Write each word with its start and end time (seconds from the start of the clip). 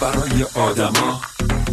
برای 0.00 0.46
آدما 0.54 1.20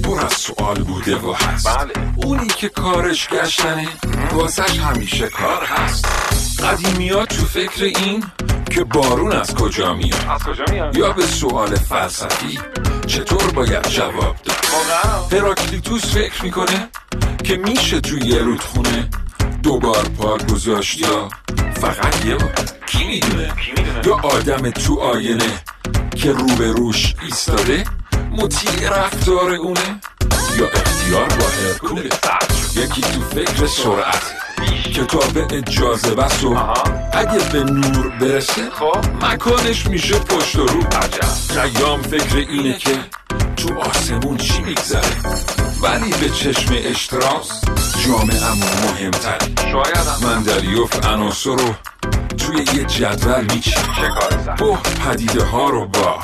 پر 0.04 0.26
از 0.26 0.34
سوال 0.34 0.84
بوده 0.84 1.16
و 1.16 1.34
هست. 1.34 1.78
بله. 1.78 1.94
اونی 2.16 2.48
که 2.48 2.70
کارش 2.70 3.28
گشتنه 3.28 3.88
واسش 4.32 4.80
همیشه 4.80 5.28
کار 5.28 5.66
هست. 5.66 6.06
قدیمی 6.64 7.10
تو 7.10 7.46
فکر 7.46 7.84
این 7.84 8.24
که 8.72 8.84
بارون 8.84 9.32
از 9.32 9.56
کجا 9.56 9.94
میاد؟ 9.94 10.26
از 10.30 10.44
کجا 10.44 10.64
میاد؟ 10.72 10.98
یا 10.98 11.12
به 11.12 11.26
سوال 11.26 11.76
فلسفی 11.76 12.60
چطور 13.08 13.52
باید 13.52 13.88
جواب 13.88 14.36
داد؟ 14.44 15.34
هراکلیتوس 15.34 16.06
فکر 16.06 16.44
می‌کنه 16.44 16.90
که 17.44 17.58
میشه 17.58 18.02
توی 18.02 18.22
یه 18.22 18.40
رودخونه 18.40 19.10
دوبار 19.64 20.04
پا 20.04 20.38
گذاشت 20.38 21.02
یا 21.02 21.30
فقط 21.82 22.26
یه 22.26 22.36
بار؟ 22.36 22.56
کی 22.86 23.08
می‌دونه؟ 23.08 23.54
یا 24.06 24.16
آدم 24.16 24.72
تو 24.72 25.00
آینه 25.00 25.64
که 26.16 26.32
رو 26.32 26.46
به 26.46 26.72
روش 26.72 27.16
ایستاده 27.24 27.84
مطیع 28.38 28.90
رفتار 28.90 29.52
اونه؟ 29.52 30.02
یا 30.58 30.68
اختیار 30.68 31.26
با 31.28 31.46
هرکوله 31.48 32.10
یکی 32.76 33.02
تو 33.02 33.22
فکر 33.22 33.68
سرعت. 33.68 34.34
کتاب 34.94 35.54
اجازه 35.54 36.16
بس 36.16 36.44
و 36.44 36.54
آها. 36.54 36.74
اگه 37.14 37.52
به 37.52 37.64
نور 37.64 38.10
برسه 38.10 38.70
خب. 38.72 39.26
مکانش 39.26 39.88
میشه 39.88 40.20
پشت 40.20 40.56
و 40.56 40.68
رو. 40.68 40.84
قیام 41.62 42.02
فکر 42.02 42.38
اینه 42.38 42.78
که 42.78 43.00
تو 43.58 43.80
آسمون 43.80 44.38
چی 44.38 44.62
میگذره؟ 44.62 45.18
ولی 45.82 46.10
به 46.22 46.30
چشم 46.30 46.74
اشتراس 46.78 47.62
جامعه 48.06 48.54
مهمتری 48.84 49.56
شاید 49.72 49.98
هم. 49.98 50.30
مندلیوف 50.30 51.06
عناصر 51.06 51.50
رو 51.50 51.74
توی 52.38 52.58
یه 52.58 52.86
جدول 52.86 53.42
میچینه 53.54 53.96
چه 54.02 54.08
کار 54.08 54.32
سخت. 54.46 54.60
بو 54.60 54.76
پدیده 54.76 55.44
ها 55.44 55.70
رو 55.70 55.88
با 55.88 56.20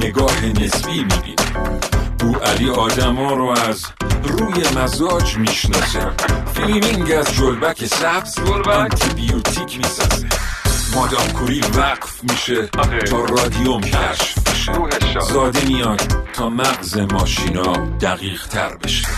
نگاه 0.00 0.44
نسبی 0.46 1.04
می‌بینه 1.04 1.41
بو 2.22 2.34
علی 2.34 2.70
آدم 2.70 3.16
ها 3.16 3.34
رو 3.34 3.54
از 3.68 3.86
روی 4.22 4.64
مزاج 4.76 5.36
می‌شناسه 5.36 6.10
فیلمینگ 6.54 7.12
از 7.12 7.34
جلبک 7.34 7.84
سبز 7.84 8.34
جلبک؟ 8.34 8.68
آنتیبیوتیک 8.68 9.78
می‌سازه 9.78 10.28
مادام 10.94 11.28
کوری 11.32 11.60
وقف 11.60 12.24
میشه 12.24 12.68
آخه. 12.78 12.98
تا 12.98 13.24
رادیوم 13.24 13.80
کشف 13.80 14.38
بشه. 14.38 15.20
زاده 15.20 15.64
میاد 15.64 16.00
تا 16.32 16.48
مغز 16.48 16.98
ماشینا 16.98 17.72
دقیق 18.00 18.46
تر 18.46 18.76
بشه. 18.76 19.08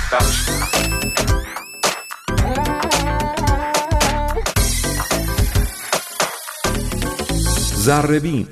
زربین 7.74 8.48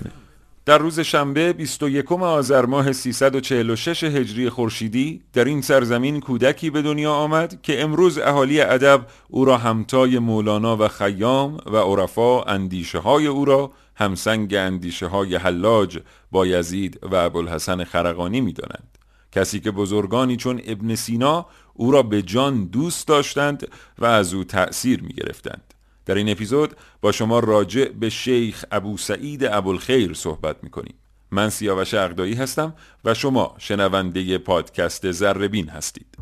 در 0.65 0.79
روز 0.79 1.01
شنبه 1.01 1.53
21 1.53 2.13
آذر 2.13 2.67
ماه 2.67 2.93
346 2.93 4.05
هجری 4.05 4.51
خورشیدی 4.51 5.23
در 5.33 5.45
این 5.45 5.63
سرزمین 5.63 6.21
کودکی 6.21 6.71
به 6.71 6.83
دنیا 6.83 7.13
آمد 7.13 7.63
که 7.63 7.83
امروز 7.83 8.19
اهالی 8.19 8.61
ادب 8.61 9.07
او 9.29 9.45
را 9.45 9.57
همتای 9.57 10.19
مولانا 10.19 10.77
و 10.77 10.89
خیام 10.89 11.59
و 11.67 11.77
عرفا 11.77 12.43
اندیشه 12.43 12.99
های 12.99 13.27
او 13.27 13.45
را 13.45 13.73
همسنگ 13.95 14.55
اندیشه 14.55 15.07
های 15.07 15.37
حلاج 15.37 15.99
بایزید 16.31 16.99
و 17.03 17.15
ابوالحسن 17.15 17.85
خرقانی 17.85 18.41
می 18.41 18.53
دانند. 18.53 18.99
کسی 19.33 19.61
که 19.61 19.71
بزرگانی 19.71 20.37
چون 20.37 20.61
ابن 20.67 20.95
سینا 20.95 21.47
او 21.75 21.91
را 21.91 22.03
به 22.03 22.23
جان 22.23 22.65
دوست 22.65 23.09
داشتند 23.09 23.69
و 23.99 24.05
از 24.05 24.35
او 24.35 24.45
تأثیر 24.45 25.03
می 25.03 25.13
گرفتند. 25.13 25.75
در 26.07 26.15
این 26.15 26.29
اپیزود 26.29 26.77
با 27.01 27.13
شما 27.13 27.39
راجع 27.39 27.89
به 27.89 28.11
شیخ 28.11 28.65
ابو 28.73 28.97
سعید 28.97 29.45
ابوالخیر 29.45 30.15
صحبت 30.15 30.57
می 30.63 30.71
کنیم. 30.71 30.95
من 31.31 31.51
سیاوش 31.51 31.95
اقدایی 31.95 32.35
هستم 32.35 32.75
و 33.05 33.15
شما 33.15 33.55
شنونده 33.59 34.39
پادکست 34.39 35.11
زربین 35.11 35.69
هستید. 35.69 36.17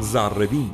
زربین 0.00 0.70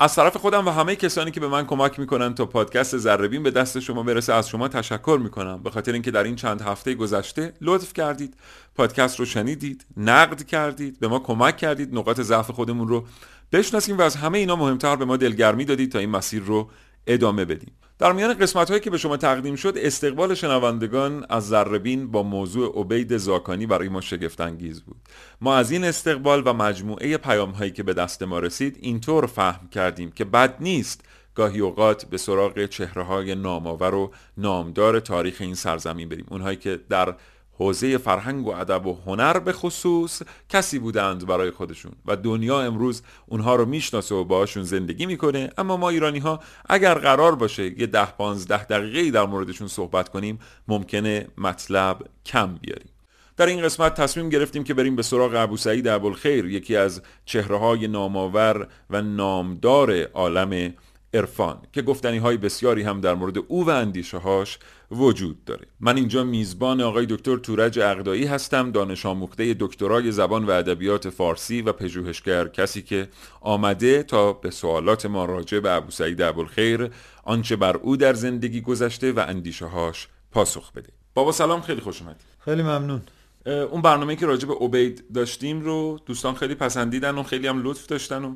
از 0.00 0.14
طرف 0.14 0.36
خودم 0.36 0.66
و 0.66 0.70
همه 0.70 0.96
کسانی 0.96 1.30
که 1.30 1.40
به 1.40 1.48
من 1.48 1.66
کمک 1.66 1.98
می‌کنن 1.98 2.34
تا 2.34 2.46
پادکست 2.46 2.96
زربین 2.96 3.42
به 3.42 3.50
دست 3.50 3.80
شما 3.80 4.02
برسه 4.02 4.32
از 4.32 4.48
شما 4.48 4.68
تشکر 4.68 5.18
می‌کنم. 5.22 5.62
به 5.62 5.70
خاطر 5.70 5.92
اینکه 5.92 6.10
در 6.10 6.22
این 6.22 6.36
چند 6.36 6.62
هفته 6.62 6.94
گذشته 6.94 7.54
لطف 7.60 7.92
کردید 7.92 8.34
پادکست 8.74 9.18
رو 9.18 9.24
شنیدید 9.24 9.86
نقد 9.96 10.42
کردید 10.42 11.00
به 11.00 11.08
ما 11.08 11.18
کمک 11.18 11.56
کردید 11.56 11.94
نقاط 11.94 12.20
ضعف 12.20 12.50
خودمون 12.50 12.88
رو 12.88 13.04
بشناسیم 13.52 13.98
و 13.98 14.02
از 14.02 14.16
همه 14.16 14.38
اینا 14.38 14.56
مهمتر 14.56 14.96
به 14.96 15.04
ما 15.04 15.16
دلگرمی 15.16 15.64
دادید 15.64 15.92
تا 15.92 15.98
این 15.98 16.10
مسیر 16.10 16.42
رو 16.42 16.70
ادامه 17.06 17.44
بدیم. 17.44 17.72
در 17.98 18.12
میان 18.12 18.34
قسمت 18.34 18.68
هایی 18.68 18.80
که 18.80 18.90
به 18.90 18.98
شما 18.98 19.16
تقدیم 19.16 19.56
شد 19.56 19.74
استقبال 19.76 20.34
شنوندگان 20.34 21.26
از 21.28 21.48
زربین 21.48 22.10
با 22.10 22.22
موضوع 22.22 22.80
عبید 22.80 23.16
زاکانی 23.16 23.66
برای 23.66 23.88
ما 23.88 24.00
شگفت 24.00 24.40
انگیز 24.40 24.80
بود. 24.82 24.96
ما 25.40 25.56
از 25.56 25.70
این 25.70 25.84
استقبال 25.84 26.42
و 26.44 26.52
مجموعه 26.52 27.16
پیام 27.16 27.50
هایی 27.50 27.70
که 27.70 27.82
به 27.82 27.94
دست 27.94 28.22
ما 28.22 28.38
رسید 28.38 28.78
اینطور 28.80 29.26
فهم 29.26 29.68
کردیم 29.68 30.10
که 30.10 30.24
بد 30.24 30.56
نیست 30.60 31.04
گاهی 31.34 31.60
اوقات 31.60 32.04
به 32.04 32.18
سراغ 32.18 32.66
چهره 32.66 33.02
های 33.02 33.34
نامآور 33.34 33.94
و 33.94 34.12
نامدار 34.36 35.00
تاریخ 35.00 35.36
این 35.40 35.54
سرزمین 35.54 36.08
بریم. 36.08 36.26
اونهایی 36.28 36.56
که 36.56 36.80
در 36.88 37.14
حوزه 37.58 37.98
فرهنگ 37.98 38.46
و 38.46 38.50
ادب 38.50 38.86
و 38.86 38.98
هنر 39.06 39.38
به 39.38 39.52
خصوص 39.52 40.22
کسی 40.48 40.78
بودند 40.78 41.26
برای 41.26 41.50
خودشون. 41.50 41.92
و 42.06 42.16
دنیا 42.16 42.60
امروز 42.60 43.02
اونها 43.26 43.56
رو 43.56 43.64
می‌شناسه 43.64 44.14
و 44.14 44.24
باهاشون 44.24 44.62
زندگی 44.62 45.06
می‌کنه. 45.06 45.50
اما 45.58 45.76
ما 45.76 45.88
ایرانی 45.88 46.18
ها 46.18 46.40
اگر 46.68 46.94
قرار 46.94 47.34
باشه 47.34 47.80
یه 47.80 47.86
ده 47.86 48.06
پانزده 48.06 48.64
دقیقه 48.64 49.10
در 49.10 49.26
موردشون 49.26 49.68
صحبت 49.68 50.08
کنیم 50.08 50.38
ممکنه 50.68 51.26
مطلب 51.38 51.98
کم 52.26 52.54
بیاریم. 52.54 52.90
در 53.36 53.46
این 53.46 53.62
قسمت 53.62 53.94
تصمیم 53.94 54.28
گرفتیم 54.28 54.64
که 54.64 54.74
بریم 54.74 54.96
به 54.96 55.02
سراغ 55.02 55.34
ابو 55.34 55.56
سعید 55.56 55.88
ابوالخیر 55.88 56.46
یکی 56.46 56.76
از 56.76 57.02
چهره 57.24 57.58
های 57.58 57.88
نامآور 57.88 58.68
و 58.90 59.02
نامدار 59.02 60.02
عالم 60.02 60.74
عرفان 61.14 61.58
که 61.72 61.82
گفتنی 61.82 62.18
های 62.18 62.36
بسیاری 62.36 62.82
هم 62.82 63.00
در 63.00 63.14
مورد 63.14 63.38
او 63.38 63.66
و 63.66 63.70
اندیشه 63.70 64.18
هاش 64.18 64.58
وجود 64.90 65.44
داره. 65.44 65.66
من 65.80 65.96
اینجا 65.96 66.24
میزبان 66.24 66.80
آقای 66.80 67.06
دکتر 67.06 67.36
تورج 67.36 67.78
اقدایی 67.78 68.26
هستم 68.26 68.70
دانش 68.70 69.06
آموخته 69.06 69.56
دکترای 69.60 70.12
زبان 70.12 70.44
و 70.44 70.50
ادبیات 70.50 71.10
فارسی 71.10 71.62
و 71.62 71.72
پژوهشگر 71.72 72.48
کسی 72.48 72.82
که 72.82 73.08
آمده 73.40 74.02
تا 74.02 74.32
به 74.32 74.50
سوالات 74.50 75.06
ما 75.06 75.24
راجع 75.24 75.60
به 75.60 75.70
ابو 75.70 75.90
سعید 75.90 76.22
ابوالخیر 76.22 76.90
آنچه 77.24 77.56
بر 77.56 77.76
او 77.76 77.96
در 77.96 78.14
زندگی 78.14 78.60
گذشته 78.60 79.12
و 79.12 79.24
اندیشه 79.28 79.66
هاش 79.66 80.08
پاسخ 80.32 80.72
بده. 80.72 80.88
بابا 81.14 81.32
سلام 81.32 81.60
خیلی 81.60 81.80
خوش 81.80 82.02
اومدید 82.02 82.20
خیلی 82.44 82.62
ممنون. 82.62 83.02
اون 83.46 83.82
برنامه 83.82 84.16
که 84.16 84.26
راجع 84.26 84.48
به 84.48 84.54
عبید 84.54 85.04
داشتیم 85.14 85.60
رو 85.60 85.98
دوستان 86.06 86.34
خیلی 86.34 86.54
پسندیدن 86.54 87.14
و 87.14 87.22
خیلی 87.22 87.46
هم 87.46 87.62
لطف 87.62 87.86
داشتن 87.86 88.24
و 88.24 88.34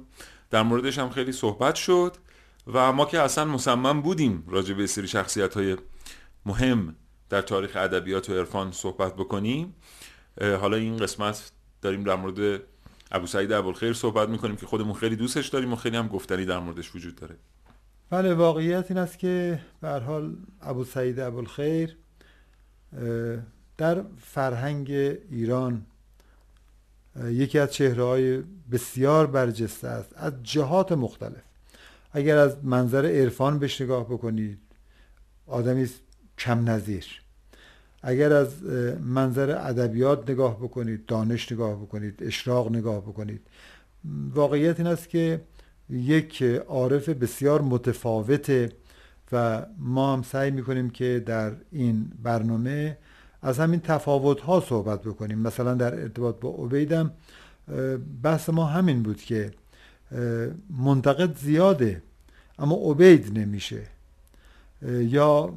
در 0.51 0.63
موردش 0.63 0.99
هم 0.99 1.11
خیلی 1.11 1.33
صحبت 1.33 1.75
شد. 1.75 2.17
و 2.67 2.93
ما 2.93 3.05
که 3.05 3.21
اصلا 3.21 3.45
مصمم 3.45 4.03
بودیم 4.03 4.45
راجع 4.49 4.75
به 4.75 4.87
سری 4.87 5.09
شخصیت 5.09 5.55
های 5.55 5.77
مهم 6.47 6.97
در 7.29 7.43
تاریخ 7.43 7.77
ادبیات 7.77 8.31
و 8.31 8.35
عرفان 8.35 8.73
صحبت 8.73 9.17
بکنیم 9.17 9.75
حالا 10.41 10.77
این 10.77 10.97
قسمت 10.97 11.53
داریم 11.83 12.05
در 12.05 12.17
مورد 12.17 12.63
ابو 13.13 13.27
سعید 13.27 13.53
ابوالخیر 13.53 13.93
صحبت 13.93 14.29
می‌کنیم 14.29 14.57
که 14.57 14.67
خودمون 14.67 14.95
خیلی 14.95 15.17
دوستش 15.17 15.49
داریم 15.49 15.73
و 15.73 15.77
خیلی 15.77 15.97
هم 15.97 16.09
گفتنی 16.09 16.45
در 16.45 16.59
موردش 16.59 16.95
وجود 16.95 17.15
داره. 17.15 17.37
بله 18.11 18.35
واقعیت 18.35 18.91
این 18.91 18.99
است 18.99 19.19
که 19.19 19.61
به 19.81 19.89
هر 19.89 20.01
حال 20.01 20.37
ابو 20.61 20.85
سعید 20.85 21.21
ابوالخیر 21.21 21.97
در 23.77 24.05
فرهنگ 24.21 24.91
ایران 25.31 25.87
یکی 27.25 27.59
از 27.59 27.73
چهره 27.73 28.05
های 28.05 28.43
بسیار 28.73 29.27
برجسته 29.27 29.89
است 29.89 30.13
از 30.17 30.33
جهات 30.43 30.93
مختلف. 30.93 31.43
اگر 32.13 32.37
از 32.37 32.65
منظر 32.65 33.07
عرفان 33.07 33.59
بهش 33.59 33.81
نگاه 33.81 34.05
بکنید 34.05 34.59
آدمی 35.47 35.89
کم 36.39 36.71
نظیر. 36.71 37.23
اگر 38.03 38.33
از 38.33 38.63
منظر 39.01 39.51
ادبیات 39.51 40.31
نگاه 40.31 40.57
بکنید 40.57 41.07
دانش 41.07 41.53
نگاه 41.53 41.83
بکنید 41.83 42.23
اشراق 42.23 42.71
نگاه 42.73 43.01
بکنید 43.01 43.41
واقعیت 44.35 44.81
این 44.81 44.87
است 44.87 45.09
که 45.09 45.41
یک 45.91 46.43
عارف 46.69 47.09
بسیار 47.09 47.63
متفاوته 47.63 48.73
و 49.33 49.67
ما 49.79 50.13
هم 50.13 50.23
سعی 50.23 50.51
می‌کنیم 50.51 50.91
که 50.91 51.23
در 51.27 51.53
این 51.73 52.13
برنامه 52.23 52.99
از 53.43 53.59
همین 53.59 53.81
تفاوت 53.81 54.41
ها 54.41 54.61
صحبت 54.61 55.03
بکنیم. 55.03 55.39
مثلا 55.39 55.75
در 55.75 55.95
ارتباط 55.95 56.41
با 56.41 56.51
عبیدم 56.51 57.13
بحث 58.23 58.49
ما 58.49 58.65
همین 58.65 59.03
بود 59.03 59.17
که 59.17 59.51
منتقد 60.79 61.37
زیاده 61.37 62.03
اما 62.59 62.75
عبید 62.75 63.39
نمیشه. 63.39 63.83
یا 64.89 65.55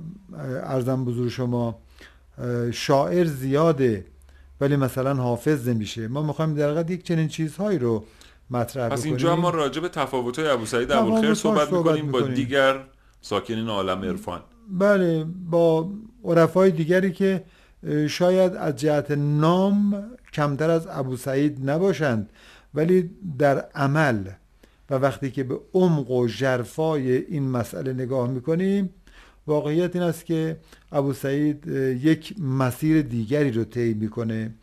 ارزم 0.64 1.06
بزرگ 1.06 1.30
شما 1.30 1.80
شاعر 2.72 3.26
زیاده 3.26 4.06
ولی 4.62 4.76
مثلا 4.76 5.14
حافظ 5.14 5.68
نمیشه. 5.68 6.08
ما 6.08 6.22
می‌خوایم 6.22 6.56
در 6.56 6.70
حقیقت 6.70 6.92
یک 6.92 7.04
چنین 7.04 7.28
چیزهایی 7.28 7.80
رو 7.80 8.04
مطرح 8.50 8.90
پس 8.90 9.06
اینجا 9.06 9.36
ما 9.36 9.50
راجع 9.50 9.82
به 9.82 9.90
تفاوت‌های 9.90 10.48
ابو 10.48 10.66
سعید 10.66 10.92
ابوالخیر 10.92 11.34
صحبت 11.34 11.70
صحبت 11.70 11.74
می‌کنیم 11.74 12.12
با. 12.12 12.22
دیگر 12.22 12.84
ساکنین 13.22 13.68
عالم 13.68 14.02
عرفان. 14.02 14.42
بله 14.70 15.26
با 15.50 15.90
عرفای 16.24 16.72
دیگری 16.72 17.12
که 17.12 17.44
شاید 18.10 18.56
از 18.56 18.76
جهت 18.76 19.12
نام 19.12 20.04
کمتر 20.34 20.70
از 20.70 20.88
ابو 20.90 21.18
سعید 21.18 21.70
نباشند 21.70 22.30
ولی 22.74 23.10
در 23.40 23.60
عمل 23.76 24.24
و 24.90 24.96
وقتی 24.96 25.32
که 25.32 25.44
به 25.44 25.60
عمق 25.74 26.12
و 26.12 26.28
ژرفای 26.28 27.12
این 27.12 27.50
مسئله 27.50 27.94
نگاه 27.94 28.30
می‌کنیم 28.30 28.90
واقعیت 29.48 29.96
این 29.96 30.04
است 30.04 30.26
که 30.26 30.58
ابو 30.92 31.14
سعید 31.14 31.68
یک 32.02 32.36
مسیر 32.40 33.02
دیگری 33.02 33.52
رو 33.52 33.64
طی 33.64 33.94
می‌کنه 33.94 34.54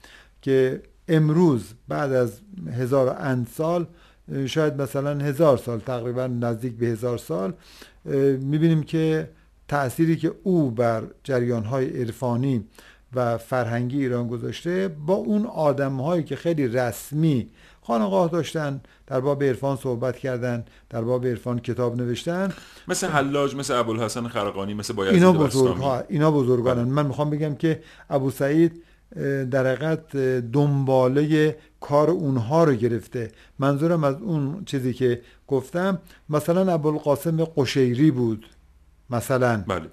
که 0.43 0.83
امروز 1.09 1.75
بعد 1.89 2.13
از 2.13 2.41
هزار 2.73 3.17
اند 3.21 3.49
سال 3.55 3.87
شاید 4.47 4.83
مثلا 4.83 5.25
هزار 5.25 5.57
سال 5.57 5.79
تقریبا 5.79 6.27
نزدیک 6.27 6.77
به 6.77 6.87
هزار 6.87 7.19
سال 7.19 7.53
می‌بینیم 8.41 8.83
که 8.83 9.29
تأثیری 9.69 10.17
که 10.17 10.35
او 10.43 10.71
بر 10.71 11.03
جریانهای 11.25 12.01
عرفانی 12.01 12.65
و 13.15 13.39
فرهنگی 13.39 13.99
ایران 13.99 14.29
گذاشته 14.29 14.89
با 14.89 15.15
اون 15.15 15.47
آدمهایی 15.47 16.23
که 16.23 16.37
خیلی 16.37 16.69
رسمی 16.69 17.51
خانقاه 17.82 18.31
داشتن 18.31 18.81
در 19.06 19.20
باب 19.20 19.43
عرفان 19.43 19.76
صحبت 19.76 20.19
کردن 20.19 20.64
در 20.90 21.02
باب 21.02 21.26
عرفان 21.26 21.58
کتاب 21.58 21.96
نوشتن. 21.96 22.52
مثل 22.88 23.06
حلاج 23.06 23.56
مثل 23.56 23.75
ابوالحسن 23.75 24.29
خرقانی 24.29 24.75
مثل 24.75 24.94
بایزید 24.94 25.14
اینا 25.14 25.32
بستامی. 25.32 25.69
بزرگ 25.69 25.76
ها 25.76 26.02
اینا 26.08 26.31
بزرگانن 26.31 26.82
من 26.82 27.06
می‌خوام 27.06 27.31
بگم 27.31 27.55
که 27.55 27.82
ابو 28.11 28.31
سعید 28.31 28.82
در 29.50 29.67
حقیقت 29.67 30.17
دنباله 30.52 31.56
کار 31.81 32.11
اونها 32.11 32.64
رو 32.64 32.73
گرفته. 32.73 33.31
منظورم 33.58 34.05
از 34.05 34.17
اون 34.23 34.64
چیزی 34.64 34.93
که 34.93 35.20
گفتم 35.49 35.99
مثلا 36.29 36.73
ابوالقاسم 36.73 37.44
قشیری 37.44 38.11
بود 38.11 38.46
مثلا. 39.11 39.64
بله. 39.69 39.88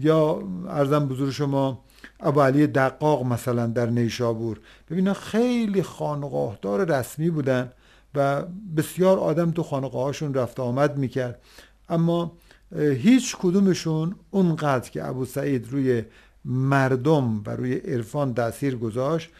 یا 0.00 0.42
ارزم 0.68 1.08
بزرگ 1.08 1.30
شما 1.30 1.84
ابو 2.22 2.40
علی 2.40 2.66
دقاق 2.66 3.26
مثلا 3.26 3.66
در 3.66 3.86
نیشابور. 3.86 4.60
ببینن 4.90 5.12
خیلی 5.12 5.82
خانقاهدار 5.82 6.98
رسمی 6.98 7.30
بودن 7.30 7.72
و 8.14 8.42
بسیار 8.76 9.18
آدم 9.18 9.50
تو 9.50 9.62
خانقاهاشون 9.62 10.34
رفت 10.34 10.60
آمد 10.60 10.98
می‌کرد. 10.98 11.40
اما 11.88 12.32
هیچ 12.76 13.36
کدومشون 13.36 14.14
اونقدر 14.30 14.90
که 14.90 15.08
ابو 15.08 15.24
سعید 15.24 15.68
روی 15.70 16.02
مردم 16.44 17.42
و 17.46 17.50
روی 17.50 17.74
عرفان 17.74 18.34
تاثیر 18.34 18.76
گذاشت 18.76 19.30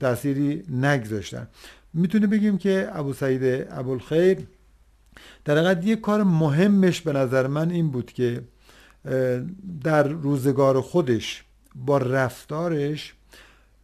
تأثیری 0.00 0.62
نگذاشتن. 0.68 1.48
می‌تونه 1.94 2.26
بگیم 2.26 2.58
که 2.58 2.88
ابو 2.92 3.12
سعید 3.12 3.66
ابوالخیر 3.70 4.38
در 5.44 5.58
حقیقت 5.58 5.86
یک 5.86 6.00
کار 6.00 6.22
مهمش 6.22 7.00
به 7.00 7.12
نظر 7.12 7.46
من 7.46 7.70
این 7.70 7.90
بود 7.90 8.12
که 8.12 8.42
در 9.84 10.08
روزگار 10.08 10.80
خودش 10.80 11.44
با 11.74 11.98
رفتارش 11.98 13.14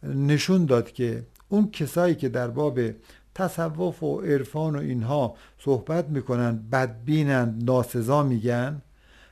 نشون 0.03 0.65
داد 0.65 0.91
که 0.91 1.23
اون 1.49 1.71
کسایی 1.71 2.15
که 2.15 2.29
در 2.29 2.47
باب 2.47 2.79
تصوف 3.35 4.03
و 4.03 4.21
عرفان 4.21 4.75
و 4.75 4.79
اینها 4.79 5.35
صحبت 5.59 6.09
می‌کنن 6.09 6.57
بدبینن 6.71 7.59
ناسزا 7.61 8.23
میگن 8.23 8.81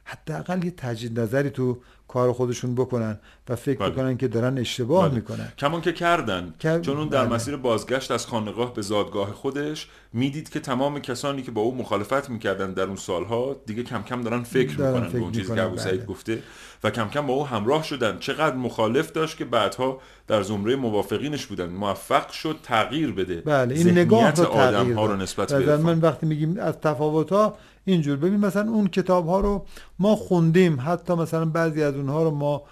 حداقل 0.03 0.63
یه 0.63 0.71
تجدید 0.71 1.19
نظری 1.19 1.49
تو 1.49 1.77
کار 2.15 2.33
خودشون 2.33 2.75
بکنن 2.75 3.19
و 3.49 3.55
فکر 3.55 3.79
بله. 3.79 3.89
بکنن 3.89 4.17
که 4.17 4.27
دارن 4.27 4.57
اشتباه 4.57 5.05
بله. 5.05 5.15
می‌کنن 5.15 5.51
کمان 5.57 5.81
که 5.81 5.93
کردن 5.93 6.53
کر- 6.59 6.79
چون 6.79 6.97
اون 6.97 7.07
در 7.07 7.25
بله. 7.25 7.35
مسیر 7.35 7.55
بازگشت 7.55 8.11
از 8.11 8.27
خانقاه 8.27 8.73
به 8.73 8.81
زادگاه 8.81 9.31
خودش 9.31 9.87
می‌دید 10.13 10.49
که 10.49 10.59
تمام 10.59 10.99
کسانی 10.99 11.41
که 11.41 11.51
با 11.51 11.61
او 11.61 11.75
مخالفت 11.75 12.29
می‌کردن 12.29 12.73
در 12.73 12.83
اون 12.83 12.95
سالها 12.95 13.55
دیگه 13.65 13.83
کم 13.83 14.03
کم 14.03 14.21
دارن 14.21 14.43
فکر 14.43 14.75
دارن 14.75 14.93
می‌کنن 14.93 15.11
به 15.11 15.19
اون 15.19 15.31
چیزی 15.31 15.55
که 15.55 15.61
ابو 15.63 15.77
سعید 15.77 15.97
بله. 15.97 16.05
گفته 16.05 16.43
و 16.83 16.89
کم 16.89 17.09
کم 17.09 17.27
با 17.27 17.33
او 17.33 17.47
همراه 17.47 17.83
شدن 17.83 18.17
چقدر 18.19 18.55
مخالف 18.55 19.11
داشت 19.11 19.37
که 19.37 19.45
بعدها 19.45 19.99
در 20.27 20.41
زمره 20.41 20.75
موافقینش 20.75 21.45
بودن 21.45 21.65
موفق 21.69 22.31
شد 22.31 22.59
تغییر 22.63 23.11
بده 23.11 23.41
بله 23.41 23.75
این 23.75 23.89
نگاه 23.89 24.41
آدم 24.41 24.93
ها 24.93 25.05
رو. 25.05 25.15
نسبت 25.15 25.53
به. 25.53 25.77
من 25.77 25.99
وقتی 25.99 26.25
میگیم 26.25 26.59
از 26.59 26.73
تفاوت 26.81 27.31
ها 27.31 27.57
اینجور. 27.85 28.17
ببین 28.17 28.39
مثلا 28.39 28.71
اون 28.71 28.87
کتاب 28.87 29.27
ها 29.27 29.39
رو 29.39 29.65
ما 29.99 30.15
خوندیم. 30.15 30.77
حتی 30.85 31.13
مثلا 31.13 31.45
بعضی 31.45 31.83
از 31.83 31.95
اونها 31.95 32.23
رو 32.23 32.31
ما 32.31 32.63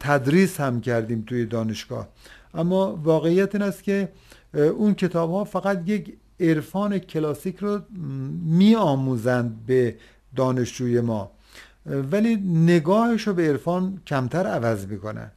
تدریس 0.00 0.60
هم 0.60 0.80
کردیم 0.80 1.24
توی 1.26 1.46
دانشگاه. 1.46 2.08
اما 2.54 2.96
واقعیت 2.96 3.54
این 3.54 3.62
است 3.62 3.82
که 3.82 4.08
اون 4.54 4.94
کتاب 4.94 5.30
ها 5.30 5.44
فقط 5.44 5.88
یک 5.88 6.16
عرفان 6.40 6.98
کلاسیک 6.98 7.56
رو 7.56 7.80
می 8.46 8.74
آموزند 8.74 9.66
به 9.66 9.96
دانشجوی 10.36 11.00
ما. 11.00 11.30
ولی 11.86 12.36
نگاهش 12.36 13.26
رو 13.26 13.34
به 13.34 13.48
عرفان 13.48 14.02
کمتر 14.06 14.46
عوض 14.46 14.86
می‌کنن. 14.86 15.30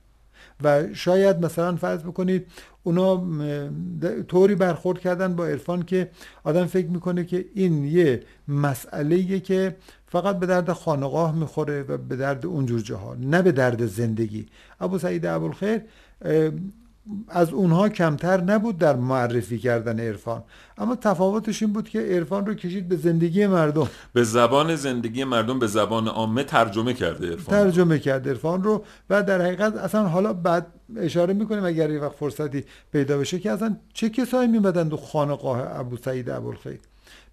و 0.64 0.94
شاید 0.94 1.46
مثلا 1.46 1.76
فرض 1.76 2.00
بکنید 2.04 2.48
اونا 2.86 3.24
طوری 4.28 4.56
برخورد 4.56 5.00
کردن 5.00 5.36
با 5.36 5.48
عرفان 5.48 5.84
که 5.84 6.10
آدم 6.44 6.66
فکر 6.66 6.88
می‌کنه 6.88 7.24
که 7.24 7.46
این 7.54 7.86
یه 7.86 8.24
مسئله 8.48 9.40
که 9.40 9.76
فقط 10.08 10.40
به 10.40 10.46
درد 10.46 10.72
خانقاه 10.72 11.36
می‌خوره 11.36 11.84
و 11.84 11.98
به 11.98 12.16
درد 12.16 12.46
اونجور 12.46 12.82
جاها 12.82 13.16
نه 13.16 13.42
به 13.42 13.52
درد 13.52 13.86
زندگی. 13.86 14.46
ابو 14.80 14.98
سعید 14.98 15.26
ابوالخیر 15.26 15.82
از 17.28 17.54
اونها 17.54 17.90
کمتر 17.90 18.42
نبود 18.42 18.78
در 18.78 18.96
معرفی 18.96 19.60
کردن 19.60 20.00
عرفان. 20.00 20.44
اما 20.78 20.96
تفاوتش 20.96 21.62
این 21.62 21.74
بود 21.74 21.90
که 21.90 22.00
عرفان 22.00 22.46
رو 22.46 22.54
کشید 22.54 22.88
به 22.88 22.96
زندگی 22.96 23.48
مردم. 23.48 23.88
به 24.14 24.24
زبان 24.24 24.76
زندگی 24.76 25.24
مردم 25.24 25.60
به 25.60 25.68
زبان 25.68 26.08
عامه 26.08 26.44
ترجمه 26.44 26.94
کرده 26.94 27.28
عرفان. 27.28 27.64
ترجمه 27.64 28.00
کرد 28.00 28.30
عرفان 28.30 28.64
رو 28.64 28.84
و 29.10 29.24
در 29.24 29.42
حقیقت 29.42 29.76
اصلا 29.76 30.08
حالا 30.08 30.34
بعد 30.34 30.68
اشاره 30.98 31.34
می‌کنیم 31.34 31.66
اگر 31.66 31.90
یه 31.90 32.00
وقت 32.00 32.16
فرصتی 32.16 32.64
پیدا 32.92 33.18
بشه 33.18 33.40
که 33.40 33.52
اصلا 33.52 33.76
چه 33.94 34.10
کسایی 34.10 34.48
میمدن 34.48 34.90
تو 34.90 34.98
خانقاه 34.98 35.80
ابو 35.80 35.98
سعید 35.98 36.30
ابوالخیر؟ 36.30 36.80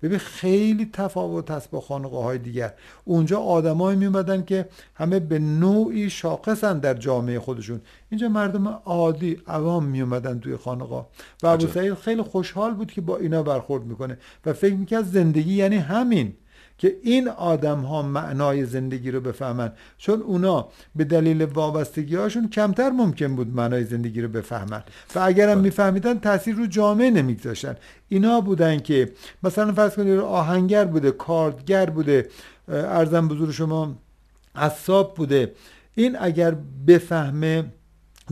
ببین 0.02 0.18
خیلی 0.18 0.90
تفاوت 0.92 1.50
هست 1.50 1.70
با 1.70 1.80
خانقاه 1.80 2.24
های 2.24 2.38
دیگر. 2.38 2.74
اونجا 3.04 3.40
آدمایی 3.40 3.98
میمدن 3.98 4.44
که 4.44 4.68
همه 4.94 5.20
به 5.20 5.38
نوعی 5.38 6.10
شاخصن 6.10 6.78
در 6.78 6.94
جامعه 6.94 7.38
خودشون. 7.38 7.80
اینجا 8.10 8.28
مردم 8.28 8.68
عادی 8.68 9.42
عوام 9.46 9.84
میومدن 9.84 10.38
توی 10.38 10.56
خانقاه 10.56 11.08
و 11.42 11.46
ابو. 11.46 11.66
سعید 11.66 11.94
خیلی 11.94 12.22
خوشحال 12.22 12.74
بود 12.74 12.92
که 12.92 13.00
با 13.00 13.16
اینا 13.16 13.42
برخورد 13.42 13.84
می‌کنه. 13.84 14.18
و 14.46 14.52
فکر 14.52 14.74
می‌کرد 14.74 15.04
زندگی 15.04 15.54
یعنی 15.54 15.76
همین. 15.76 16.34
که 16.82 16.96
این 17.02 17.28
آدم 17.28 17.80
ها 17.80 18.02
معنای 18.02 18.66
زندگی 18.66 19.10
رو 19.10 19.20
بفهمن. 19.20 19.72
چون 19.98 20.20
اونا 20.20 20.68
به 20.96 21.04
دلیل 21.04 21.44
وابستگی 21.44 22.16
هاشون 22.16 22.48
کمتر 22.48 22.90
ممکن 22.90 23.36
بود 23.36 23.56
معنای 23.56 23.84
زندگی 23.84 24.20
رو 24.20 24.28
بفهمن. 24.28 24.82
و 25.14 25.18
اگرم 25.18 25.58
میفهمیدن 25.58 26.18
تاثیر 26.18 26.54
رو 26.54 26.66
جامعه 26.66 27.10
نمیگذاشتن. 27.10 27.76
اینا 28.08 28.40
بودن 28.40 28.78
که 28.78 29.12
مثلا 29.42 29.72
فرض 29.72 29.94
کنید 29.94 30.18
آهنگر 30.18 30.84
بوده 30.84 31.10
کاردگر 31.10 31.90
بوده 31.90 32.28
ارزم 32.68 33.28
بزرگ 33.28 33.50
شما 33.50 33.94
عصاب 34.54 35.14
بوده. 35.14 35.52
این 35.94 36.16
اگر 36.20 36.56
بفهمه 36.86 37.64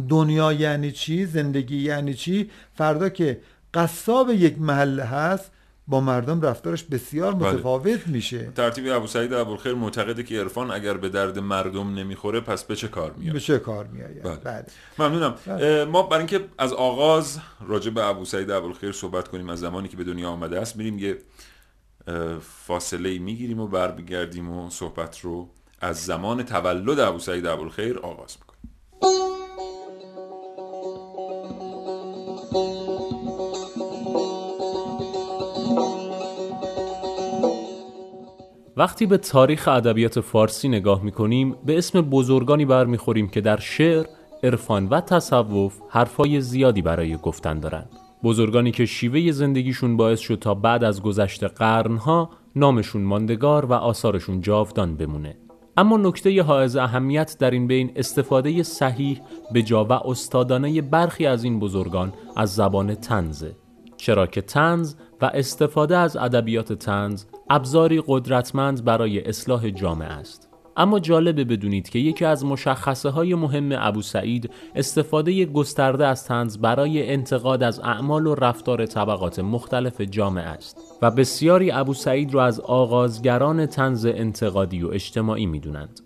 دنیا 0.08 0.52
یعنی 0.52 0.92
چی 0.92 1.26
زندگی 1.26 1.76
یعنی 1.76 2.14
چی 2.14 2.50
فردا 2.74 3.08
که 3.08 3.40
قصاب 3.74 4.30
یک 4.30 4.60
محله 4.60 5.04
هست 5.04 5.50
با 5.90 6.00
مردم 6.00 6.40
رفتارش 6.40 6.82
بسیار 6.82 7.34
بله. 7.34 7.52
متفاوت 7.52 8.06
میشه 8.06 8.52
ترتیب 8.56 8.84
ابو 8.88 9.06
سعید 9.06 9.32
ابوالخیر 9.32 9.74
معتقده 9.74 10.22
که 10.22 10.40
عرفان 10.40 10.70
اگر 10.70 10.94
به 10.94 11.08
درد 11.08 11.38
مردم 11.38 11.94
نمی‌خوره 11.94 12.40
پس 12.40 12.64
به 12.64 12.76
چه 12.76 12.88
کار 12.88 13.12
میاد 13.12 13.32
به 13.32 13.40
چه 13.40 13.58
کار 13.58 13.86
میآید 13.86 14.22
بله. 14.22 14.36
بله. 14.36 14.64
ممنونم 14.98 15.34
اه، 15.46 15.84
ما 15.84 16.02
برای 16.02 16.18
اینکه 16.18 16.44
از 16.58 16.72
آغاز 16.72 17.38
راجع 17.66 17.90
به 17.90 18.04
ابو 18.04 18.24
سعید 18.24 18.50
ابوالخیر 18.50 18.92
صحبت 18.92 19.28
کنیم 19.28 19.50
از 19.50 19.60
زمانی 19.60 19.88
که 19.88 19.96
به 19.96 20.04
دنیا 20.04 20.28
آمده 20.28 20.60
است 20.60 20.76
میریم 20.76 20.98
یه 20.98 21.18
فاصله 22.40 23.18
می‌گیریم 23.18 23.60
و 23.60 23.66
برمیگردیم 23.66 24.50
و 24.50 24.70
صحبت 24.70 25.20
رو 25.20 25.48
از 25.80 26.04
زمان 26.04 26.42
تولد 26.42 27.00
ابو 27.00 27.18
سعید 27.18 27.46
ابوالخیر 27.46 27.98
آغاز 27.98 28.36
می‌کنیم 28.40 28.49
وقتی 38.80 39.06
به 39.06 39.18
تاریخ 39.18 39.68
ادبیات 39.68 40.20
فارسی 40.20 40.68
نگاه 40.68 41.02
می‌کنیم 41.02 41.56
به 41.66 41.78
اسم 41.78 42.00
بزرگانی 42.00 42.64
برمیخوریم 42.64 43.28
که 43.28 43.40
در 43.40 43.60
شعر، 43.60 44.06
عرفان 44.42 44.86
و 44.88 45.00
تصوف 45.00 45.78
حرفای 45.88 46.40
زیادی 46.40 46.82
برای 46.82 47.16
گفتن 47.16 47.60
دارند. 47.60 47.90
بزرگانی 48.24 48.70
که 48.70 48.86
شیوه 48.86 49.32
زندگیشون 49.32 49.96
باعث 49.96 50.20
شد 50.20 50.34
تا 50.34 50.54
بعد 50.54 50.84
از 50.84 51.02
گذشت 51.02 51.44
قرنها 51.44 52.30
نامشون 52.56 53.02
ماندگار 53.02 53.64
و 53.64 53.72
آثارشون 53.72 54.40
جاودان 54.40 54.96
بمونه. 54.96 55.36
اما 55.76 55.96
نکته 55.96 56.42
حائز 56.42 56.76
اهمیت 56.76 57.36
در 57.38 57.50
این 57.50 57.66
بین 57.66 57.92
استفاده 57.96 58.62
صحیح 58.62 59.20
به 59.52 59.62
جا 59.62 59.84
و 59.84 59.92
استادانه 59.92 60.82
برخی 60.82 61.26
از 61.26 61.44
این 61.44 61.60
بزرگان 61.60 62.12
از 62.36 62.54
زبان 62.54 62.94
تنزه. 62.94 63.56
چرا 63.96 64.26
که 64.26 64.40
تنز 64.40 64.94
و 65.20 65.30
استفاده 65.34 65.96
از 65.96 66.16
ادبیات 66.16 66.72
تنز 66.72 67.24
ابزاری 67.52 68.02
قدرتمند 68.06 68.84
برای 68.84 69.20
اصلاح 69.20 69.70
جامعه 69.70 70.08
است 70.08 70.48
اما 70.76 70.98
جالبه 70.98 71.44
بدونید 71.44 71.88
که 71.88 71.98
یکی 71.98 72.24
از 72.24 72.44
مشخصه 72.44 73.10
های 73.10 73.34
مهم 73.34 73.68
ابو 73.72 74.02
سعید 74.02 74.50
استفاده 74.74 75.44
گسترده 75.44 76.06
از 76.06 76.24
تنز 76.24 76.58
برای 76.58 77.10
انتقاد 77.10 77.62
از 77.62 77.80
اعمال 77.80 78.26
و 78.26 78.34
رفتار 78.34 78.86
طبقات 78.86 79.38
مختلف 79.38 80.00
جامعه 80.00 80.44
است 80.44 80.78
و 81.02 81.10
بسیاری 81.10 81.70
ابو 81.70 81.94
سعید 81.94 82.34
را 82.34 82.44
از 82.44 82.60
آغازگران 82.60 83.66
تنز 83.66 84.06
انتقادی 84.06 84.82
و 84.82 84.88
اجتماعی 84.88 85.46
می‌دونند. 85.46 86.00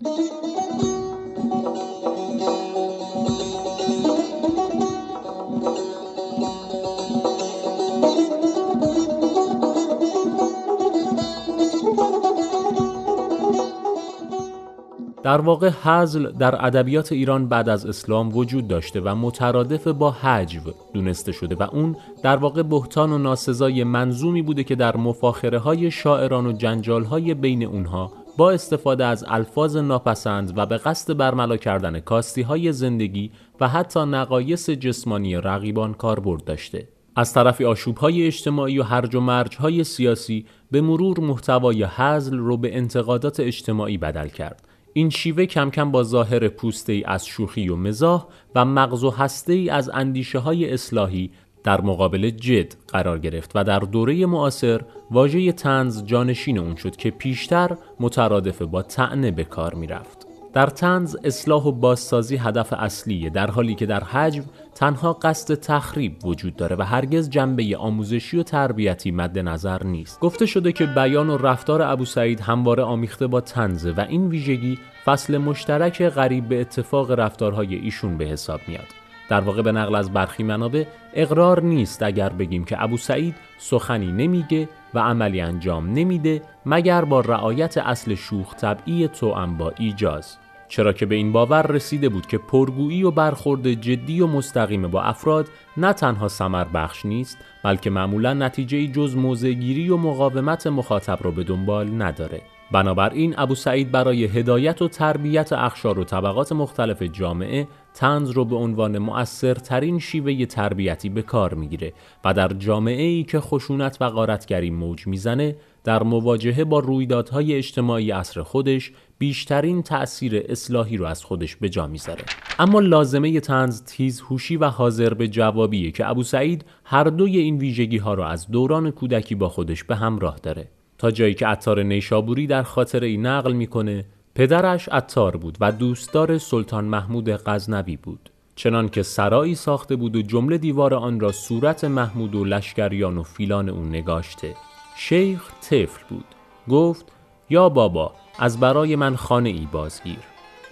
در 15.25 15.41
واقع 15.41 15.69
حزل 15.83 16.31
در 16.31 16.65
ادبیات 16.65 17.11
ایران 17.11 17.47
بعد 17.47 17.69
از 17.69 17.85
اسلام 17.85 18.37
وجود 18.37 18.67
داشته 18.67 19.01
و 19.01 19.15
مترادف 19.15 19.87
با 19.87 20.11
حجو 20.11 20.59
دونسته 20.93 21.31
شده 21.31 21.55
و 21.55 21.63
اون 21.71 21.95
در 22.23 22.35
واقع 22.37 22.63
بهتان 22.63 23.11
و 23.11 23.17
ناسزای 23.17 23.83
منظومی 23.83 24.41
بوده 24.41 24.63
که 24.63 24.75
در 24.75 24.97
مفاخره 24.97 25.59
های 25.59 25.91
شاعران 25.91 26.45
و 26.45 26.51
جنجال 26.51 27.03
های 27.03 27.33
بین 27.33 27.63
اونها 27.63 28.11
با 28.37 28.51
استفاده 28.51 29.05
از 29.05 29.25
الفاظ 29.27 29.77
ناپسند 29.77 30.53
و 30.57 30.65
به 30.65 30.77
قصد 30.77 31.17
برملا 31.17 31.57
کردن 31.57 31.99
کاستی 31.99 32.41
های 32.41 32.71
زندگی 32.71 33.31
و 33.59 33.67
حتی 33.67 33.99
نقایص 33.99 34.69
جسمانی 34.69 35.35
رقیبان 35.35 35.93
کاربرد 35.93 36.43
داشته. 36.43 36.87
از 37.15 37.33
طرفی 37.33 37.65
آشوب 37.65 37.97
های 37.97 38.27
اجتماعی 38.27 38.79
و 38.79 38.83
هرج 38.83 39.15
و 39.15 39.19
مرج 39.19 39.55
های 39.55 39.83
سیاسی 39.83 40.45
به 40.71 40.81
مرور 40.81 41.19
محتوای 41.19 41.83
حزل 41.83 42.37
رو 42.37 42.57
به 42.57 42.77
انتقادات 42.77 43.39
اجتماعی 43.39 43.97
بدل 43.97 44.27
کرد 44.27 44.61
این 44.97 45.09
شیوه 45.09 45.45
کم 45.45 45.69
کم 45.69 45.91
با 45.91 46.03
ظاهر 46.03 46.47
پوسته 46.47 46.93
ای 46.93 47.03
از 47.03 47.25
شوخی 47.25 47.69
و 47.69 47.75
مزاح 47.75 48.25
و 48.55 48.65
مغز 48.65 49.03
و 49.03 49.09
هسته 49.09 49.53
ای 49.53 49.69
از 49.69 49.89
اندیشه 49.93 50.39
های 50.39 50.73
اصلاحی 50.73 51.31
در 51.63 51.81
مقابل 51.81 52.29
جد 52.29 52.73
قرار 52.87 53.19
گرفت 53.19 53.51
و 53.55 53.63
در 53.63 53.79
دوره 53.79 54.25
معاصر 54.25 54.81
واژه 55.11 55.51
تنز 55.51 56.03
جانشین 56.03 56.57
اون 56.57 56.75
شد 56.75 56.95
که 56.95 57.11
پیشتر 57.11 57.77
مترادف 57.99 58.61
با 58.61 58.81
تعنه 58.81 59.31
به 59.31 59.43
کار 59.43 59.73
می 59.73 59.87
رفت. 59.87 60.27
در 60.53 60.67
تنز 60.67 61.15
اصلاح 61.23 61.63
و 61.63 61.71
بازسازی 61.71 62.35
هدف 62.35 62.73
اصلیه 62.73 63.29
در 63.29 63.51
حالی 63.51 63.75
که 63.75 63.85
در 63.85 64.03
حجم 64.03 64.43
تنها 64.75 65.13
قصد 65.13 65.53
تخریب 65.53 66.25
وجود 66.25 66.55
داره 66.55 66.75
و 66.75 66.81
هرگز 66.81 67.29
جنبه 67.29 67.77
آموزشی 67.77 68.37
و 68.37 68.43
تربیتی 68.43 69.11
مد 69.11 69.39
نظر 69.39 69.83
نیست. 69.83 70.19
گفته 70.19 70.45
شده 70.45 70.71
که 70.71 70.85
بیان 70.85 71.29
و 71.29 71.37
رفتار 71.37 71.81
ابو 71.81 72.05
سعید 72.05 72.39
همواره 72.39 72.83
آمیخته 72.83 73.27
با 73.27 73.41
تنزه 73.41 73.91
و 73.91 74.05
این 74.09 74.27
ویژگی 74.27 74.79
فصل 75.05 75.37
مشترک 75.37 76.09
غریب 76.09 76.49
به 76.49 76.61
اتفاق 76.61 77.11
رفتارهای 77.11 77.75
ایشون 77.75 78.17
به 78.17 78.25
حساب 78.25 78.61
میاد. 78.67 78.87
در 79.29 79.41
واقع 79.41 79.61
به 79.61 79.71
نقل 79.71 79.95
از 79.95 80.13
برخی 80.13 80.43
منابع 80.43 80.85
اقرار 81.13 81.61
نیست 81.61 82.03
اگر 82.03 82.29
بگیم 82.29 82.65
که 82.65 82.83
ابو 82.83 82.97
سعید 82.97 83.35
سخنی 83.57 84.11
نمیگه 84.11 84.69
و 84.93 84.99
عملی 84.99 85.41
انجام 85.41 85.93
نمیده 85.93 86.41
مگر 86.65 87.05
با 87.05 87.19
رعایت 87.19 87.77
اصل 87.77 88.15
شوخ 88.15 88.55
طبعی 88.55 89.07
تو 89.07 89.47
با 89.57 89.73
ایجاز. 89.77 90.37
چرا 90.67 90.93
که 90.93 91.05
به 91.05 91.15
این 91.15 91.31
باور 91.31 91.67
رسیده 91.67 92.09
بود 92.09 92.25
که 92.25 92.37
پرگویی 92.37 93.03
و 93.03 93.11
برخورد 93.11 93.71
جدی 93.71 94.21
و 94.21 94.27
مستقیم 94.27 94.87
با 94.87 95.01
افراد 95.01 95.47
نه 95.77 95.93
تنها 95.93 96.27
سمر 96.27 96.63
بخش 96.63 97.05
نیست 97.05 97.37
بلکه 97.63 97.89
معمولا 97.89 98.33
نتیجه 98.33 98.87
جز 98.87 99.15
موزگیری 99.15 99.89
و 99.89 99.97
مقاومت 99.97 100.67
مخاطب 100.67 101.19
را 101.21 101.31
به 101.31 101.43
دنبال 101.43 102.01
نداره. 102.01 102.41
بنابراین 102.71 103.35
ابو 103.37 103.55
سعید 103.55 103.91
برای 103.91 104.25
هدایت 104.25 104.81
و 104.81 104.87
تربیت 104.87 105.53
اخشار 105.53 105.99
و 105.99 106.03
طبقات 106.03 106.51
مختلف 106.51 107.01
جامعه 107.01 107.67
تنز 107.93 108.29
رو 108.29 108.45
به 108.45 108.55
عنوان 108.55 108.97
مؤثرترین 108.97 109.99
شیوه 109.99 110.45
تربیتی 110.45 111.09
به 111.09 111.21
کار 111.21 111.53
می‌گیره 111.53 111.93
و 112.25 112.33
در 112.33 112.47
جامعه 112.47 113.03
ای 113.03 113.23
که 113.23 113.39
خشونت 113.39 113.97
و 114.01 114.09
غارتگری 114.09 114.69
موج 114.69 115.07
می‌زنه 115.07 115.55
در 115.83 116.03
مواجهه 116.03 116.63
با 116.63 116.79
رویدادهای 116.79 117.53
اجتماعی 117.53 118.11
عصر 118.11 118.41
خودش 118.41 118.91
بیشترین 119.17 119.83
تأثیر 119.83 120.43
اصلاحی 120.49 120.97
رو 120.97 121.05
از 121.05 121.23
خودش 121.23 121.55
به 121.55 121.69
جا 121.69 121.87
می‌ذاره. 121.87 122.23
اما 122.59 122.79
لازمه 122.79 123.39
تنز 123.39 123.83
تیز 123.83 124.21
هوشی 124.21 124.57
و 124.57 124.65
حاضر 124.65 125.13
به 125.13 125.27
جوابیه 125.27 125.91
که 125.91 126.09
ابو 126.09 126.23
سعید 126.23 126.65
هر 126.83 127.03
دوی 127.03 127.37
این 127.37 127.57
ویژگی 127.57 127.97
ها 127.97 128.13
رو 128.13 128.23
از 128.23 128.51
دوران 128.51 128.91
کودکی 128.91 129.35
با 129.35 129.49
خودش 129.49 129.83
به 129.83 129.95
همراه 129.95 130.39
داره. 130.43 130.67
تا 130.97 131.11
جایی 131.11 131.33
که 131.33 131.47
عطار 131.47 131.83
نیشابوری 131.83 132.47
در 132.47 132.63
خاطر 132.63 133.03
ای 133.03 133.17
نقل 133.17 133.53
می‌کنه 133.53 134.05
پدرش 134.35 134.89
عطار 134.89 135.37
بود 135.37 135.57
و 135.61 135.71
دوستدار 135.71 136.37
سلطان 136.37 136.85
محمود 136.85 137.29
غزنوی 137.29 137.97
بود. 137.97 138.29
چنان 138.55 138.89
که 138.89 139.03
سرایی 139.03 139.55
ساخته 139.55 139.95
بود 139.95 140.15
و 140.15 140.21
جمله 140.21 140.57
دیوار 140.57 140.93
آن 140.93 141.19
را 141.19 141.31
صورت 141.31 141.83
محمود 141.83 142.35
و 142.35 142.43
لشکریان 142.43 143.17
و 143.17 143.23
فیلان 143.23 143.69
او 143.69 143.83
نگاشته. 143.83 144.55
شیخ 144.97 145.51
طفل 145.61 146.03
بود. 146.09 146.25
گفت 146.69 147.05
یا 147.49 147.69
بابا 147.69 148.13
از 148.39 148.59
برای 148.59 148.95
من 148.95 149.15
خانه 149.15 149.49
ای 149.49 149.67
بازگیر. 149.71 150.19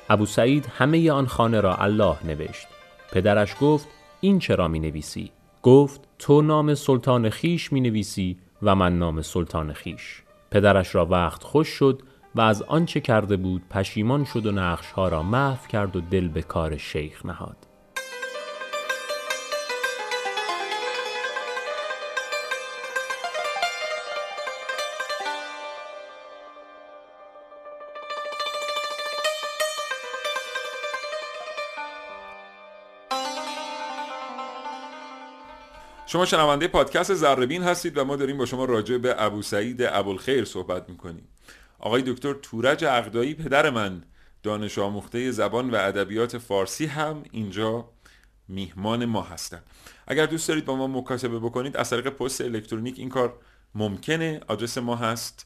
ابو 0.10 0.26
سعید 0.26 0.66
همه 0.78 1.12
آن 1.12 1.28
خانه 1.28 1.62
را 1.62 1.76
الله 1.76 2.18
نوشت. 2.24 2.68
پدرش 3.12 3.56
گفت 3.62 3.88
این 4.22 4.40
چرا 4.40 4.68
می 4.68 4.80
نویسی؟ 4.80 5.32
گفت 5.64 6.02
تو 6.20 6.42
نام 6.42 6.74
سلطان 6.74 7.30
خیش 7.30 7.74
می 7.74 7.82
نویسی 7.82 8.38
و 8.62 8.76
من 8.76 9.00
نام 9.00 9.22
سلطان 9.22 9.74
خیش. 9.74 10.24
پدرش 10.52 10.96
را 10.96 11.06
وقت 11.06 11.44
خوش 11.44 11.68
شد 11.68 12.02
و 12.36 12.42
از 12.42 12.62
آنچه 12.62 13.00
کرده 13.00 13.38
بود 13.38 13.62
پشیمان 13.70 14.26
شد 14.26 14.46
و 14.46 14.52
نقشها 14.52 15.08
را 15.08 15.24
محو 15.24 15.68
کرد 15.68 15.96
و 15.96 16.02
دل 16.02 16.28
به 16.28 16.42
کار 16.42 16.78
شیخ 16.78 17.26
نهاد. 17.26 17.63
شما 36.14 36.26
شنونده 36.26 36.68
پادکست 36.68 37.14
زربین 37.14 37.64
هستید 37.64 37.98
و 37.98 38.06
ما 38.06 38.16
داریم 38.16 38.38
با 38.38 38.46
شما 38.46 38.66
راجع 38.66 38.98
به 38.98 39.24
ابو 39.24 39.42
سعید 39.42 39.82
ابوالخیر 39.82 40.46
صحبت 40.46 40.90
می‌کنیم. 40.90 41.28
آقای 41.80 42.02
دکتر 42.02 42.34
تورج 42.34 42.86
عقدایی 42.86 43.34
پدر 43.34 43.70
من 43.70 44.04
دانش 44.44 44.80
آموخته 44.80 45.32
زبان 45.32 45.70
و 45.70 45.76
ادبیات 45.76 46.38
فارسی 46.38 46.86
هم 46.86 47.24
اینجا 47.32 47.90
میهمان 48.48 49.06
ما 49.06 49.22
هستند 49.22 49.64
اگر 50.08 50.26
دوست 50.26 50.48
دارید 50.48 50.66
با 50.66 50.76
ما 50.76 50.88
مکاتبه 50.88 51.40
بکنید 51.40 51.78
از 51.78 51.90
طریق 51.90 52.10
پست 52.10 52.42
الکترونیک 52.42 53.00
این 53.00 53.10
کار 53.10 53.38
ممکنه. 53.76 54.42
آدرس 54.48 54.78
ما 54.78 54.96
هست 54.96 55.46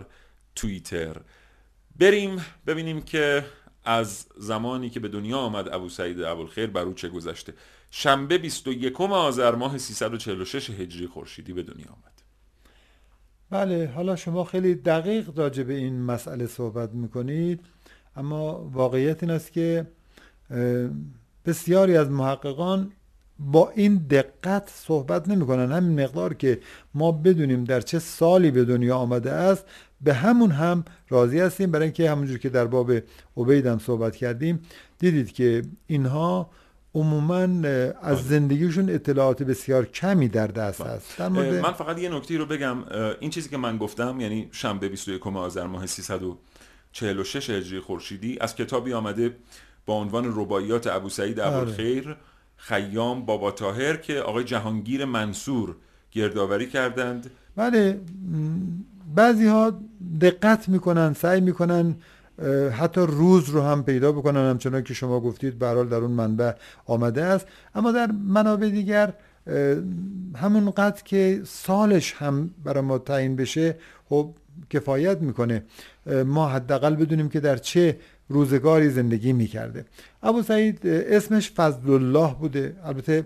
توییتر. 0.56 1.16
بریم 2.00 2.46
ببینیم 2.68 3.02
که 3.02 3.46
از 3.86 4.26
زمانی 4.38 4.90
که 4.90 5.00
به 5.00 5.08
دنیا 5.08 5.38
آمد 5.38 5.74
ابو 5.74 5.90
سعید 5.90 6.22
ابوالخیر 6.22 6.68
بر 6.68 6.82
او 6.82 6.94
چه 6.94 7.10
گذشته. 7.10 7.54
شنبه 7.92 8.38
21 8.38 9.02
آذر 9.02 9.56
ماه 9.56 9.78
346 9.78 10.70
هجری 10.70 11.08
خورشیدی 11.08 11.54
به 11.54 11.64
دنیا 11.64 11.88
آمد. 11.88 12.22
بله 13.50 13.92
حالا 13.96 14.16
شما 14.16 14.44
خیلی 14.44 14.76
دقیق 14.76 15.40
راجع 15.40 15.64
به 15.64 15.74
این 15.74 16.02
مسئله 16.02 16.48
صحبت 16.48 16.92
می‌کنید. 16.92 17.66
اما 18.18 18.70
واقعیت 18.74 19.24
این 19.24 19.32
است 19.32 19.54
که 19.54 19.88
بسیاری 21.46 21.98
از 21.98 22.10
محققان 22.10 22.92
با 23.40 23.70
این 23.76 23.98
دقت 23.98 24.70
صحبت 24.76 25.28
نمی 25.28 25.46
کنن 25.46 25.72
همین 25.72 26.04
مقدار 26.04 26.34
که 26.34 26.60
ما 26.94 27.12
بدونیم 27.12 27.64
در 27.64 27.82
چه 27.82 28.00
سالی 28.00 28.52
به 28.52 28.66
دنیا 28.66 28.98
آمده 28.98 29.32
است 29.32 29.66
به 30.02 30.14
همون 30.14 30.52
هم 30.52 30.86
راضی 31.10 31.40
هستیم. 31.40 31.72
برای 31.72 31.84
اینکه 31.84 32.12
همونجور 32.12 32.38
که 32.38 32.50
در 32.50 32.66
باب 32.66 32.92
عبیدم 33.38 33.80
صحبت 33.80 34.16
کردیم 34.16 34.60
دیدید 35.00 35.32
که 35.32 35.62
اینها 35.88 36.50
عموما 36.96 37.68
از 38.02 38.28
زندگیشون 38.28 38.90
اطلاعات 38.90 39.44
بسیار 39.44 39.86
کمی 39.86 40.28
در 40.28 40.48
دست 40.48 40.84
بله. 40.84 40.92
هست. 40.92 41.18
در 41.18 41.30
مورد... 41.30 41.54
من 41.54 41.72
فقط 41.72 42.00
یه 42.00 42.10
نکته 42.10 42.38
رو 42.38 42.46
بگم. 42.46 42.78
این 43.20 43.30
چیزی 43.30 43.50
که 43.50 43.58
من 43.58 43.78
گفتم 43.78 44.20
یعنی 44.20 44.50
شنبه 44.52 44.90
21 44.90 45.28
آذر 45.28 45.68
ماه 45.68 45.86
346 46.94 47.50
هجری 47.50 47.80
خورشیدی 47.80 48.38
از 48.42 48.56
کتابی 48.56 48.94
آمده 48.94 49.36
با 49.86 49.94
عنوان 49.94 50.34
رباعیات 50.36 50.88
ابو 50.88 51.10
سعید 51.10 51.40
ابوالخیر 51.40 52.16
خیام 52.58 53.26
بابا 53.26 53.52
تاهر 53.52 53.98
که 53.98 54.20
آقای 54.20 54.44
جهانگیر 54.44 55.06
منصور 55.06 55.76
گردآوری 56.12 56.68
کردند. 56.70 57.30
بله 57.56 58.00
بعضی 59.16 59.48
ها 59.48 59.80
دقت 60.22 60.70
می‌کنن 60.70 61.14
سعی 61.14 61.42
می‌کنن 61.42 61.96
حتی 62.72 63.02
روز 63.02 63.50
رو 63.50 63.62
هم 63.62 63.84
پیدا 63.84 64.12
بکنن 64.12 64.50
همچنان 64.50 64.84
که 64.84 64.94
شما 64.94 65.20
گفتید 65.20 65.60
برحال 65.60 65.90
در 65.90 65.98
اون 65.98 66.12
منبع 66.12 66.52
آمده 66.86 67.24
است. 67.24 67.48
اما 67.76 67.92
در 67.92 68.12
منابع 68.12 68.70
دیگر 68.70 69.14
همون 70.36 70.72
قدر 70.72 71.04
که 71.04 71.42
سالش 71.46 72.14
هم 72.14 72.50
برای 72.64 72.82
ما 72.82 72.98
تعیین 72.98 73.36
بشه 73.36 73.76
خب 74.10 74.34
کفایت 74.70 75.22
می‌کنه. 75.22 75.64
ما 76.26 76.48
حداقل 76.48 76.96
بدونیم 76.96 77.30
که 77.30 77.40
در 77.40 77.58
چه 77.58 77.98
روزگاری 78.30 78.90
زندگی 78.90 79.34
می‌کرده. 79.34 79.86
ابو 80.24 80.44
سعید 80.44 80.88
اسمش 80.88 81.52
فضل 81.52 81.92
الله 81.92 82.36
بوده. 82.40 82.76
البته 82.84 83.26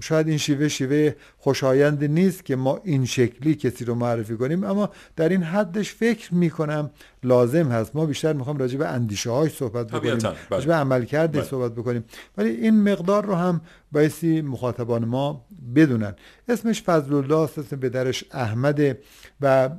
شاید 0.00 0.28
این 0.28 0.38
شیوه 0.38 0.68
شیوه 0.68 1.14
خوشایند 1.38 2.04
نیست 2.04 2.44
که 2.44 2.56
ما 2.56 2.80
این 2.84 3.04
شکلی 3.04 3.54
کسی 3.54 3.84
رو 3.84 3.94
معرفی 3.94 4.36
کنیم 4.36 4.64
اما 4.64 4.90
در 5.16 5.28
این 5.28 5.42
حدش 5.42 5.92
فکر 5.92 6.34
می‌کنم 6.34 6.90
لازم 7.24 7.68
هست. 7.68 7.96
ما 7.96 8.06
بیشتر 8.06 8.32
می‌خوام 8.32 8.56
راجع 8.58 8.78
به 8.78 8.88
اندیشه 8.88 9.30
های 9.30 9.48
صحبت 9.48 9.86
بکنیم. 9.86 10.18
بله. 10.18 10.34
راجع 10.50 10.66
به 10.66 10.74
عمل 10.74 11.04
کرده 11.04 11.38
بله. 11.38 11.48
صحبت 11.48 11.72
بکنیم. 11.72 12.04
ولی 12.38 12.50
این 12.50 12.92
مقدار 12.92 13.24
رو 13.24 13.34
هم 13.34 13.60
بایستی 13.92 14.42
مخاطبان 14.42 15.04
ما 15.04 15.44
بدونن. 15.74 16.14
اسمش 16.48 16.82
فضل 16.82 17.14
الله 17.14 17.38
است 17.38 17.58
اسم 17.58 17.76
پدرش 17.76 18.24
احمده 18.30 18.98
و 19.40 19.70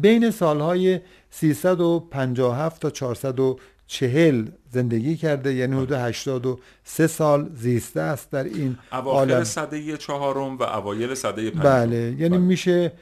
بین 0.00 0.30
سالهای 0.30 1.00
357 1.30 2.82
تا 2.82 2.90
440 2.90 4.46
زندگی 4.72 5.16
کرده 5.16 5.54
یعنی 5.54 5.76
حدود 5.76 5.92
83 5.92 7.06
سال 7.06 7.50
زیسته 7.54 8.00
است 8.00 8.30
در 8.30 8.44
این 8.44 8.78
اواخر 8.92 9.44
سده 9.44 9.96
چهارم 9.96 10.58
و 10.58 10.62
اوایل 10.62 11.14
سده 11.14 11.50
پنجم. 11.50 11.62
بله 11.62 11.96
یعنی 11.96 12.28
بله. 12.28 12.38
میشه 12.38 12.92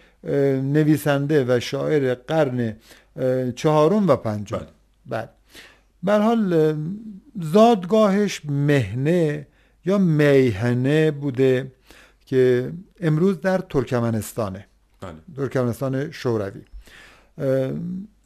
نویسنده 0.63 1.45
و 1.49 1.61
شاعر 1.61 2.15
قرن 2.15 2.77
چهارم 3.57 4.09
و 4.09 4.17
پنجم. 4.17 4.61
بله. 5.07 5.29
بله. 6.03 6.25
حال 6.25 6.77
زادگاهش 7.41 8.43
مهنه 8.45 9.47
یا 9.85 9.99
میهنه 9.99 11.11
بوده 11.11 11.73
که 12.27 12.73
امروز 13.01 13.41
در 13.41 13.59
ترکمنستانه. 13.59 14.59
بله. 14.59 14.68
ترکمنستان 15.37 16.11
شوروی. 16.11 16.61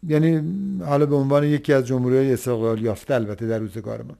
یعنی 0.08 0.42
حالا 0.84 1.06
به 1.06 1.16
عنوان 1.16 1.44
یکی 1.44 1.72
از 1.72 1.86
جمهوری 1.86 2.32
استقلال 2.32 2.82
یافته 2.82 3.14
البته 3.14 3.46
در 3.46 3.58
روزگار 3.58 4.02
ما 4.02 4.14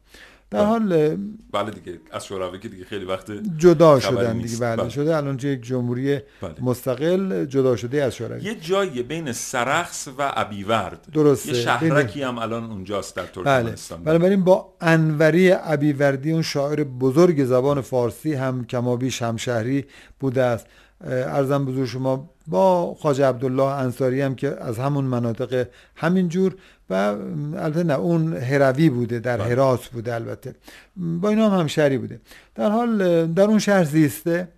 در 0.51 0.59
بله. 0.59 0.69
حال 0.69 1.17
بله 1.53 1.71
دیگه 1.71 1.99
از 2.11 2.27
شوروی 2.27 2.59
که 2.59 2.69
دیگه 2.69 2.85
خیلی 2.85 3.05
وقت 3.05 3.33
جدا 3.59 4.01
شدن 4.01 4.39
دیگه 4.39 4.57
بله, 4.57 4.77
بله. 4.77 4.89
شده. 4.89 5.17
الان 5.17 5.35
یک 5.35 5.63
جمهوری 5.63 6.19
بله. 6.41 6.55
مستقل 6.61 7.45
جدا 7.45 7.77
شده 7.77 8.03
از 8.03 8.15
شوروی. 8.15 8.43
یه 8.45 8.55
جایی 8.55 9.03
بین 9.03 9.33
سرخس 9.33 10.09
و 10.09 10.33
ابیورد. 10.37 11.07
درسته. 11.13 11.49
یه 11.49 11.55
شهرکی 11.55 12.23
هم 12.23 12.39
الان 12.39 12.65
اونجاست 12.65 13.17
در 13.17 13.27
ترکمنستان. 13.27 14.05
بله. 14.05 14.15
بنابراین 14.15 14.45
با 14.45 14.75
انوری 14.81 15.53
ابیوردی 15.53 16.33
اون 16.33 16.43
شاعر 16.43 16.85
بزرگ 16.85 17.45
زبان 17.45 17.81
فارسی 17.81 18.35
هم 18.35 18.65
کمابیش 18.65 19.23
همشهری 19.23 19.85
بوده 20.21 20.43
است. 20.43 20.67
ارزم 21.07 21.65
بزرگ 21.65 21.85
شما 21.85 22.31
با 22.47 22.95
خواجه 22.95 23.27
عبدالله 23.27 23.63
انصاری 23.63 24.21
هم 24.21 24.35
که 24.35 24.65
از 24.65 24.79
همون 24.79 25.05
مناطق 25.05 25.67
همین 25.97 26.29
جور 26.29 26.55
و 26.91 26.95
البته 26.95 27.83
نه 27.83 27.95
اون 27.95 28.37
هروی 28.37 28.91
بوده 28.91 29.19
در 29.19 29.37
بله. 29.37 29.47
هرات 29.47 29.87
بوده 29.89 30.15
البته. 30.15 30.55
با 30.97 31.29
اینا 31.29 31.51
هم 31.51 31.61
همشهری 31.61 31.99
بوده. 31.99 32.21
در 32.55 32.71
حال 32.71 33.27
در 33.27 33.45
اون 33.45 33.59
شهر 33.59 33.85
زیسته 33.85 34.49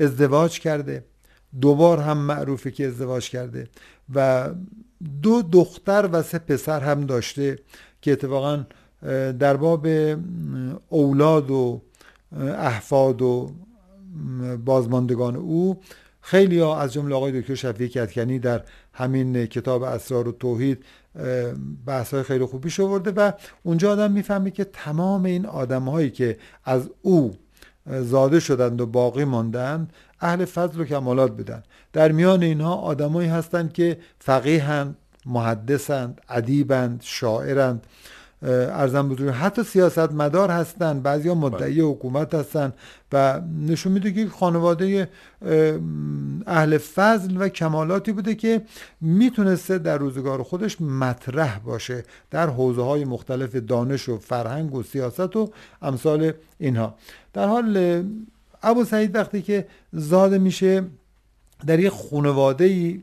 ازدواج 0.00 0.60
کرده. 0.60 1.04
دوبار 1.60 1.98
هم 2.00 2.18
معروفه 2.18 2.70
که 2.70 2.86
ازدواج 2.86 3.30
کرده 3.30 3.68
و 4.14 4.48
دو 5.22 5.42
دختر 5.42 6.08
و 6.12 6.22
سه 6.22 6.38
پسر 6.38 6.80
هم 6.80 7.06
داشته 7.06 7.58
که 8.02 8.12
اتفاقا 8.12 8.64
در 9.38 9.56
باب 9.56 9.86
اولاد 10.88 11.50
و 11.50 11.82
احفاد 12.58 13.22
و 13.22 13.52
بازماندگان 14.64 15.36
او. 15.36 15.80
خیلی 16.20 16.58
ها 16.58 16.80
از 16.80 16.92
جمله 16.92 17.14
آقای 17.14 17.40
دکتر 17.40 17.54
شفیع 17.54 17.86
کتکنی 17.86 18.38
در 18.38 18.62
همین 18.92 19.46
کتاب 19.46 19.82
اسرار 19.82 20.28
و 20.28 20.32
توحید 20.32 20.84
بحث 21.86 22.14
های 22.14 22.22
خیلی 22.22 22.44
خوبی 22.44 22.70
شورده 22.70 23.10
و 23.10 23.32
اونجا 23.62 23.92
آدم 23.92 24.12
می‌فهمه 24.12 24.50
که 24.50 24.64
تمام 24.64 25.24
این 25.24 25.46
آدم 25.46 25.82
هایی 25.82 26.10
که 26.10 26.38
از 26.64 26.90
او 27.02 27.34
زاده 27.86 28.40
شدند 28.40 28.80
و 28.80 28.86
باقی 28.86 29.24
ماندند 29.24 29.92
اهل 30.20 30.44
فضل 30.44 30.80
و 30.80 30.84
کمالات 30.84 31.36
بودن. 31.36 31.62
در 31.92 32.12
میان 32.12 32.42
اینها 32.42 32.74
آدمایی 32.74 33.28
هستند 33.28 33.72
که 33.72 33.98
فقیهند 34.18 34.96
محدثند 35.26 36.20
ادیبند 36.28 37.00
شاعرند 37.04 37.86
ارزم 38.42 39.08
بزرگ 39.08 39.28
حتی 39.28 39.62
سیاست 39.62 40.12
مدار 40.12 40.50
هستن 40.50 41.00
بعضی 41.00 41.30
مدعی 41.30 41.74
بله. 41.74 41.84
حکومت 41.84 42.34
هستن 42.34 42.72
و 43.12 43.40
نشون 43.66 43.92
میده 43.92 44.12
که 44.12 44.28
خانواده 44.28 45.08
اهل 46.46 46.78
فضل 46.78 47.36
و 47.36 47.48
کمالاتی 47.48 48.12
بوده 48.12 48.34
که 48.34 48.62
می‌تونسته 49.00 49.78
در 49.78 49.98
روزگار 49.98 50.42
خودش 50.42 50.80
مطرح 50.80 51.58
باشه 51.58 52.04
در 52.30 52.46
حوزه 52.46 52.82
های 52.82 53.04
مختلف 53.04 53.56
دانش 53.56 54.08
و 54.08 54.18
فرهنگ 54.18 54.74
و 54.74 54.82
سیاست 54.82 55.36
و 55.36 55.52
امثال 55.82 56.32
اینها 56.58 56.94
در 57.32 57.46
حال 57.46 58.04
ابو 58.62 58.84
سعید 58.84 59.14
وقتی 59.14 59.42
که 59.42 59.66
زاده 59.92 60.38
میشه 60.38 60.84
در 61.66 61.78
یک 61.78 61.92
خانواده 62.10 62.98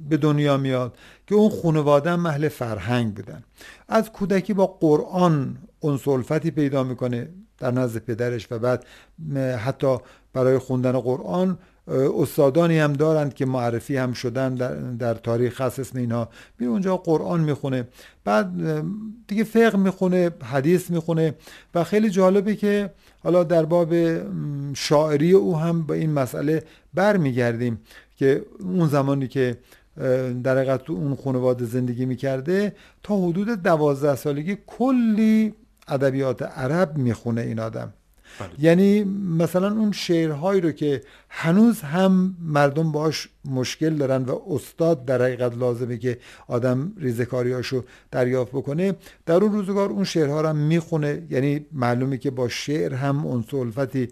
به 0.00 0.16
دنیا 0.16 0.56
میاد 0.56 0.96
که 1.32 1.36
اون 1.36 1.50
خانواده 1.62 2.16
محل 2.16 2.48
فرهنگ 2.48 3.14
بودن. 3.14 3.42
از 3.88 4.12
کودکی 4.12 4.54
با 4.54 4.66
قرآن 4.66 5.56
اون 5.80 5.96
سلفتی 5.96 6.50
پیدا 6.50 6.84
می‌کنه 6.84 7.28
در 7.58 7.70
نزد 7.70 7.98
پدرش 7.98 8.48
و 8.50 8.58
بعد 8.58 8.84
حتی 9.64 9.96
برای 10.32 10.58
خوندن 10.58 10.92
قرآن 10.92 11.58
استادانی 11.88 12.78
هم 12.78 12.92
دارند 12.92 13.34
که 13.34 13.46
معرفی 13.46 13.96
هم 13.96 14.12
شدن 14.12 14.54
در, 14.54 14.74
در 14.74 15.14
تاریخ 15.14 15.56
خاص 15.56 15.78
اسم 15.78 15.98
اینها. 15.98 16.28
میره 16.58 16.72
اونجا 16.72 16.96
قرآن 16.96 17.40
می‌خونه. 17.40 17.88
بعد 18.24 18.50
دیگه 19.26 19.44
فقه 19.44 19.76
می‌خونه 19.78 20.30
حدیث 20.42 20.90
می‌خونه 20.90 21.34
و 21.74 21.84
خیلی 21.84 22.10
جالبه 22.10 22.56
که 22.56 22.90
حالا 23.22 23.44
در 23.44 23.64
باب 23.64 23.94
شاعری 24.74 25.32
او 25.32 25.58
هم 25.58 25.82
به 25.82 25.94
این 25.94 26.12
مسئله 26.12 26.62
برمیگردیم 26.94 27.80
که 28.16 28.44
اون 28.60 28.88
زمانی 28.88 29.28
که 29.28 29.58
در 30.44 30.56
حقیقت 30.56 30.84
تو 30.84 30.92
اون 30.92 31.16
خانواده 31.24 31.64
زندگی 31.64 32.04
می‌کرده 32.04 32.72
تا 33.02 33.16
حدود 33.16 33.48
دوازده 33.48 34.16
سالگی 34.16 34.58
کلی 34.66 35.54
ادبیات 35.88 36.42
عرب 36.42 36.96
می‌خونه 36.96 37.40
این 37.40 37.58
آدم 37.58 37.92
بله. 38.40 38.50
یعنی 38.58 39.04
مثلا 39.38 39.72
اون 39.72 39.92
شعرهایی 39.92 40.60
رو 40.60 40.72
که 40.72 41.02
هنوز 41.28 41.80
هم 41.80 42.36
مردم 42.40 42.92
باش 42.92 43.28
مشکل 43.44 43.94
دارن 43.94 44.24
و 44.24 44.38
استاد 44.48 45.04
در 45.04 45.22
حقیقت 45.22 45.56
لازمه 45.56 45.98
که 45.98 46.18
آدم 46.48 46.92
ریزکاریاشو 46.96 47.84
دریافت 48.10 48.52
بکنه 48.52 48.96
در 49.26 49.34
اون 49.34 49.52
روزگار 49.52 49.90
اون 49.90 50.04
شعرها 50.04 50.40
رو 50.40 50.48
هم 50.48 50.56
می‌خونه 50.56 51.22
یعنی 51.30 51.66
معلومه 51.72 52.18
که 52.18 52.30
با 52.30 52.48
شعر 52.48 52.94
هم 52.94 53.26
اون 53.26 53.44
سلفتی 53.50 54.08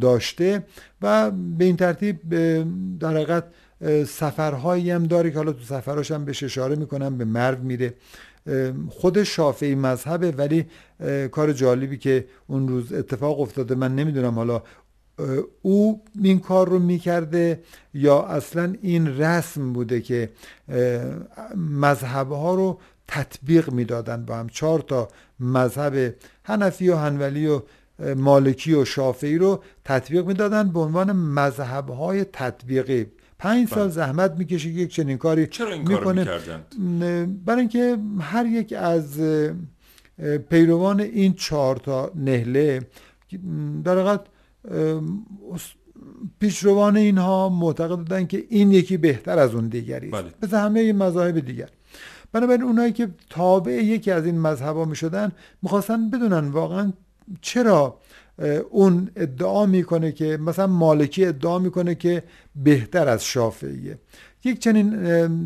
داشته 0.00 0.66
و 1.02 1.30
به 1.30 1.64
این 1.64 1.76
ترتیب 1.76 2.28
در 2.98 3.10
حقیقت 3.10 3.44
سفرهایی 4.06 4.90
هم 4.90 5.06
داره 5.06 5.30
که 5.30 5.36
حالا 5.36 5.52
تو 5.52 5.64
سفرهاش 5.64 6.10
هم 6.10 6.24
بهش 6.24 6.42
اشاره 6.42 6.76
می‌کنم 6.76 7.18
به 7.18 7.24
مرو 7.24 7.58
میره. 7.58 7.94
خود 8.88 9.22
شافعی 9.22 9.74
مذهبه 9.74 10.30
ولی 10.30 10.66
کار 11.30 11.52
جالبی 11.52 11.98
که 11.98 12.24
اون 12.46 12.68
روز 12.68 12.92
اتفاق 12.92 13.40
افتاده 13.40 13.74
من 13.74 13.94
نمی‌دونم 13.94 14.34
حالا 14.34 14.62
او 15.62 16.02
این 16.22 16.40
کار 16.40 16.68
رو 16.68 16.78
می‌کرده 16.78 17.62
یا 17.94 18.22
اصلا 18.22 18.74
این 18.82 19.18
رسم 19.18 19.72
بوده 19.72 20.00
که 20.00 20.30
مذهب 21.56 22.32
ها 22.32 22.54
رو 22.54 22.78
تطبیق 23.08 23.70
می‌دادن 23.70 24.24
با 24.24 24.36
هم. 24.36 24.48
چهار 24.48 24.80
تا 24.80 25.08
مذهب 25.40 26.14
هنفی 26.44 26.88
و 26.88 26.96
هنولی 26.96 27.46
و 27.46 27.62
مالکی 28.16 28.74
و 28.74 28.84
شافعی 28.84 29.38
رو 29.38 29.62
تطبیق 29.84 30.26
می‌دادن 30.26 30.68
به 30.72 30.80
عنوان 30.80 31.12
مذهب 31.12 31.90
های 31.90 32.24
تطبیقی. 32.24 33.06
پنج 33.38 33.68
سال 33.68 33.78
بله. 33.78 33.88
زحمت 33.92 34.34
می‌کشه 34.38 34.68
یک 34.68 34.94
چنین 34.94 35.18
کاری 35.18 35.46
چرا 35.46 35.72
این 35.72 35.88
می‌کنه 35.88 36.24
برای 37.44 37.60
اینکه 37.60 37.98
هر 38.20 38.46
یک 38.46 38.72
از 38.72 39.20
پیروان 40.48 41.00
این 41.00 41.34
چهار 41.34 41.76
تا 41.76 42.10
نهله 42.14 42.80
در 43.84 43.98
حقیقت 43.98 44.20
پیشروان 46.40 46.96
اینها 46.96 47.48
معتقد 47.48 47.96
بودن 47.96 48.26
که 48.26 48.44
این 48.48 48.72
یکی 48.72 48.96
بهتر 48.96 49.38
از 49.38 49.54
اون 49.54 49.68
دیگری 49.68 50.10
بله. 50.10 50.24
مثل 50.42 50.56
همه 50.56 50.92
مذاهب 50.92 51.40
دیگر 51.40 51.68
بنابراین 52.32 52.62
اونایی 52.62 52.92
که 52.92 53.08
تابع 53.30 53.72
یکی 53.72 54.10
از 54.10 54.26
این 54.26 54.40
مذهب 54.40 54.76
ها 54.76 54.84
می 54.84 54.96
شدن 54.96 55.32
می‌خواستن 55.62 56.10
بدونن 56.10 56.48
واقعا 56.48 56.92
چرا 57.40 57.98
اون 58.70 59.10
ادعا 59.16 59.66
می‌کنه 59.66 60.12
که 60.12 60.36
مثلا 60.36 60.66
مالکی 60.66 61.24
ادعا 61.24 61.58
می‌کنه 61.58 61.94
که 61.94 62.22
بهتر 62.56 63.08
از 63.08 63.24
شافعیه. 63.24 63.98
یک 64.44 64.58
چنین 64.58 64.90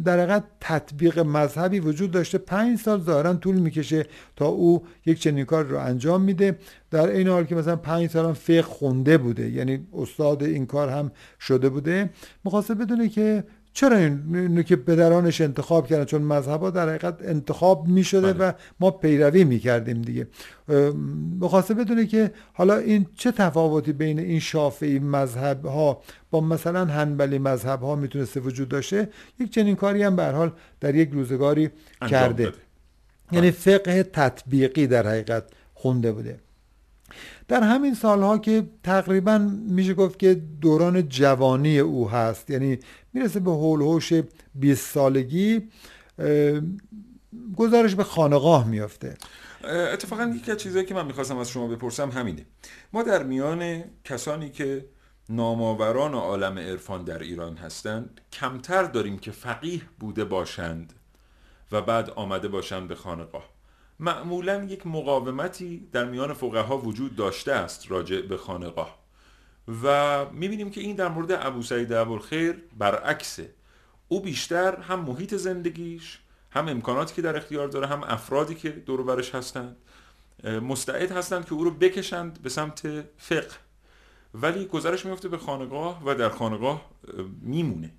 در 0.03 0.19
حقیقت 0.19 0.45
تطبیق 0.61 1.19
مذهبی 1.19 1.81
وجود 1.81 2.11
داشته. 2.11 2.39
پنج 2.39 2.79
سال 2.79 3.01
ظاهرا 3.01 3.35
طول 3.35 3.57
می‌کشه 3.57 4.07
تا 4.37 4.47
او 4.47 4.83
یک 5.07 5.21
چنین 5.21 5.45
کار 5.45 5.65
رو 5.65 5.79
انجام 5.79 6.23
میده. 6.23 6.59
در 6.91 7.09
این 7.09 7.29
حال 7.29 7.45
که 7.45 7.55
مثلا 7.55 7.77
پنج 7.77 8.11
سال 8.11 8.25
هم 8.25 8.33
فقه 8.33 8.63
خونده 8.63 9.19
بوده 9.19 9.51
یعنی 9.51 9.87
استاد 9.93 10.43
این 10.43 10.67
کار 10.67 10.89
هم 10.89 11.11
شده 11.41 11.69
بوده 11.69 12.11
می‌خواسته 12.45 12.75
بدونه 12.75 13.09
که 13.09 13.45
چرا 13.79 13.97
این 13.97 14.63
که 14.63 14.77
پدرانش 14.77 15.41
انتخاب 15.41 15.87
کردن؟ 15.87 16.05
چون 16.05 16.23
مذهب 16.23 16.71
در 16.71 16.89
حقیقت 16.89 17.19
انتخاب 17.23 17.89
می 17.89 18.05
شده 18.05 18.33
بله. 18.33 18.49
و 18.49 18.53
ما 18.81 18.91
پیروی 18.91 19.45
می 19.45 19.59
کردیم 19.59 20.03
دیگه 20.03 20.27
بخواسته 21.41 21.75
بدونه 21.75 22.07
که 22.07 22.31
حالا 22.53 22.77
این 22.77 23.07
چه 23.15 23.33
تفاوتی 23.33 23.93
بین 23.93 24.19
این 24.19 24.41
شافعی 24.41 24.99
مذهب 24.99 25.67
ها 25.67 26.03
با 26.31 26.41
مثلا 26.41 26.85
هنبلی 26.85 27.39
مذهب 27.39 27.81
ها 27.81 27.97
می‌تونسته 27.97 28.41
وجود 28.41 28.69
داشته؟ 28.69 29.09
یک 29.41 29.51
چنین 29.51 29.77
کاری 29.77 30.03
هم 30.03 30.17
به 30.17 30.27
حال 30.27 30.53
در 30.81 30.95
یک 30.95 31.11
روزگاری 31.13 31.71
کرده. 32.09 32.53
یعنی 33.33 33.51
بله. 33.51 33.51
فقه 33.51 34.03
تطبیقی 34.03 34.87
در 34.87 35.07
حقیقت 35.07 35.45
خونده 35.75 36.13
بوده. 36.13 36.39
در 37.49 37.63
همین 37.63 37.95
سالها 37.95 38.39
که 38.39 38.69
تقریبا 38.85 39.39
میشه 39.69 39.95
گفت 39.95 40.19
که 40.19 40.35
دوران 40.35 41.09
جوانی 41.09 41.79
او 41.79 42.11
هست 42.11 42.51
یعنی 42.51 42.79
می‌رسه 43.13 43.41
به 43.41 43.51
هول 43.51 43.83
هوش 43.83 44.13
20 44.55 44.91
سالگی 44.95 45.69
گزارش 47.57 47.95
به 47.95 48.05
خانقاه 48.05 48.69
میافته. 48.69 49.17
اتفاقا 49.65 50.33
یکی 50.37 50.51
از 50.51 50.57
چیزهایی 50.57 50.87
که 50.87 50.95
من 50.95 51.07
می‌خواستم 51.07 51.39
از 51.39 51.51
شما 51.51 51.67
بپرسم 51.67 52.11
همینه. 52.11 52.47
ما 52.93 53.03
در 53.03 53.23
میان 53.23 53.85
کسانی 54.05 54.51
که 54.51 54.85
نامآوران 55.29 56.15
عالم 56.15 56.59
عرفان 56.59 57.05
در 57.05 57.19
ایران 57.19 57.57
هستند 57.57 58.21
کمتر 58.33 58.83
داریم 58.83 59.19
که 59.19 59.31
فقیه 59.31 59.81
بوده 59.99 60.25
باشند 60.25 60.93
و 61.73 61.83
بعد 61.83 62.11
آمده 62.11 62.49
باشند 62.49 62.89
به 62.89 62.95
خانقاه. 62.95 63.58
معمولا 64.01 64.65
یک 64.65 64.87
مقاومتی 64.87 65.89
در 65.93 66.05
میان 66.05 66.33
فقها 66.33 66.79
وجود 66.79 67.17
داشته 67.17 67.53
است 67.53 67.91
راجع 67.91 68.21
به 68.21 68.37
خانقاه. 68.37 68.99
و 69.83 70.27
می‌بینیم 70.31 70.71
که 70.71 70.81
این 70.81 70.97
در 70.97 71.09
مورد 71.09 71.33
ابو 71.33 71.63
سعید 71.63 71.93
ابوالخیر 71.93 72.65
برعکسه. 72.79 73.55
او 74.09 74.21
بیشتر 74.21 74.77
هم 74.77 75.01
محیط 75.01 75.35
زندگیش 75.35 76.19
هم 76.51 76.69
امکاناتی 76.69 77.15
که 77.15 77.23
در 77.23 77.37
اختیار 77.37 77.69
داره 77.69 77.87
هم 77.87 78.03
افرادی 78.03 78.55
که 78.55 78.71
دور 78.71 79.03
برش 79.03 79.35
هستند 79.35 79.77
مستعد 80.45 81.13
هستند 81.13 81.45
که 81.45 81.53
او 81.53 81.65
رو 81.65 81.71
بکشند 81.71 82.43
به 82.43 82.49
سمت 82.49 83.05
فقه. 83.17 83.49
ولی 84.35 84.67
گذرش 84.67 85.07
میفته 85.07 85.29
به 85.29 85.39
خانقاه 85.39 86.03
و 86.05 86.15
در 86.15 86.29
خانقاه 86.29 86.91
میمونه. 87.41 87.91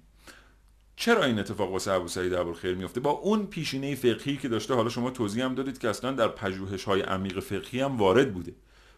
چرا 0.99 1.23
این 1.23 1.39
اتفاق 1.39 1.71
واسه 1.71 1.91
ابو 1.91 2.07
سعید 2.07 2.33
ابوالخیر 2.33 2.75
میفته 2.75 2.99
با 2.99 3.09
اون 3.09 3.45
پیشینه 3.45 3.95
فقهی 3.95 4.37
که 4.37 4.47
داشته 4.47 4.73
حالا 4.73 4.89
شما 4.89 5.09
توضیح 5.09 5.45
هم 5.45 5.55
دادید 5.55 5.77
که 5.77 5.89
اصلا 5.89 6.11
در 6.11 6.27
پژوهش 6.27 6.83
های 6.83 7.01
عمیق 7.01 7.39
فقهی 7.39 7.81
هم 7.81 7.97
وارد 7.97 8.33
بوده 8.33 8.53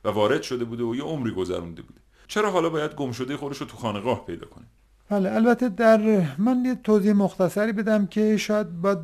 و 0.05 0.09
وارد 0.09 0.41
شده 0.41 0.65
بوده 0.65 0.83
و 0.83 0.95
یه 0.95 1.03
عمری 1.03 1.31
گذرونده 1.31 1.81
بوده. 1.81 1.99
چرا 2.27 2.51
حالا 2.51 2.69
باید 2.69 2.95
گم 2.95 3.11
شده 3.11 3.37
خودش 3.37 3.57
رو 3.57 3.67
تو 3.67 3.77
خانقاه 3.77 4.25
پیدا 4.25 4.47
کنه؟ 4.47 4.65
بله 5.09 5.31
البته 5.31 5.69
در 5.69 6.27
من 6.37 6.65
یه 6.65 6.75
توضیح 6.83 7.13
مختصری 7.13 7.71
بدم 7.71 8.07
که 8.07 8.37
شاید 8.37 8.81
باید 8.81 8.97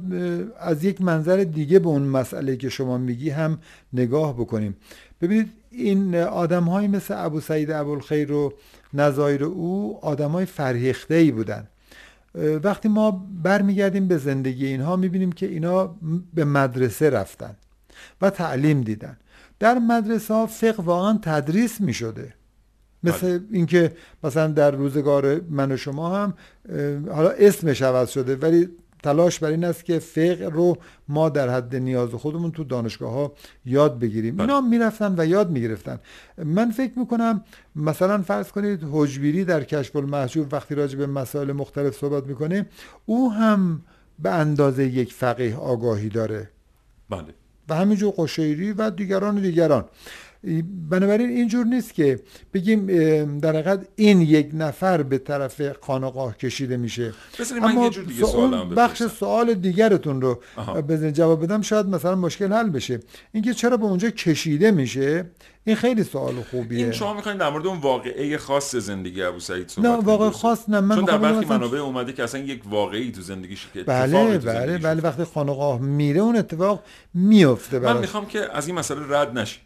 از 0.60 0.84
یک 0.84 1.02
منظر 1.02 1.44
دیگه 1.44 1.80
به 1.80 1.88
اون 1.88 2.02
مسئله 2.02 2.58
که 2.58 2.70
شما 2.70 2.98
میگی 2.98 3.30
هم 3.30 3.60
نگاه 3.94 4.34
بکنیم. 4.34 4.78
ببینید 5.22 5.50
این 5.72 6.16
آدم 6.16 6.64
های 6.64 6.88
مثل 6.88 7.14
ابو 7.18 7.42
سعید 7.42 7.72
ابوالخیر 7.72 8.32
و 8.32 8.54
نظایر 8.94 9.44
او 9.44 10.00
آدم 10.02 10.32
های 10.32 10.46
فرهیخته 10.46 11.16
ای 11.16 11.32
بودن. 11.32 11.68
وقتی 12.36 12.90
ما 12.90 13.28
برمیگردیم 13.44 14.08
به 14.08 14.18
زندگی 14.18 14.66
اینها 14.66 14.96
می‌بینیم 14.96 15.32
که 15.32 15.46
اینا 15.46 15.96
به 16.34 16.46
مدرسه 16.46 17.10
رفتن 17.10 17.56
و 18.22 18.30
تعلیم 18.30 18.82
دیدن 18.82 19.18
در 19.60 19.80
مدرسه 19.80 20.34
ها 20.34 20.46
فقه 20.46 20.84
واقعا 20.84 21.20
تدریس 21.22 21.82
می‌شده 21.82 22.34
مثل 23.04 23.38
بله. 23.38 23.48
اینکه 23.52 23.96
مثلا 24.24 24.48
در 24.48 24.72
روزگار 24.72 25.42
من 25.50 25.72
و 25.72 25.78
شما 25.78 26.16
هم 26.16 26.34
حالا 27.12 27.30
اسمش 27.30 27.82
عوض 27.82 28.10
شده 28.10 28.36
ولی 28.36 28.70
تلاش 29.04 29.40
بر 29.40 29.50
این 29.50 29.64
است 29.64 29.86
که 29.86 30.00
فقه 30.00 30.50
رو 30.54 30.78
ما 31.08 31.30
در 31.30 31.50
حد 31.50 31.76
نیاز 31.76 32.10
خودمون 32.10 32.52
تو 32.52 32.64
دانشگاه 32.64 33.12
ها 33.12 33.34
یاد 33.66 34.00
بگیریم. 34.00 34.36
بله. 34.36 34.42
اینا 34.42 34.62
می‌رفتن 34.62 35.16
و 35.18 35.26
یاد 35.26 35.50
می‌گرفتن. 35.50 36.00
من 36.38 36.72
فکر 36.72 37.00
می‌کنم 37.00 37.44
مثلا 37.76 38.22
فرض 38.22 38.52
کنید 38.52 38.88
حجبیری 38.92 39.46
در 39.46 39.64
کشف 39.64 39.96
المحجوب 39.96 40.54
وقتی 40.54 40.76
راجع 40.76 40.98
به 40.98 41.08
مسائل 41.08 41.52
مختلف 41.52 41.96
صحبت 41.96 42.28
می‌کنه 42.28 42.66
او 43.06 43.34
هم 43.34 43.82
به 44.20 44.30
اندازه 44.30 44.86
یک 44.86 45.14
فقیه 45.14 45.56
آگاهی 45.56 46.10
داره. 46.10 46.50
بله. 47.10 47.34
و 47.70 47.76
همینجور 47.76 48.14
قشیری 48.18 48.72
و 48.72 48.90
دیگران 48.90 49.42
دیگران. 49.42 49.86
بنابراین 50.90 51.30
اینجور 51.30 51.66
نیست 51.66 51.94
که 51.94 52.20
بگیم 52.54 52.88
در 53.40 53.50
حقیقت 53.50 53.88
این 53.96 54.22
یک 54.22 54.50
نفر 54.54 55.04
به 55.04 55.18
طرف 55.18 55.62
خانقاه 55.82 56.38
کشیده 56.38 56.78
میشه. 56.78 57.14
اما 57.62 57.92
اون 58.34 58.70
بخش 58.70 59.04
سوال 59.04 59.54
دیگرتون 59.54 60.22
رو 60.22 60.40
بزن 60.90 61.14
جواب 61.14 61.44
بدم 61.44 61.62
شاید 61.62 61.86
مثلا 61.86 62.16
مشکل 62.16 62.54
حل 62.54 62.70
بشه. 62.70 63.00
اینکه 63.32 63.54
چرا 63.54 63.78
به 63.78 63.86
اونجا 63.86 64.10
کشیده 64.10 64.72
میشه 64.72 65.26
این 65.64 65.76
خیلی 65.76 66.04
سوال 66.04 66.34
خوبیه. 66.52 66.84
این 66.84 66.92
شما 66.92 67.14
می‌خواین 67.14 67.38
در 67.38 67.50
مورد 67.50 67.68
اون 67.68 67.80
واقعه 67.80 68.38
خاص 68.38 68.76
زندگی 68.76 69.24
ابو 69.24 69.40
سعید 69.40 69.70
صحبت 69.70 69.86
نه 69.86 69.96
واقع 69.96 70.30
خاص 70.30 70.70
نه 70.70 70.80
من 70.80 70.96
چون 70.96 71.06
در 71.06 71.18
برخی 71.18 71.46
منابع 71.46 71.80
اومده 71.80 72.14
که 72.14 72.24
اصلا 72.24 72.42
یک 72.42 72.62
واقعی 72.70 73.12
تو 73.12 73.22
زندگیش 73.22 73.68
که 73.74 73.84
بله 73.84 74.38
بله 74.38 74.78
بله 74.78 75.02
وقتی 75.02 75.24
خانقاه 75.24 75.82
میره 75.82 76.22
اون 76.22 76.36
اتفاق 76.36 76.84
میفته 77.14 77.80
من 77.80 77.98
می‌خوام 77.98 78.26
که 78.26 78.58
از 78.58 78.68
این 78.68 78.76
مسئله 78.76 79.00
رد 79.10 79.38
نشی 79.38 79.60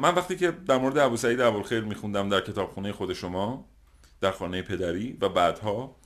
من 0.00 0.14
وقتی 0.14 0.36
که 0.36 0.50
در 0.50 0.78
مورد 0.78 0.98
ابو 0.98 1.16
سعید 1.16 1.40
ابوالخیر 1.40 1.80
میخوندم 1.80 2.28
در 2.28 2.40
کتابخونه 2.40 2.92
خود 2.92 3.12
شما 3.12 3.68
در 4.20 4.30
خانه 4.30 4.62
پدری 4.62 5.18
و 5.20 5.28
بعدها 5.28 5.96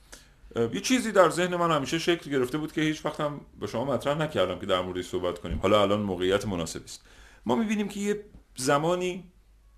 یه 0.55 0.79
چیزی 0.81 1.11
در 1.11 1.29
ذهن 1.29 1.55
من 1.55 1.71
همیشه 1.71 1.99
شکل 1.99 2.31
گرفته 2.31 2.57
بود 2.57 2.71
که 2.71 2.81
هیچ 2.81 3.05
وقت 3.05 3.21
هم 3.21 3.41
به 3.59 3.67
شما 3.67 3.85
مطرح 3.85 4.17
نکردم 4.17 4.59
که 4.59 4.65
در 4.65 4.81
موردش 4.81 5.05
صحبت 5.05 5.39
کنیم. 5.39 5.59
حالا 5.59 5.81
الان 5.81 6.01
موقعیت 6.01 6.47
مناسبی 6.47 6.85
است. 6.85 7.03
ما 7.45 7.55
می‌بینیم 7.55 7.87
که 7.87 7.99
یه 7.99 8.25
زمانی 8.55 9.31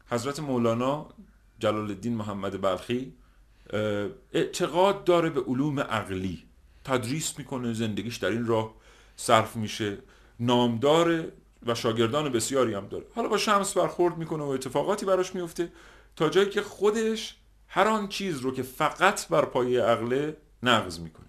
حضرت 0.07 0.39
مولانا 0.39 1.09
جلال 1.59 1.89
الدین 1.89 2.15
محمد 2.15 2.61
بلخی 2.61 3.13
اعتقاد 4.33 5.03
داره 5.03 5.29
به 5.29 5.41
علوم 5.41 5.79
عقلی 5.79 6.43
تدریس 6.83 7.39
می‌کنه 7.39 7.73
زندگیش 7.73 8.17
در 8.17 8.29
این 8.29 8.45
راه 8.45 8.73
صرف 9.15 9.55
میشه 9.55 9.97
نامدار 10.39 11.23
و 11.65 11.75
شاگردان 11.75 12.29
بسیاری 12.29 12.73
هم 12.73 12.87
داره. 12.87 13.05
حالا 13.15 13.27
با 13.27 13.37
شمس 13.37 13.77
برخورد 13.77 14.17
می‌کنه 14.17 14.43
و 14.43 14.47
اتفاقاتی 14.47 15.05
براش 15.05 15.35
میفته 15.35 15.71
تا 16.15 16.29
جایی 16.29 16.49
که 16.49 16.61
خودش 16.61 17.35
هر 17.67 17.87
آن 17.87 18.07
چیز 18.07 18.39
رو 18.39 18.53
که 18.53 18.63
فقط 18.63 19.27
بر 19.27 19.45
پایه 19.45 19.81
عقله 19.81 20.37
نقض 20.63 20.99
می‌کنه. 20.99 21.25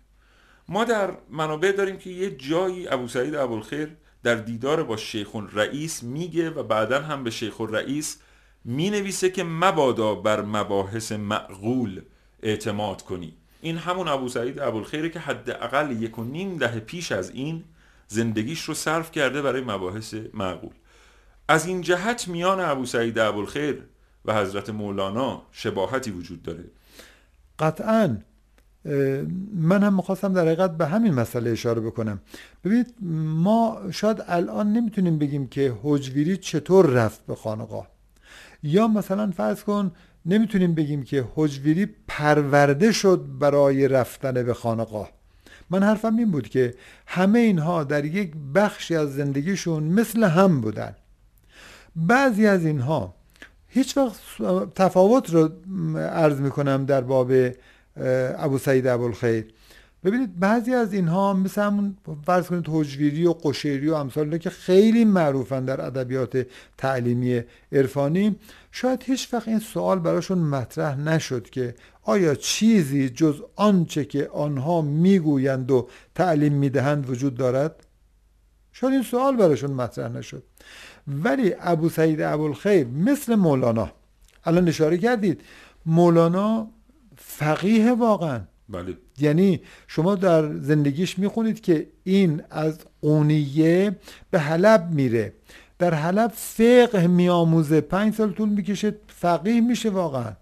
ما 0.69 0.85
در 0.85 1.11
منابع 1.31 1.73
داریم 1.73 1.97
که 1.97 2.11
یه 2.11 2.31
جایی 2.31 2.89
ابو 2.89 3.09
سعید 3.09 3.35
ابوالخیر 3.35 3.97
در 4.23 4.35
دیدار 4.35 4.83
با 4.83 4.97
شیخ 4.97 5.29
رئیس 5.53 6.03
میگه 6.03 6.51
و 6.51 6.63
بعدا 6.63 7.03
هم 7.03 7.25
به 7.25 7.31
شیخ 7.31 7.61
رئیس 7.61 8.19
می‌نویسه 8.65 9.31
که 9.31 9.45
مبادا 9.45 10.15
بر 10.15 10.43
مباحث 10.43 11.13
معقول 11.13 12.03
اعتماد 12.43 13.03
کنی. 13.03 13.37
این 13.61 13.79
همون 13.79 14.09
ابو 14.09 14.29
سعید 14.29 14.61
ابوالخیره 14.61 15.09
که 15.11 15.19
حداقل 15.19 16.03
یک 16.03 16.19
و 16.19 16.25
نیم 16.25 16.57
دهه 16.57 16.81
پیش 16.81 17.13
از 17.13 17.31
این 17.31 17.65
زندگیش 18.09 18.63
رو 18.63 18.75
صرف 18.75 19.11
کرده 19.11 19.43
برای 19.43 19.61
مباحث 19.61 20.15
معقول. 20.35 20.73
از 21.49 21.67
این 21.67 21.81
جهت 21.81 22.29
میان 22.29 22.61
ابو 22.61 22.87
سعید 22.87 23.19
ابوالخیر 23.19 23.83
و 24.25 24.35
حضرت 24.35 24.71
مولانا 24.71 25.43
شباهتی 25.53 26.11
وجود 26.11 26.43
داره. 26.43 26.65
قطعا 27.59 28.17
من 29.55 29.83
هم 29.83 29.95
می‌خواستم 29.95 30.33
در 30.33 30.43
حقیقت 30.43 30.77
به 30.77 30.87
همین 30.87 31.15
مسئله 31.15 31.51
اشاره 31.51 31.81
بکنم. 31.81 32.21
ببینید 32.65 32.95
ما 33.37 33.81
شاید 33.91 34.25
الان 34.27 34.73
نمی‌تونیم 34.73 35.19
بگیم 35.19 35.47
که 35.47 35.75
حجویری 35.83 36.37
چطور 36.37 36.87
رفت 36.87 37.27
به 37.27 37.35
خانقاه. 37.35 37.89
یا 38.63 38.89
مثلا 38.89 39.31
فرض 39.37 39.65
کن 39.65 39.93
نمی‌تونیم 40.27 40.75
بگیم 40.75 41.03
که 41.03 41.25
حجویری 41.35 41.87
پرورده 42.09 42.93
شد 42.93 43.27
برای 43.39 43.89
رفتن 43.89 44.33
به 44.33 44.55
خانقاه. 44.55 45.11
من 45.75 45.83
حرفم 45.83 46.17
این 46.17 46.31
بود 46.31 46.49
که 46.49 46.75
همه 47.07 47.39
اینها 47.39 47.85
در 47.85 48.05
یک 48.05 48.33
بخشی 48.55 48.97
از 48.97 49.15
زندگیشون 49.15 49.83
مثل 49.83 50.25
هم 50.25 50.61
بودن. 50.61 50.95
بعضی 51.97 52.47
از 52.47 52.65
اینها 52.65 53.15
هیچ 53.69 53.97
وقت 53.97 54.15
تفاوت 54.75 55.31
رو 55.31 55.51
عرض 55.99 56.41
می‌کنم 56.41 56.85
در 56.85 57.01
باب 57.01 57.33
ابو 58.39 58.59
سعید 58.59 58.87
ابوالخیر. 58.87 59.47
ببینید 60.05 60.41
بعضی 60.41 60.75
از 60.75 60.93
اینها 60.93 61.33
مثل 61.33 61.63
همون 61.63 61.97
فرض 62.27 62.47
کنید 62.47 62.65
حجویری 62.69 63.27
و 63.27 63.33
قشیری 63.33 63.89
و 63.89 63.95
امثال 63.95 64.39
که 64.39 64.51
خیلی 64.51 65.05
معروفن 65.05 65.65
در 65.65 65.81
ادبیات 65.81 66.47
تعلیمی 66.79 67.43
عرفانی. 67.73 68.37
شاید 68.77 69.03
هیچ 69.03 69.35
وقت 69.35 69.49
این 69.49 69.59
سوال 69.59 69.99
براشون 69.99 70.39
مطرح 70.39 70.97
نشد 71.01 71.51
که 71.51 71.75
آیا 72.03 72.35
چیزی 72.35 73.09
جز 73.09 73.43
آنچه 73.57 74.05
که 74.05 74.29
آنها 74.29 74.83
می‌گویند 74.83 75.71
و 75.71 75.89
تعلیم 76.15 76.53
می‌دهند 76.53 77.11
وجود 77.11 77.35
دارد؟ 77.35 77.87
شاید 78.73 78.93
این 78.93 79.03
سوال 79.03 79.37
براشون 79.37 79.71
مطرح 79.71 80.09
نشد. 80.09 80.43
ولی 81.09 81.55
ابو 81.61 81.89
سعید 81.89 82.21
ابوالخیر 82.21 82.87
مثل 82.87 83.35
مولانا 83.35 83.91
الان 84.45 84.69
اشاره 84.69 84.99
کردید 84.99 85.41
مولانا 85.87 86.69
فقیه 87.17 87.93
واقعا. 87.93 88.41
بله. 88.69 88.97
یعنی 89.19 89.61
شما 89.87 90.15
در 90.15 90.57
زندگیش 90.57 91.19
می‌خونید 91.19 91.61
که 91.61 91.87
این 92.05 92.43
از 92.51 92.79
قونیه 93.01 93.97
به 94.31 94.39
حلب 94.39 94.91
میره. 94.91 95.33
در 95.79 95.95
حلب 95.95 96.33
فقه 96.35 97.07
میآموزه. 97.07 97.81
پنج 97.81 98.15
سال 98.15 98.33
طول 98.33 98.49
می‌کشه 98.49 98.95
فقیه 99.09 99.61
میشه 99.61 99.91
واقعا. 99.91 100.33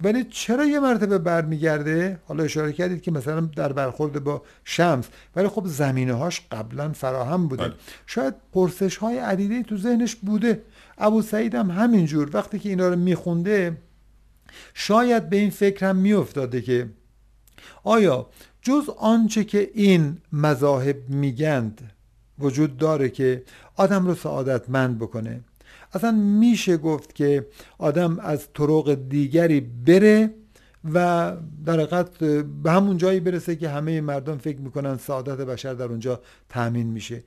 ولی 0.00 0.24
چرا 0.24 0.66
یه 0.66 0.80
مرتبه 0.80 1.18
برمیگرده؟ 1.18 2.20
حالا 2.26 2.44
اشاره 2.44 2.72
کردید 2.72 3.02
که 3.02 3.10
مثلا 3.10 3.40
در 3.40 3.72
برخورد 3.72 4.24
با 4.24 4.42
شمس. 4.64 5.04
ولی 5.36 5.48
خب 5.48 5.66
زمینه 5.66 6.12
هاش 6.12 6.42
قبلا 6.52 6.92
فراهم 6.92 7.48
بوده. 7.48 7.64
بله. 7.64 7.74
شاید 8.06 8.34
پرسش 8.52 8.96
های 8.96 9.18
عدیده 9.18 9.62
تو 9.62 9.76
ذهنش 9.76 10.16
بوده. 10.16 10.62
ابو 10.98 11.22
سعید 11.22 11.54
هم 11.54 11.70
همینجور 11.70 12.30
وقتی 12.32 12.58
که 12.58 12.68
اینا 12.68 12.88
رو 12.88 12.96
میخونده 12.96 13.76
شاید 14.74 15.30
به 15.30 15.36
این 15.36 15.50
فکر 15.50 15.86
هم 15.86 15.96
میافتاده 15.96 16.62
که 16.62 16.88
آیا 17.84 18.26
جز 18.62 18.88
آنچه 18.98 19.44
که 19.44 19.70
این 19.74 20.18
مذاهب 20.32 20.96
میگند 21.08 21.92
وجود 22.40 22.76
داره 22.76 23.08
که 23.08 23.42
آدم 23.76 24.06
رو 24.06 24.14
سعادتمند 24.14 24.98
بکنه. 24.98 25.40
اصلا 25.92 26.10
میشه 26.12 26.76
گفت 26.76 27.14
که 27.14 27.46
آدم 27.78 28.18
از 28.18 28.52
طرق 28.54 28.98
دیگری 29.08 29.60
بره 29.60 30.30
و 30.94 31.36
در 31.64 31.72
حقیقت 31.72 32.18
به 32.62 32.70
همون 32.70 32.96
جایی 32.96 33.20
برسه 33.20 33.56
که 33.56 33.68
همه 33.68 34.00
مردم 34.00 34.38
فکر 34.38 34.58
می‌کنن 34.58 34.96
سعادت 34.96 35.36
بشر 35.36 35.74
در 35.74 35.84
اونجا 35.84 36.20
تأمین 36.48 36.86
میشه. 36.86 37.24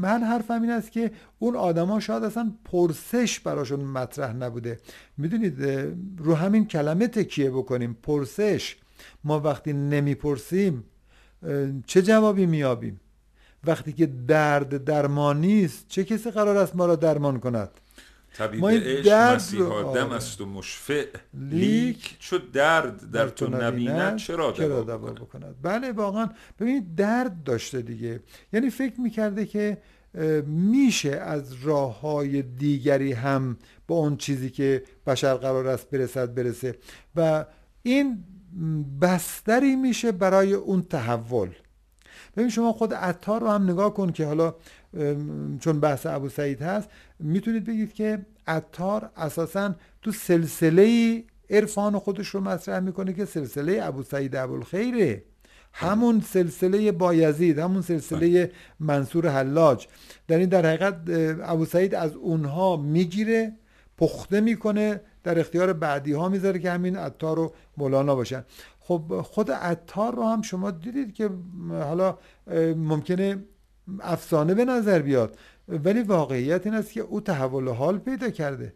من 0.00 0.22
حرفم 0.22 0.62
این 0.62 0.70
است 0.70 0.92
که 0.92 1.10
اون 1.38 1.56
آدما 1.56 2.00
شاید 2.00 2.24
اصلا 2.24 2.52
پرسش 2.64 3.40
براشون 3.40 3.80
مطرح 3.80 4.32
نبوده. 4.32 4.78
می‌دونید 5.16 5.62
رو 6.18 6.34
همین 6.34 6.66
کلمه 6.66 7.08
تکیه 7.08 7.50
بکنیم. 7.50 7.96
پرسش. 8.02 8.76
ما 9.24 9.40
وقتی 9.40 9.72
نمی‌پرسیم 9.72 10.84
چه 11.86 12.02
جوابی 12.02 12.46
میابیم 12.46 13.00
وقتی 13.64 13.92
که 13.92 14.06
درد 14.06 14.84
درمانی 14.84 15.64
است 15.64 15.84
چه 15.88 16.04
کسی 16.04 16.30
قرار 16.30 16.56
است 16.56 16.76
ما 16.76 16.86
را 16.86 16.96
درمان 16.96 17.40
کند؟ 17.40 17.70
طبیب 18.34 18.60
ما 18.60 18.68
این 18.68 19.02
درد 19.02 19.36
مسیحا 19.36 19.80
رو- 19.80 19.94
دم 19.94 20.06
آره. 20.06 20.14
است 20.14 20.40
و 20.40 20.46
مشفع. 20.46 21.06
لیک 21.34 22.16
چو 22.18 22.38
درد 22.52 23.10
در 23.10 23.28
تو 23.28 23.48
نبیند 23.62 24.16
چرا 24.16 24.50
دوا 24.50 24.82
بکند؟ 24.82 25.14
بکند؟ 25.14 25.54
بله 25.62 25.92
واقعا. 25.92 26.28
ببینید 26.60 26.94
درد 26.94 27.42
داشته 27.44 27.82
دیگه. 27.82 28.20
یعنی 28.52 28.70
فکر 28.70 29.00
می‌کرده 29.00 29.46
که 29.46 29.78
میشه 30.46 31.10
از 31.16 31.54
راه 31.62 32.00
های 32.00 32.42
دیگری 32.42 33.12
هم 33.12 33.56
به 33.86 33.94
اون 33.94 34.16
چیزی 34.16 34.50
که 34.50 34.82
بشر 35.06 35.34
قرار 35.34 35.66
است 35.66 35.90
برسد 35.90 36.34
برسه. 36.34 36.74
و 37.16 37.44
این 37.82 38.24
بستری 39.00 39.76
میشه 39.76 40.12
برای 40.12 40.52
اون 40.52 40.82
تحول. 40.82 41.50
ببین 42.38 42.50
شما 42.50 42.72
خود 42.72 42.94
عطار 42.94 43.40
رو 43.40 43.48
هم 43.48 43.70
نگاه 43.70 43.94
کن 43.94 44.12
که 44.12 44.26
حالا 44.26 44.54
چون 45.60 45.80
بحث 45.80 46.06
ابو 46.06 46.28
سعید 46.28 46.62
هست 46.62 46.88
می‌تونید 47.18 47.64
بگید 47.64 47.92
که 47.92 48.26
عطار 48.46 49.10
اساسا 49.16 49.74
تو 50.02 50.12
سلسله 50.12 51.24
عرفان 51.50 51.98
خودش 51.98 52.28
رو 52.28 52.40
مطرح 52.40 52.80
می‌کنه 52.80 53.12
که 53.12 53.24
سلسله 53.24 53.80
ابو 53.82 54.02
سعید 54.02 54.36
ابوالخیره. 54.36 55.22
همون 55.72 56.20
سلسله 56.20 56.92
بایزید 56.92 57.58
همون 57.58 57.82
سلسله 57.82 58.50
منصور 58.80 59.28
حلاج. 59.28 59.86
در 60.28 60.38
این 60.38 60.48
در 60.48 60.66
حقیقت 60.66 60.94
ابو 61.42 61.64
سعید 61.64 61.94
از 61.94 62.14
اونها 62.14 62.76
می‌گیره 62.76 63.52
پخته 63.98 64.40
می‌کنه 64.40 65.00
در 65.24 65.40
اختیار 65.40 65.72
بعدی 65.72 66.12
ها 66.12 66.28
می‌ذاره 66.28 66.58
که 66.58 66.70
همین 66.70 66.96
عطار 66.96 67.38
و 67.38 67.52
مولانا 67.76 68.14
باشن. 68.14 68.44
خب 68.88 69.20
خود 69.20 69.50
عطار 69.50 70.14
رو 70.14 70.28
هم 70.28 70.42
شما 70.42 70.70
دیدید 70.70 71.14
که 71.14 71.30
حالا 71.70 72.18
ممکنه 72.76 73.44
افسانه 74.00 74.54
به 74.54 74.64
نظر 74.64 74.98
بیاد 74.98 75.38
ولی 75.68 76.02
واقعیت 76.02 76.66
این 76.66 76.74
است 76.74 76.92
که 76.92 77.00
او 77.00 77.20
تحول 77.20 77.68
حال 77.68 77.98
پیدا 77.98 78.30
کرده. 78.30 78.72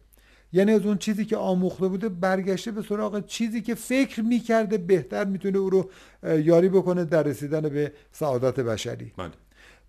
یعنی 0.52 0.72
از 0.72 0.86
اون 0.86 0.98
چیزی 0.98 1.24
که 1.24 1.36
آموخته 1.36 1.88
بوده 1.88 2.08
برگشته 2.08 2.70
به 2.70 2.82
سراغ 2.82 3.26
چیزی 3.26 3.62
که 3.62 3.74
فکر 3.74 4.22
می‌کرده 4.22 4.78
بهتر 4.78 5.24
می‌تونه 5.24 5.58
او 5.58 5.70
رو 5.70 5.90
یاری 6.22 6.68
بکنه 6.68 7.04
در 7.04 7.22
رسیدن 7.22 7.60
به 7.60 7.92
سعادت 8.12 8.60
بشری. 8.60 9.12
بله. 9.16 9.30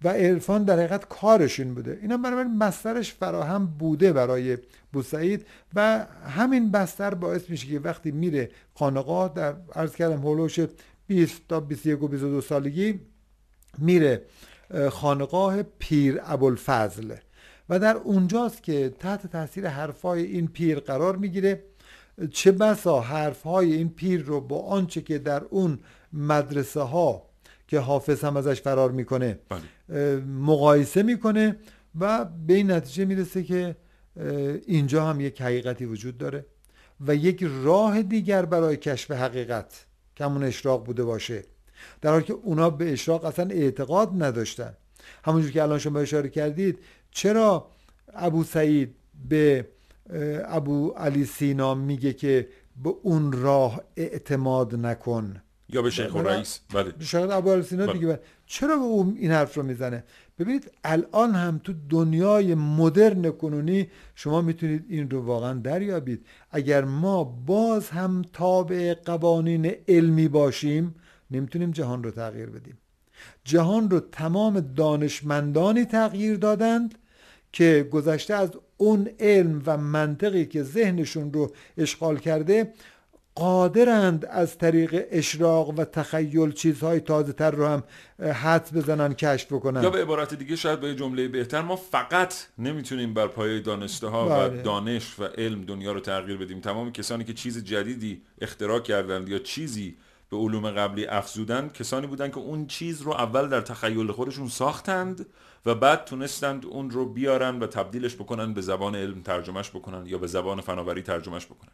و 0.04 0.10
عرفان 0.10 0.64
در 0.64 0.74
حقیقت 0.74 1.08
کارش 1.08 1.60
این 1.60 1.74
بوده. 1.74 2.00
اینا 2.02 2.18
بنابراین 2.18 2.60
بسترش 2.60 3.14
فراهم 3.14 3.66
بوده 3.66 4.14
برای 4.14 4.58
بوسعید 4.94 5.46
و 5.76 6.06
همین 6.28 6.72
بستر 6.72 7.14
باعث 7.14 7.50
میشه 7.50 7.68
که 7.68 7.80
وقتی 7.80 8.12
میره 8.12 8.52
خانقاه 8.76 9.34
در 9.36 9.56
عرض 9.76 9.96
کردم 9.96 10.22
هولوش 10.22 10.60
20 11.08 11.42
تا 11.50 11.60
21 11.60 12.04
و 12.04 12.08
22 12.08 12.42
سالگی 12.42 13.00
میره 13.78 14.22
اه، 14.72 14.90
خانقاه 14.90 15.64
پیر 15.64 16.20
ابوالفضل. 16.24 17.16
و 17.70 17.80
در 17.80 17.96
اونجاست 17.96 18.64
که 18.64 18.94
تحت 19.00 19.28
تاثیر 19.28 19.68
حرفای 19.68 20.24
این 20.24 20.48
پیر 20.48 20.80
قرار 20.80 21.16
می‌گیره. 21.16 21.64
چه 22.32 22.52
بسا 22.52 23.02
حرفهای 23.02 23.74
این 23.74 23.90
پیر 23.90 24.22
رو 24.22 24.42
با 24.42 24.62
آنچه 24.62 25.02
که 25.02 25.18
در 25.18 25.44
اون 25.44 25.80
مدرسه 26.14 26.82
ها 26.82 27.33
که 27.68 27.80
حافظ 27.80 28.24
هم 28.24 28.38
ازش 28.38 28.62
فرار 28.62 28.92
می‌کنه 28.92 29.40
بله. 29.50 30.20
مقایسه 30.20 31.04
می‌کنه 31.04 31.56
و 32.00 32.26
به 32.26 32.54
این 32.54 32.72
نتیجه 32.72 33.06
می‌رسه 33.06 33.44
که 33.44 33.76
اینجا 34.68 35.06
هم 35.06 35.22
یک 35.22 35.42
حقیقتی 35.42 35.86
وجود 35.86 36.18
داره 36.18 36.46
و 37.08 37.16
یک 37.16 37.46
راه 37.64 38.02
دیگر 38.02 38.46
برای 38.46 38.78
کشف 38.78 39.12
حقیقت 39.12 39.86
که 40.16 40.26
همون 40.26 40.44
اشراق 40.44 40.86
بوده 40.86 41.04
باشه. 41.04 41.44
در 42.02 42.12
حالی 42.12 42.24
که 42.24 42.34
اونا 42.34 42.70
به 42.70 42.94
اشراق 42.94 43.26
اصلا 43.26 43.50
اعتقاد 43.50 44.24
نداشتن. 44.24 44.74
همونجور 45.24 45.52
که 45.52 45.64
الان 45.64 45.80
شما 45.80 46.00
اشاره 46.00 46.30
کردید 46.30 46.80
چرا 47.12 47.68
ابو 48.14 48.44
سعید 48.44 48.96
به 49.30 49.68
ابو 50.46 50.90
علی 50.90 51.26
سینا 51.26 51.76
میگه 51.76 52.14
که 52.14 52.48
به 52.84 52.94
اون 53.04 53.32
راه 53.32 53.82
اعتماد 53.96 54.76
نکن؟ 54.76 55.42
یا 55.70 55.82
به 55.82 55.90
شیخ 55.90 56.16
بله. 56.16 56.30
رئیس 56.30 56.60
بله 56.74 56.94
شاید 57.00 57.32
ابو 57.32 57.52
علی 57.52 57.64
سینا 57.64 57.86
بله. 57.86 57.94
دیگه 57.94 58.08
بله. 58.08 58.20
چرا 58.46 58.76
به 58.76 58.84
اون 58.84 59.18
این 59.20 59.32
حرف 59.32 59.56
رو 59.56 59.64
می‌زنه 59.64 60.04
ببینید 60.40 60.72
الان 60.84 61.36
هم 61.36 61.62
تو 61.64 61.74
دنیای 61.90 62.56
مدرن 62.56 63.32
کنونی 63.32 63.88
شما 64.16 64.42
می‌تونید 64.42 64.86
این 64.90 65.10
رو 65.10 65.22
واقعا 65.22 65.54
دریابید 65.54 66.26
اگر 66.52 66.84
ما 66.84 67.24
باز 67.24 67.90
هم 67.90 68.22
تابع 68.34 68.94
قوانین 69.06 69.76
علمی 69.88 70.28
باشیم 70.28 70.96
نمی‌تونیم 71.32 71.72
جهان 71.72 72.04
رو 72.04 72.12
تغییر 72.12 72.50
بدیم 72.50 72.78
جهان 73.44 73.90
رو 73.90 74.00
تمام 74.00 74.60
دانشمندانی 74.60 75.86
تغییر 75.86 76.38
دادند 76.38 76.96
که 77.52 77.90
گذشته 77.92 78.34
از 78.34 78.52
اون 78.78 79.10
علم 79.20 79.62
و 79.66 79.78
منطقی 79.78 80.46
که 80.46 80.64
ذهنشون 80.64 81.34
رو 81.34 81.52
اشغال 81.78 82.18
کرده 82.18 82.74
قادرند 83.36 84.26
از 84.26 84.58
طریق 84.58 85.06
اشراق 85.12 85.80
و 85.80 85.86
تخیل 85.86 86.52
چیزهای 86.52 87.00
تازه 87.00 87.34
تر 87.34 87.52
رو 87.52 87.68
هم 87.68 87.84
حدس 88.20 88.74
بزنن 88.74 89.14
کشف 89.14 89.54
بکنن. 89.54 89.84
یا 89.84 89.90
به 89.90 90.02
عبارت 90.02 90.34
دیگه 90.34 90.56
شاید 90.56 90.80
به 90.80 90.88
یه 90.88 90.96
جمله 90.96 91.28
بهتر 91.28 91.62
ما 91.62 91.76
فقط 91.76 92.36
نمی‌تونیم 92.58 93.14
بر 93.14 93.28
پایه 93.28 93.60
دانسته 93.60 94.08
ها 94.08 94.26
و 94.26 94.30
بله. 94.30 94.62
دانش 94.62 95.20
و 95.20 95.24
علم 95.24 95.62
دنیا 95.62 95.92
رو 95.92 96.00
تغییر 96.00 96.38
بدیم. 96.38 96.60
تمام 96.60 96.92
کسانی 96.92 97.24
که 97.24 97.34
چیز 97.34 97.64
جدیدی 97.64 98.22
اختراع 98.42 98.80
کردند 98.80 99.30
یا 99.30 99.40
چیزی 99.40 99.98
به 100.30 100.38
علوم 100.38 100.72
قبلی 100.72 101.06
افزودن 101.06 101.70
کسانی 101.70 102.08
بودن 102.08 102.30
که 102.30 102.38
اون 102.38 102.68
چیز 102.68 103.02
رو 103.02 103.12
اول 103.12 103.50
در 103.50 103.62
تخیل 103.62 104.12
خودشون 104.12 104.48
ساختند 104.48 105.26
و 105.66 105.76
بعد 105.76 106.06
تونستند 106.06 106.66
اون 106.66 106.90
رو 106.90 107.06
بیارن 107.06 107.60
و 107.60 107.68
تبدیلش 107.68 108.16
بکنن 108.16 108.54
به 108.54 108.62
زبان 108.62 108.96
علم 108.96 109.22
ترجمهش 109.22 109.70
بکنن 109.70 110.06
یا 110.06 110.18
به 110.18 110.28
زبان 110.28 110.62
فناوری 110.62 111.02
ترجمهش 111.02 111.46
بکنن. 111.46 111.72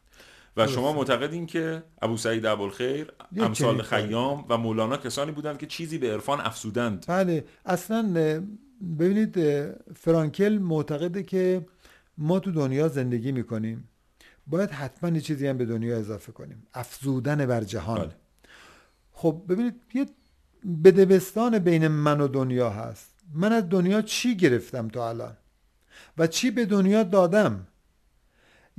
و 0.58 0.68
شما 0.68 0.94
معتقدین 0.94 1.46
که 1.46 1.84
ابو 2.02 2.18
سعید 2.18 2.46
ابوالخیر 2.46 3.12
امثال 3.38 3.82
کاری. 3.82 3.88
خیام 3.88 4.46
و 4.50 4.58
مولانا 4.58 4.98
کسانی 4.98 5.32
بودند 5.32 5.58
که 5.58 5.66
چیزی 5.68 5.98
به 5.98 6.14
عرفان 6.14 6.42
افزودند. 6.42 7.06
بله. 7.08 7.46
اصلا 7.66 8.04
ببینید 9.00 9.36
فرانکل 9.96 10.58
معتقده 10.62 11.24
که 11.24 11.66
ما 12.18 12.40
تو 12.40 12.52
دنیا 12.52 12.88
زندگی 12.88 13.32
می‌کنیم. 13.32 13.90
باید 14.48 14.72
حتما 14.72 15.10
یه 15.10 15.22
چیزی 15.22 15.48
هم 15.48 15.58
به 15.58 15.66
دنیا 15.66 15.98
اضافه 15.98 16.32
کنیم. 16.32 16.68
افزودن 16.74 17.46
بر 17.46 17.64
جهان. 17.64 18.00
بله. 18.00 18.16
خب 19.12 19.42
ببینید 19.50 19.76
یه 19.94 20.06
بدبستان 20.84 21.60
بین 21.60 21.88
من 21.88 22.22
و 22.22 22.28
دنیا 22.28 22.70
هست. 22.70 23.10
من 23.34 23.54
از 23.54 23.70
دنیا 23.70 24.02
چی 24.02 24.38
گرفتم 24.38 24.88
تا 24.88 25.10
الان؟ 25.10 25.38
و 26.18 26.28
چی 26.28 26.52
به 26.52 26.66
دنیا 26.66 27.04
دادم؟ 27.04 27.68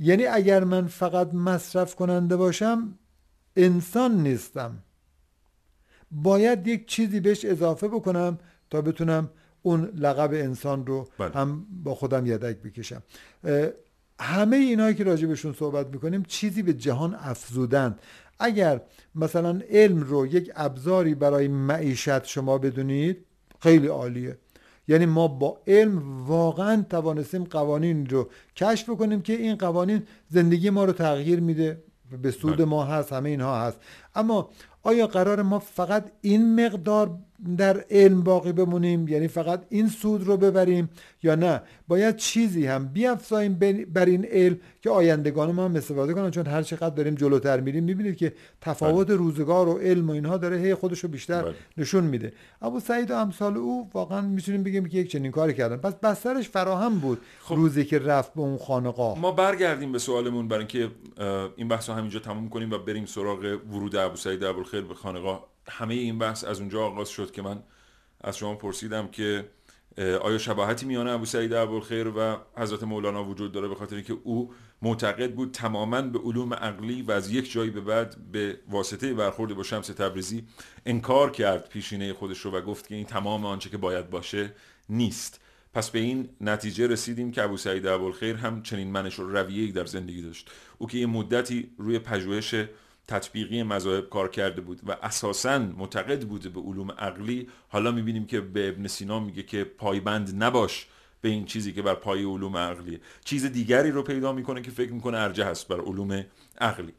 یعنی 0.03 0.25
اگر 0.25 0.63
من 0.63 0.87
فقط 0.87 1.33
مصرف 1.33 1.95
کننده 1.95 2.35
باشم 2.35 2.99
انسان 3.55 4.23
نیستم. 4.23 4.83
باید 6.11 6.67
یک 6.67 6.87
چیزی 6.87 7.19
بهش 7.19 7.45
اضافه 7.45 7.87
بکنم 7.87 8.37
تا 8.69 8.81
بتونم 8.81 9.29
اون 9.61 9.85
لقب 9.95 10.31
انسان 10.33 10.85
رو 10.85 11.07
بله. 11.17 11.29
هم 11.29 11.65
با 11.83 11.95
خودم 11.95 12.25
یدک 12.25 12.57
بکشم. 12.57 13.03
همه 14.19 14.57
اینایی 14.57 14.95
که 14.95 15.03
راجبشون 15.03 15.53
صحبت 15.53 15.87
می‌کنیم 15.87 16.23
چیزی 16.23 16.63
به 16.63 16.73
جهان 16.73 17.15
افزودن 17.15 17.95
اگر 18.39 18.81
مثلا 19.15 19.61
علم 19.69 19.99
رو 20.01 20.27
یک 20.27 20.51
ابزاری 20.55 21.15
برای 21.15 21.47
معیشت 21.47 22.25
شما 22.25 22.57
بدونید 22.57 23.25
خیلی 23.59 23.87
عالیه. 23.87 24.37
یعنی 24.87 25.05
ما 25.05 25.27
با 25.27 25.57
علم 25.67 26.25
واقعا 26.27 26.85
توانستیم 26.89 27.43
قوانین 27.43 28.05
رو 28.05 28.29
کشف 28.55 28.89
کنیم 28.89 29.21
که 29.21 29.33
این 29.33 29.55
قوانین 29.55 30.03
زندگی 30.29 30.69
ما 30.69 30.85
رو 30.85 30.93
تغییر 30.93 31.39
میده 31.39 31.83
به 32.17 32.31
سود 32.31 32.55
بله. 32.55 32.65
ما 32.65 32.83
هست 32.83 33.13
همه 33.13 33.29
اینها 33.29 33.61
هست. 33.61 33.79
اما 34.15 34.49
آیا 34.83 35.07
قرار 35.07 35.41
ما 35.41 35.59
فقط 35.59 36.11
این 36.21 36.65
مقدار 36.65 37.17
در 37.57 37.85
علم 37.89 38.23
باقی 38.23 38.51
بمونیم؟ 38.51 39.07
یعنی 39.07 39.27
فقط 39.27 39.65
این 39.69 39.87
سود 39.87 40.23
رو 40.23 40.37
ببریم 40.37 40.89
یا 41.23 41.35
نه؟ 41.35 41.61
باید 41.91 42.15
چیزی 42.15 42.65
هم 42.65 42.87
بیافزاییم 42.87 43.53
بر- 43.93 44.05
این 44.05 44.25
علم 44.25 44.57
که 44.81 44.89
آیندگان 44.89 45.51
ما 45.51 45.65
هم 45.65 45.75
استفاده 45.75 46.13
کنن 46.13 46.31
چون 46.31 46.45
هر 46.45 46.63
چقدر 46.63 46.95
داریم 46.95 47.15
جلوتر 47.15 47.59
میریم 47.59 47.83
می‌بینید 47.83 48.17
که 48.17 48.33
تفاوت 48.61 49.09
روزگار 49.09 49.67
و 49.67 49.77
علم 49.77 50.09
و 50.09 50.11
اینها 50.11 50.37
داره 50.37 50.57
هی 50.57 50.75
خودش 50.75 50.99
رو 50.99 51.09
بیشتر 51.09 51.41
بله. 51.41 51.55
نشون 51.77 52.03
میده. 52.03 52.33
ابو 52.61 52.79
سعید 52.79 53.11
و 53.11 53.15
امثال 53.15 53.57
او 53.57 53.89
واقعا 53.93 54.21
می‌تونیم 54.21 54.63
بگیم 54.63 54.85
که 54.85 54.97
یک 54.97 55.11
چنین 55.11 55.31
کاری 55.31 55.53
کردن. 55.53 55.77
پس 55.77 55.93
بسترش 55.93 56.49
فراهم 56.49 56.99
بود 56.99 57.21
خب. 57.41 57.55
روزی 57.55 57.85
که 57.85 57.99
رفت 57.99 58.33
به 58.33 58.41
اون 58.41 58.57
خانقاه. 58.57 59.19
ما 59.19 59.31
برگردیم 59.31 59.91
به 59.91 59.99
سوالمون 59.99 60.47
برای 60.47 60.59
اینکه 60.59 60.91
این 61.55 61.67
بحث 61.67 61.89
رو 61.89 61.95
همینجا 61.95 62.19
تموم 62.19 62.49
کنیم 62.49 62.71
و 62.71 62.77
بریم 62.77 63.05
سراغ 63.05 63.59
ورود 63.71 63.95
ابو 63.95 64.15
سعید 64.15 64.43
ابوالخیر 64.43 64.81
به 64.81 64.93
خانقاه. 64.93 65.47
همه 65.67 65.93
این 65.93 66.19
بحث 66.19 66.43
از 66.43 66.59
اونجا 66.59 66.83
آغاز 66.83 67.09
شد 67.09 67.31
که 67.31 67.41
من 67.41 67.59
از 68.23 68.37
شما 68.37 68.55
پرسیدم 68.55 69.07
که 69.07 69.45
آیا 69.97 70.37
شباهتی 70.37 70.85
میان 70.85 71.07
ابو 71.07 71.25
سعید 71.25 71.53
ابوالخیر 71.53 72.07
و 72.07 72.37
حضرت 72.57 72.83
مولانا 72.83 73.25
وجود 73.25 73.51
داره 73.51 73.67
به 73.67 73.75
خاطر 73.75 73.95
اینکه 73.95 74.17
او 74.23 74.53
معتقد 74.81 75.33
بود 75.33 75.51
تماما 75.51 76.01
به 76.01 76.19
علوم 76.19 76.53
عقلی 76.53 77.01
و 77.01 77.11
از 77.11 77.31
یک 77.31 77.51
جایی 77.51 77.69
به 77.69 77.81
بعد 77.81 78.31
به 78.31 78.59
واسطه 78.69 79.13
برخورد 79.13 79.53
با 79.53 79.63
شمس 79.63 79.87
تبریزی 79.87 80.43
انکار 80.85 81.31
کرد 81.31 81.69
پیشینه 81.69 82.13
خودش 82.13 82.39
رو 82.39 82.51
و 82.51 82.61
گفت 82.61 82.87
که 82.87 82.95
این 82.95 83.05
تمام 83.05 83.45
آنچه 83.45 83.69
که 83.69 83.77
باید 83.77 84.09
باشه 84.09 84.53
نیست. 84.89 85.41
پس 85.73 85.89
به 85.89 85.99
این 85.99 86.29
نتیجه 86.41 86.87
رسیدیم 86.87 87.31
که 87.31 87.43
ابو 87.43 87.57
سعید 87.57 87.87
ابوالخیر 87.87 88.35
هم 88.35 88.63
چنین 88.63 88.91
منش 88.91 89.19
و 89.19 89.23
رویه‌ای 89.23 89.71
در 89.71 89.85
زندگی 89.85 90.21
داشت. 90.21 90.51
او 90.77 90.87
که 90.87 90.97
یه 90.97 91.05
مدتی 91.05 91.71
روی 91.77 91.99
پژوهش 91.99 92.55
تطبیقی 93.07 93.63
مذاهب 93.63 94.09
کار 94.09 94.29
کرده 94.29 94.61
بود 94.61 94.81
و 94.87 94.97
اساسا 95.01 95.59
معتقد 95.59 96.27
بوده 96.27 96.49
به 96.49 96.59
علوم 96.59 96.91
عقلی. 96.91 97.47
حالا 97.69 97.91
می‌بینیم 97.91 98.25
که 98.25 98.41
به 98.41 98.69
ابن 98.69 98.87
سینا 98.87 99.19
میگه 99.19 99.43
که 99.43 99.63
پایبند 99.63 100.43
نباش 100.43 100.87
به 101.21 101.29
این 101.29 101.45
چیزی 101.45 101.73
که 101.73 101.81
بر 101.81 101.95
پای 101.95 102.23
علوم 102.23 102.57
عقلیه. 102.57 102.99
چیز 103.25 103.45
دیگری 103.45 103.91
رو 103.91 104.03
پیدا 104.03 104.33
می‌کنه 104.33 104.61
که 104.61 104.71
فکر 104.71 104.91
می‌کنه 104.91 105.17
ارجح 105.17 105.47
است 105.47 105.67
بر 105.67 105.81
علوم 105.81 106.25
عقلی. 106.59 106.93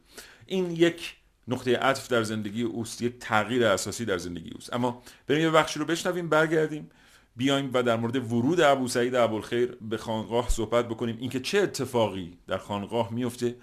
این 0.47 0.71
یک 0.71 1.17
نقطه 1.49 1.77
عطف 1.77 2.09
در 2.09 2.23
زندگی 2.23 2.63
اوست 2.63 3.03
یک 3.03 3.19
تغییر 3.21 3.67
اساسی 3.67 4.05
در 4.05 4.19
زندگی 4.19 4.51
اوست. 4.55 4.75
اما 4.75 5.03
بریم 5.27 5.43
یه 5.43 5.51
بخشی 5.51 5.79
رو 5.79 5.85
بشنویم 5.85 6.29
برگردیم. 6.29 6.91
بیایم 7.37 7.71
و 7.75 7.83
در 7.83 7.97
مورد 7.97 8.33
ورود 8.33 8.61
ابو 8.61 8.89
سعید 8.89 9.15
ابوالخیر 9.15 9.77
به 9.81 9.97
خانقاه 9.97 10.49
صحبت 10.49 10.89
بکنیم. 10.89 11.17
اینکه 11.21 11.41
چه 11.41 11.59
اتفاقی 11.59 12.39
در 12.47 12.59
خانقاه 12.59 13.13
میفته 13.13 13.57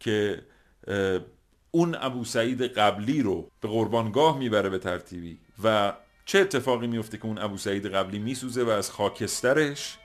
که 0.00 0.42
اون 1.70 1.96
ابو 2.00 2.24
سعید 2.24 2.62
قبلی 2.62 3.22
رو 3.22 3.50
به 3.60 3.68
قربانگاه 3.68 4.38
می‌بره 4.38 4.68
به 4.68 4.78
ترتیبی 4.78 5.38
و 5.64 5.92
چه 6.24 6.38
اتفاقی 6.38 6.86
میفته 6.86 7.18
که 7.18 7.26
اون 7.26 7.38
ابو 7.38 7.56
سعید 7.56 7.86
قبلی 7.86 8.18
میسوزه 8.18 8.64
و 8.64 8.68
از 8.68 8.90
خاکسترش 8.90 9.98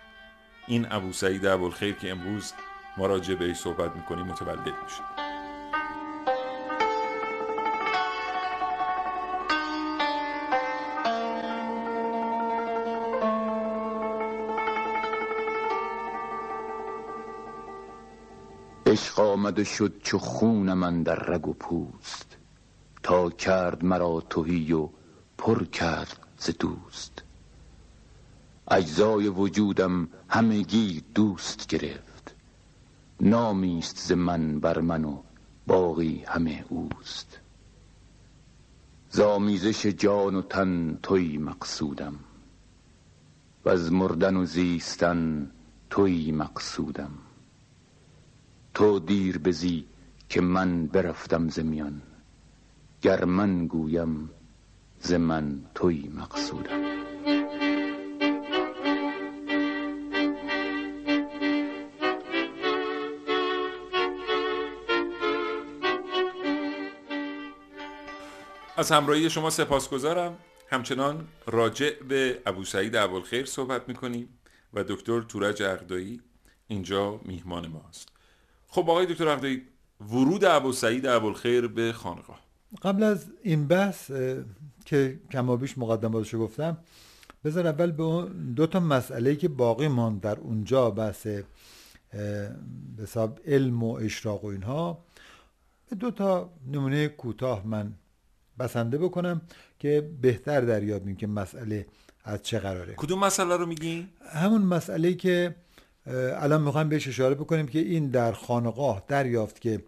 این 0.67 0.88
ابو 0.91 1.13
سعید 1.13 1.45
ابوالخیر 1.45 1.95
که 1.95 2.12
امروز 2.12 2.54
ما 2.97 3.06
راجع 3.06 3.36
بهش 3.36 3.58
صحبت 3.58 3.95
می‌کنیم 3.95 4.25
متولد 4.25 4.60
میشه. 4.84 5.14
عشق 18.95 19.19
آمد 19.19 19.63
شد 19.63 19.93
چو 20.03 20.17
خون 20.19 20.73
من 20.73 21.03
در 21.03 21.15
رگ 21.15 21.47
و 21.47 21.53
پوست. 21.53 22.38
تا 23.03 23.29
کرد 23.29 23.86
مرا 23.86 24.23
تهی 24.29 24.73
و 24.73 24.89
پر 25.38 25.63
کرد 25.63 26.17
ز 26.38 26.49
دوست. 26.60 27.23
اجزای 28.67 29.27
وجودم 29.27 30.08
همگی 30.29 31.03
دوست 31.15 31.67
گرفت. 31.67 32.36
نامیست 33.21 33.97
ز 33.97 34.12
من 34.12 34.60
بر 34.60 34.79
من 34.81 35.05
و 35.05 35.17
باقی 35.67 36.23
همه 36.27 36.65
اوست. 36.69 37.39
زامیزش 39.12 39.86
جان 39.86 40.36
و 40.36 40.41
تن 40.41 40.99
توی 41.03 41.38
مقصودم. 41.38 42.15
و 43.65 43.69
از 43.69 43.91
مردن 43.91 44.36
و 44.36 44.45
زیستن 44.45 45.51
توی 45.89 46.31
مقصودم. 46.31 47.24
تو 48.75 48.99
دیر 48.99 49.38
بزی 49.38 49.85
که 50.29 50.41
من 50.41 50.88
برفتم 50.88 51.49
ز 51.49 51.59
میان 51.59 52.01
گر 53.01 53.25
من 53.25 53.67
گویم 53.67 54.29
ز 54.99 55.13
من 55.13 55.65
توی 55.75 56.11
مقصودم. 56.15 56.95
از 68.77 68.91
همراهی 68.91 69.29
شما 69.29 69.49
سپاسگزارم. 69.49 70.38
همچنان 70.71 71.27
راجع 71.45 72.03
به 72.03 72.41
ابو 72.45 72.63
سعید 72.63 72.95
ابوالخیر 72.95 73.45
صحبت 73.45 73.89
می‌کنیم 73.89 74.29
و 74.73 74.83
دکتر 74.83 75.21
تورج 75.21 75.63
عقدایی 75.63 76.21
اینجا 76.67 77.21
میهمان 77.25 77.67
ماست. 77.67 78.14
خب 78.75 78.89
آقای 78.89 79.05
دکتر 79.05 79.27
عقدایی 79.27 79.61
ورود 80.09 80.45
ابو 80.45 80.71
سعید 80.71 81.05
ابوالخیر 81.05 81.67
به 81.67 81.93
خانقاه. 81.93 82.39
قبل 82.81 83.03
از 83.03 83.25
این 83.43 83.67
بحث 83.67 84.11
که 84.85 85.19
کمابیش 85.31 85.77
مقدماتشو 85.77 86.39
گفتم 86.39 86.77
بذار 87.43 87.67
اول 87.67 87.91
به 87.91 88.03
اون 88.03 88.53
دو 88.53 88.67
تا 88.67 88.79
مسئله 88.79 89.35
که 89.35 89.47
باقی 89.47 89.88
ماند 89.88 90.21
در 90.21 90.39
اونجا 90.39 90.91
بحث 90.91 91.27
به 91.27 93.03
حساب 93.03 93.39
علم 93.47 93.83
و 93.83 93.93
اشراق 93.93 94.43
و 94.43 94.47
اینها. 94.47 95.05
به 95.89 95.95
دو 95.95 96.11
تا 96.11 96.49
نمونه 96.71 97.07
کوتاه 97.07 97.67
من 97.67 97.93
بسنده 98.59 98.97
بکنم 98.97 99.41
که 99.79 100.09
بهتر 100.21 100.61
دریابیم 100.61 101.15
که 101.15 101.27
مسئله 101.27 101.85
از 102.23 102.43
چه 102.43 102.59
قراره. 102.59 102.93
کدوم 102.97 103.19
مسئله 103.19 103.57
رو 103.57 103.65
میگی؟ 103.65 104.07
همون 104.33 104.61
مسئله 104.61 105.13
که 105.13 105.55
الان 106.08 106.62
می‌خوایم 106.62 106.89
بهش 106.89 107.08
اشاره 107.08 107.36
بکنیم 107.36 107.68
که 107.68 107.80
این 107.80 108.10
در 108.10 108.32
خانقاه 108.32 109.04
دریافت 109.08 109.62
که 109.62 109.84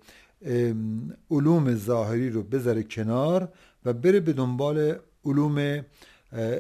علوم 1.32 1.76
ظاهری 1.76 2.30
رو 2.30 2.44
بذاره 2.44 2.84
کنار 2.84 3.50
و 3.86 3.94
بره 3.94 4.20
به 4.20 4.34
دنبال 4.34 4.96
علوم 5.26 5.86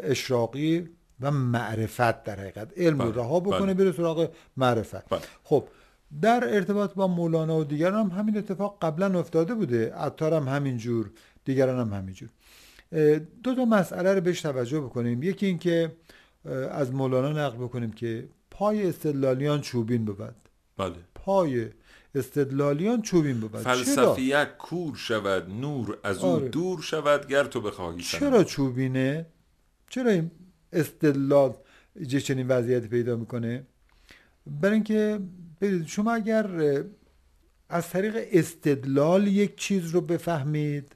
اشراقی 0.04 0.90
و 1.22 1.32
معرفت 1.32 2.24
در 2.24 2.40
حقیقت. 2.40 2.72
علم 2.78 3.02
رو 3.02 3.12
بله، 3.12 3.22
رها 3.22 3.40
بکنه 3.40 3.74
بله. 3.74 3.74
بره 3.74 3.92
سراغ 3.92 4.30
معرفت. 4.58 5.10
بله. 5.10 5.22
خب 5.44 5.68
در 6.22 6.44
ارتباط 6.56 6.94
با 6.94 7.08
مولانا 7.08 7.58
و 7.58 7.64
دیگران 7.64 8.12
هم 8.12 8.20
همین 8.20 8.38
اتفاق 8.38 8.78
قبلا 8.82 9.20
افتاده 9.20 9.54
بوده. 9.54 9.94
عطار 9.94 10.34
هم 10.34 10.48
همینجور 10.48 11.10
دیگران 11.46 11.80
هم 11.80 11.98
همینجور 11.98 12.30
دو 13.44 13.56
تا 13.56 13.66
مسئله 13.66 14.14
رو 14.14 14.22
بهش 14.22 14.42
توجه 14.42 14.80
بکنیم. 14.80 15.24
یکی 15.24 15.46
این 15.46 15.58
که 15.58 15.92
از 16.72 16.94
مولانا 16.94 17.48
نقل 17.48 17.58
بکنیم 17.58 17.92
که 17.92 18.28
پای 18.58 18.90
استدلالیان 18.90 19.62
چوبین 19.62 20.06
بود 20.06 20.36
بله. 20.78 20.96
پای 21.16 21.70
استدلالیان 22.16 23.02
چوبین 23.02 23.40
بود؟ 23.40 23.58
فلسفیت 23.58 24.58
کور 24.58 24.96
شود 24.96 25.50
نور 25.50 25.98
از 26.04 26.18
او 26.18 26.30
آره. 26.30 26.50
دور 26.50 26.82
شود 26.82 27.28
گر 27.28 27.44
تو 27.44 27.62
بخواهی. 27.62 28.02
چرا 28.02 28.44
چوبینه؟ 28.44 29.26
چرا 29.90 30.12
این 30.12 30.32
استدلال 30.74 31.54
یه 31.96 32.22
چنین 32.22 32.48
وضعیتی 32.48 32.88
پیدا 32.88 33.16
می‌کنه؟ 33.16 33.66
برای 34.62 34.74
اینکه 34.74 35.20
ببینید، 35.62 35.88
شما 35.88 36.14
اگر 36.14 36.48
از 37.70 37.90
طریق 37.90 38.28
استدلال 38.32 39.28
یک 39.28 39.56
چیز 39.56 39.90
رو 39.90 40.02
بفهمید 40.02 40.96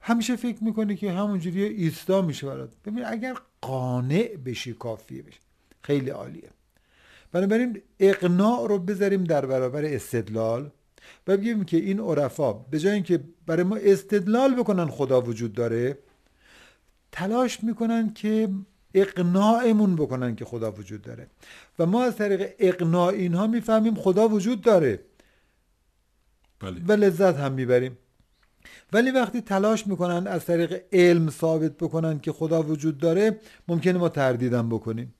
همیشه 0.00 0.36
فکر 0.36 0.64
می‌کنه 0.64 0.96
که 0.96 1.12
همونجوری 1.12 1.62
ایستا 1.64 2.22
میشه 2.22 2.46
برات. 2.46 2.70
ببین 2.84 3.04
اگر 3.04 3.36
قانع 3.60 4.36
بشی 4.44 4.74
کافیه 4.74 5.22
بشی. 5.22 5.38
خیلی 5.82 6.10
عالیه. 6.10 6.50
بنابراین 7.32 7.82
اقناع 8.00 8.68
رو 8.68 8.78
بذاریم 8.78 9.24
در 9.24 9.46
برابر 9.46 9.84
استدلال 9.84 10.70
و 11.26 11.36
بگیم 11.36 11.64
که 11.64 11.76
این 11.76 12.00
عرفا 12.00 12.52
به 12.52 12.78
جای 12.78 12.92
اینکه 12.92 13.20
برای 13.46 13.62
ما 13.62 13.76
استدلال 13.76 14.54
بکنن 14.54 14.86
خدا 14.86 15.20
وجود 15.20 15.52
داره 15.52 15.98
تلاش 17.12 17.64
می‌کنن 17.64 18.12
که 18.14 18.48
اقناعمون 18.94 19.96
بکنن 19.96 20.36
که 20.36 20.44
خدا 20.44 20.72
وجود 20.72 21.02
داره. 21.02 21.26
و 21.78 21.86
ما 21.86 22.04
از 22.04 22.16
طریق 22.16 22.54
اقناع 22.58 23.06
اینها 23.06 23.46
می‌فهمیم 23.46 23.94
خدا 23.94 24.28
وجود 24.28 24.60
داره. 24.60 25.00
بله. 26.60 26.80
و 26.88 26.92
لذت 26.92 27.36
هم 27.36 27.52
می‌بریم. 27.52 27.98
ولی 28.92 29.10
وقتی 29.10 29.40
تلاش 29.40 29.86
می‌کنن 29.86 30.26
از 30.26 30.44
طریق 30.44 30.82
علم 30.92 31.30
ثابت 31.30 31.76
بکنن 31.76 32.18
که 32.18 32.32
خدا 32.32 32.62
وجود 32.62 32.98
داره 32.98 33.40
ممکنه 33.68 33.98
ما 33.98 34.08
تردیدم 34.08 34.68
بکنیم. 34.68 35.14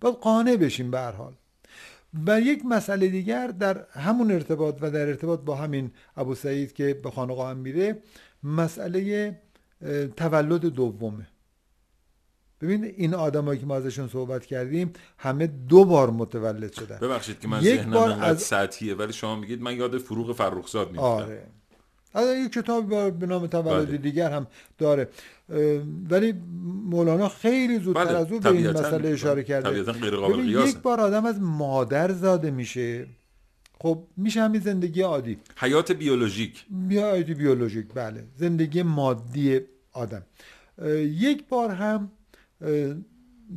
باید 0.00 0.14
قانع 0.16 0.56
بشیم 0.56 0.90
به 0.90 0.98
هر 0.98 1.12
حال. 1.12 1.34
و 2.26 2.40
یک 2.40 2.62
مسئله 2.66 3.08
دیگر 3.08 3.46
در 3.46 3.86
همون 3.90 4.30
ارتباط 4.30 4.78
و 4.80 4.90
در 4.90 5.06
ارتباط 5.08 5.40
با 5.40 5.54
همین 5.56 5.90
ابو 6.16 6.34
سعید 6.34 6.72
که 6.72 6.94
به 6.94 7.10
خانقاه 7.10 7.50
هم 7.50 7.56
میره 7.56 8.02
مسئله 8.42 9.34
تولد 10.16 10.60
دومه. 10.60 11.26
ببین 12.60 12.84
این 12.84 13.14
آدمایی 13.14 13.60
که 13.60 13.66
ما 13.66 13.76
ازشون 13.76 14.08
صحبت 14.08 14.46
کردیم 14.46 14.92
همه 15.18 15.46
دو 15.46 15.84
بار 15.84 16.10
متولد 16.10 16.72
شدن. 16.72 16.98
ببخشید 16.98 17.40
که 17.40 17.48
من 17.48 17.62
یک 17.62 17.82
بار 17.82 18.10
از- 18.10 18.42
سطحیه 18.42 18.94
ولی 18.94 19.12
شما 19.12 19.36
میگید 19.36 19.62
من 19.62 19.76
یاد 19.76 19.98
فروغ 19.98 20.36
فرخزاد 20.36 20.88
میفتم 20.90 21.02
آره. 21.04 21.46
از 22.14 22.36
یک 22.36 22.52
کتاب 22.52 23.10
به 23.18 23.26
نام 23.26 23.46
تولد 23.46 23.88
بله. 23.88 23.96
دیگر 23.98 24.30
هم 24.30 24.46
داره. 24.78 25.08
ولی 26.10 26.32
مولانا 26.84 27.28
خیلی 27.28 27.78
زودتر 27.78 28.04
بله، 28.04 28.16
از 28.16 28.32
او 28.32 28.40
به 28.40 28.50
این. 28.50 28.70
مسئله 28.70 29.08
اشاره 29.08 29.44
کرده. 29.44 29.70
طبیعتاً 29.70 29.92
غیر 29.92 30.16
قابل. 30.16 30.48
یک 30.48 30.78
بار 30.78 31.00
آدم 31.00 31.26
از 31.26 31.40
مادر 31.40 32.12
زاده 32.12 32.50
میشه. 32.50 33.06
خب 33.80 34.02
میشه 34.16 34.40
همین 34.40 34.60
زندگی 34.60 35.02
عادی. 35.02 35.38
حیات 35.56 35.92
بیولوژیک. 35.92 36.64
بیا 36.70 37.22
بیولوژیک 37.22 37.86
بله. 37.94 38.24
زندگی 38.36 38.82
مادی 38.82 39.60
آدم. 39.92 40.22
یک 41.02 41.48
بار 41.48 41.70
هم 41.70 42.10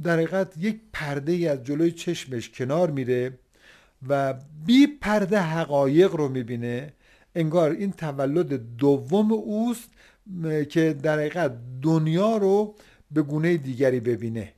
در 0.03 0.13
حقیقت 0.13 0.53
یک 0.57 0.79
پرده 0.93 1.31
ای 1.31 1.47
از 1.47 1.63
جلوی 1.63 1.91
چشمش 1.91 2.49
کنار 2.49 2.91
میره 2.91 3.39
و 4.09 4.33
بی 4.65 4.87
پرده 4.87 5.39
حقایق 5.39 6.15
رو 6.15 6.29
می‌بینه. 6.29 6.93
انگار 7.35 7.71
این 7.71 7.91
تولد 7.91 8.77
دوم 8.77 9.31
اوست 9.31 9.89
که 10.69 10.93
در 11.03 11.19
حقیقت 11.19 11.57
دنیا 11.81 12.37
رو 12.37 12.75
به 13.11 13.21
گونه 13.21 13.57
دیگری 13.57 13.99
ببینه. 13.99 14.53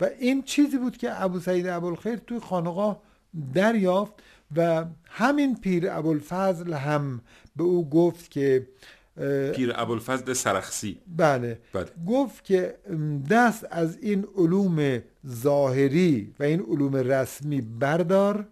و 0.00 0.08
این 0.20 0.42
چیزی 0.42 0.78
بود 0.78 0.96
که 0.96 1.22
ابو 1.22 1.40
سعید 1.40 1.66
ابوالخیر 1.66 2.16
توی 2.16 2.40
خانقاه 2.40 3.02
دریافت 3.54 4.12
و 4.56 4.84
همین 5.04 5.56
پیر 5.56 5.90
ابوالفضل 5.90 6.72
هم 6.72 7.20
به 7.56 7.64
او 7.64 7.90
گفت 7.90 8.30
که 8.30 8.68
پیر 9.54 9.72
ابوالفضل 9.74 10.32
سرخسی. 10.32 10.98
بله. 11.16 11.58
بله. 11.72 11.86
گفت 12.06 12.44
که 12.44 12.74
دست 13.30 13.66
از 13.70 13.98
این 13.98 14.26
علوم 14.36 15.02
ظاهری 15.26 16.34
و 16.38 16.42
این 16.42 16.60
علوم 16.60 16.96
رسمی 16.96 17.60
بردار 17.60 18.46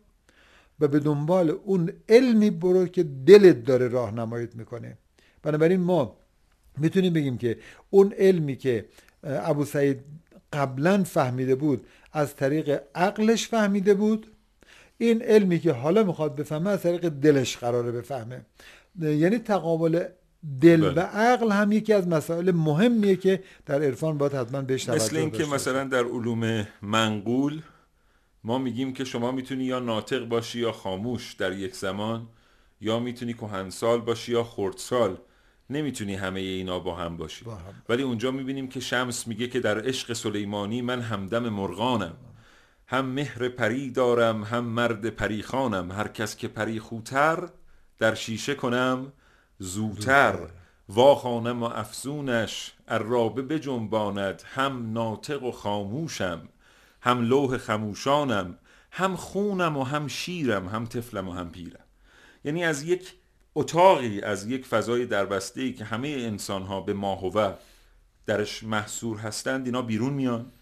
و 0.81 0.89
به 0.89 0.99
دنبال 0.99 1.51
اون 1.51 1.93
علمی 2.09 2.51
برو 2.51 2.87
که 2.87 3.03
دلت 3.03 3.65
داره 3.65 3.89
راهنماییت 3.89 4.57
می‌کنه. 4.57 4.99
بنابراین 5.43 5.81
ما 5.81 6.17
می‌تونیم 6.79 7.13
بگیم 7.13 7.39
که 7.39 7.59
اون 7.91 8.13
علمی 8.13 8.57
که 8.57 8.85
ابو 9.25 9.65
سعید 9.65 10.01
قبلا 10.53 11.05
فهمیده 11.05 11.55
بود 11.55 11.87
از 12.13 12.37
طریق 12.37 12.83
عقلش 12.95 13.49
فهمیده 13.49 13.95
بود. 13.95 14.27
این 14.99 15.23
علمی 15.23 15.59
که 15.59 15.73
حالا 15.73 16.05
می‌خواد 16.05 16.37
بفهمه 16.37 16.71
از 16.71 16.83
طریق 16.83 17.09
دلش 17.09 17.57
قراره 17.57 17.93
بفهمه. 17.93 18.47
یعنی 19.01 19.39
تقابل 19.39 20.05
دل 20.61 20.81
بله. 20.81 20.93
و 20.93 21.01
عقل 21.01 21.51
هم 21.53 21.73
یکی 21.73 21.93
از 21.93 22.09
مسائل 22.09 22.51
مهمیه 22.51 23.17
که 23.17 23.43
در 23.67 23.83
عرفان 23.83 24.19
باید 24.19 24.35
حتما 24.35 24.63
بهش 24.63 24.85
توجه 24.85 25.05
مثل 25.05 25.17
اینکه 25.17 25.45
مثلا 25.45 25.85
در 25.85 26.05
علوم 26.05 26.67
منقول 26.83 27.63
ما 28.45 28.59
میگیم 28.59 28.93
که 28.93 29.05
شما 29.05 29.33
می‌تونی 29.33 29.65
یا 29.65 29.79
ناطق 29.79 30.25
باشی 30.25 30.61
یا 30.61 30.73
خاموش 30.73 31.33
در 31.33 31.53
یک 31.53 31.77
زمان 31.77 32.29
یا 32.81 32.99
می‌تونی 32.99 33.35
کهنسال 33.35 34.01
باشی 34.01 34.33
یا 34.33 34.45
خردسال. 34.45 35.17
نمی‌تونی 35.73 36.15
همه 36.15 36.41
اینا 36.41 36.79
با 36.79 36.95
هم 36.95 37.17
باشی. 37.17 37.45
با 37.45 37.55
هم. 37.55 37.75
ولی 37.89 38.03
اونجا 38.03 38.31
می‌بینیم 38.31 38.69
که 38.69 38.81
شمس 38.81 39.27
میگه 39.27 39.49
که 39.49 39.61
در 39.61 39.81
عشق 39.81 40.13
سلیمانی 40.13 40.83
من 40.83 41.01
همدم 41.01 41.49
مرغانم 41.49 42.15
هم 42.87 43.07
مهر 43.07 43.49
پری 43.49 43.91
دارم 43.91 44.45
هم 44.45 44.65
مرد 44.65 45.07
پریخانم 45.07 45.93
هر 45.93 46.09
کس 46.09 46.37
که 46.37 46.49
پری 46.49 46.81
خوتر 46.81 47.49
در 47.99 48.15
شیشه 48.15 48.55
کنم 48.55 49.13
زوتر. 49.59 50.39
واخانم 50.89 51.63
و 51.63 51.67
افزونش 51.67 52.73
عرابه 52.89 53.43
بجنباند. 53.43 54.43
هم 54.55 54.93
ناطق 54.93 55.43
و 55.43 55.51
خاموشم 55.51 56.49
هم 57.01 57.23
لوح 57.23 57.59
خموشانم 57.59 58.59
هم 58.91 59.17
خونم 59.17 59.77
و 59.77 59.85
هم 59.85 60.09
شیرم 60.09 60.69
هم 60.69 60.87
طفلم 60.87 61.29
و 61.29 61.33
هم 61.33 61.51
پیرم. 61.51 61.85
یعنی 62.45 62.65
از 62.65 62.83
یک 62.83 63.15
اتاقی 63.55 64.21
از 64.21 64.47
یک 64.47 64.67
فضای 64.67 65.07
دربسته 65.07 65.73
که 65.73 65.85
همه 65.85 66.09
انسان 66.09 66.63
ها 66.63 66.81
به 66.81 66.93
ماهوه 66.93 67.55
درش 68.27 68.63
محصور 68.63 69.19
هستند 69.19 69.67
اینا 69.67 69.83
بیرون 69.83 70.13
میان. 70.13 70.53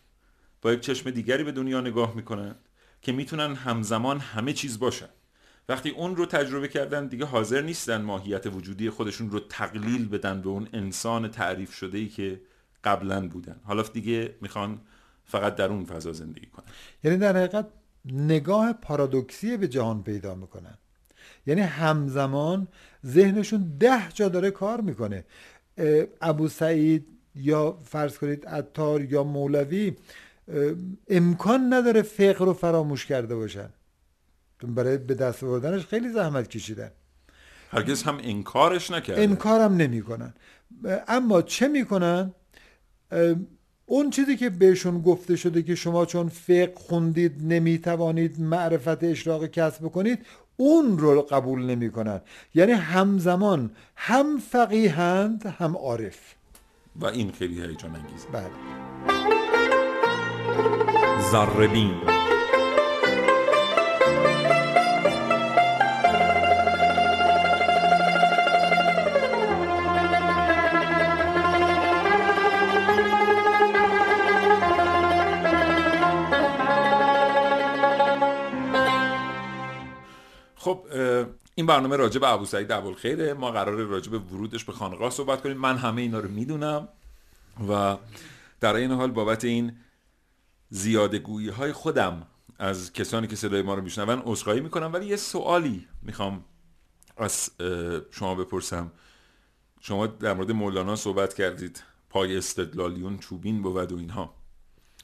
با 0.62 0.72
یک 0.72 0.80
چشم 0.80 1.10
دیگری 1.10 1.44
به 1.44 1.52
دنیا 1.52 1.80
نگاه 1.80 2.16
می‌کنند 2.16 2.56
که 3.02 3.12
می‌تونن 3.12 3.54
همزمان 3.54 4.18
همه 4.18 4.52
چیز 4.52 4.78
باشن. 4.78 5.08
وقتی 5.68 5.90
اون 5.90 6.16
رو 6.16 6.26
تجربه 6.26 6.68
کردن 6.68 7.06
دیگه 7.06 7.24
حاضر 7.24 7.62
نیستن 7.62 8.02
ماهیت 8.02 8.46
وجودی 8.46 8.90
خودشون 8.90 9.30
رو 9.30 9.40
تقلیل 9.40 10.08
بدن 10.08 10.42
به 10.42 10.48
اون 10.48 10.68
انسان 10.72 11.28
تعریف 11.28 11.74
شده 11.74 11.98
ای 11.98 12.08
که 12.08 12.40
قبلا 12.84 13.28
بودن. 13.28 13.60
حالا 13.64 13.82
دیگه 13.82 14.34
می‌خوان 14.40 14.80
فقط 15.24 15.54
در 15.54 15.68
اون 15.68 15.84
فضا 15.84 16.12
زندگی 16.12 16.46
کنن. 16.46 16.64
یعنی 17.04 17.16
در 17.16 17.36
حقیقت 17.36 17.68
نگاه 18.04 18.72
پارادوکسی 18.72 19.56
به 19.56 19.68
جهان 19.68 20.02
پیدا 20.02 20.34
می‌کنن. 20.34 20.78
یعنی 21.46 21.60
همزمان 21.60 22.68
ذهنشون 23.06 23.76
ده 23.80 24.08
جا 24.14 24.28
داره 24.28 24.50
کار 24.50 24.80
می‌کنه. 24.80 25.24
ابو 26.20 26.48
سعید 26.48 27.06
یا 27.34 27.78
فرض 27.84 28.18
کنید 28.18 28.46
عطار 28.46 29.04
یا 29.04 29.24
مولوی 29.24 29.96
امکان 31.08 31.74
نداره 31.74 32.02
فقه 32.02 32.44
رو 32.44 32.52
فراموش 32.52 33.06
کرده 33.06 33.34
باشن. 33.34 33.68
برای 34.62 34.98
به 34.98 35.14
دست 35.14 35.44
آوردنش 35.44 35.86
خیلی 35.86 36.08
زحمت 36.08 36.48
کشیدن. 36.48 36.90
هرگز 37.70 38.02
هم 38.02 38.18
انکارش 38.22 38.90
نکردن 38.90 39.22
انکارم 39.22 39.76
نمی‌کنن. 39.76 40.34
اما 41.08 41.42
چه 41.42 41.68
می‌کنن؟ 41.68 42.32
اون 43.86 44.10
چیزی 44.10 44.36
که 44.36 44.50
بهشون 44.50 45.02
گفته 45.02 45.36
شده 45.36 45.62
که 45.62 45.74
شما 45.74 46.06
چون 46.06 46.28
فقه 46.28 46.72
خوندید 46.76 47.52
نمی‌توانید 47.52 48.40
معرفت 48.40 49.04
اشراق 49.04 49.46
کسب 49.46 49.84
بکنید 49.84 50.26
اون 50.60 50.98
رو 50.98 51.22
قبول 51.22 51.62
نمی‌کنن. 51.62 52.20
یعنی 52.54 52.72
همزمان 52.72 53.70
هم 53.96 54.38
فقیهند 54.38 55.46
هم 55.46 55.76
عارف. 55.76 56.34
و 56.96 57.06
این 57.06 57.32
خیلی 57.32 57.62
هیجان 57.62 57.96
انگیزه 57.96 58.28
بله. 58.32 58.50
ذره 61.30 61.66
این 81.54 81.66
برنامه 81.66 81.96
راجع 81.96 82.20
به 82.20 82.28
ابو 82.28 82.44
سعید 82.44 82.72
ابوالخیره. 82.72 83.34
ما 83.34 83.50
قرار 83.50 83.84
راجع 83.84 84.10
به 84.10 84.18
ورودش 84.18 84.64
به 84.64 84.72
خانقاه 84.72 85.10
صحبت 85.10 85.42
کنیم. 85.42 85.56
من 85.56 85.76
همه 85.76 86.02
اینا 86.02 86.18
رو 86.18 86.28
می‌دونم 86.28 86.88
و 87.68 87.96
در 88.60 88.74
این 88.74 88.90
حال 88.90 89.10
بابت 89.10 89.44
این 89.44 89.72
زیادگویی 90.70 91.48
های 91.48 91.72
خودم 91.72 92.26
از 92.58 92.92
کسانی 92.92 93.26
که 93.26 93.36
صدای 93.36 93.62
ما 93.62 93.74
رو 93.74 93.82
میشنون 93.82 94.22
عذرخواهی 94.24 94.60
می‌کنم. 94.60 94.92
ولی 94.92 95.06
یه 95.06 95.16
سوالی 95.16 95.86
می‌خوام 96.02 96.44
از 97.16 97.50
شما 98.10 98.34
بپرسم. 98.34 98.92
شما 99.80 100.06
در 100.06 100.32
مورد 100.34 100.52
مولانا 100.52 100.96
صحبت 100.96 101.34
کردید. 101.34 101.82
پای 102.10 102.36
استدلالیون 102.36 103.18
چوبین 103.18 103.62
بود 103.62 103.92
و 103.92 103.96
اینها. 103.96 104.34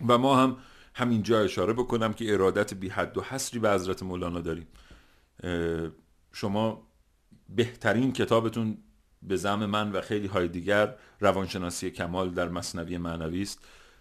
و 0.08 0.18
ما 0.18 0.36
هم 0.36 0.56
همینجا 0.94 1.40
اشاره 1.40 1.72
بکنم 1.72 2.12
که 2.12 2.32
ارادت 2.32 2.74
بی 2.74 2.88
حد 2.88 3.18
و 3.18 3.22
حصری 3.22 3.60
به 3.60 3.70
حضرت 3.70 4.02
مولانا 4.02 4.40
داریم. 4.40 4.66
شما 6.36 6.86
بهترین 7.48 8.12
کتابتون 8.12 8.78
به 9.22 9.36
زم 9.36 9.66
من 9.66 9.92
و 9.92 10.00
خیلی 10.00 10.26
های 10.26 10.48
دیگر 10.48 10.94
روانشناسی 11.20 11.90
کمال 11.90 12.30
در 12.30 12.48
مصنوی 12.48 12.98
معنوی 12.98 13.42
است. 13.42 13.58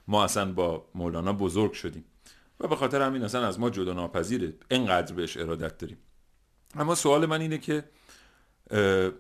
ما 0.08 0.24
اصلا 0.24 0.54
با 0.54 0.90
مولانا 0.96 1.34
بزرگ 1.34 1.74
شدیم 1.74 2.06
و 2.60 2.68
به 2.68 2.76
خاطر 2.76 3.02
همین 3.02 3.24
اصلا 3.24 3.48
از 3.48 3.60
ما 3.60 3.70
جدا 3.70 3.94
ناپذیره. 3.94 4.54
اینقدر 4.72 5.14
بهش 5.14 5.38
ارادت 5.38 5.78
داریم. 5.78 5.98
اما 6.76 6.96
سوال 6.96 7.26
من 7.26 7.42
اینه 7.42 7.58
که 7.58 7.84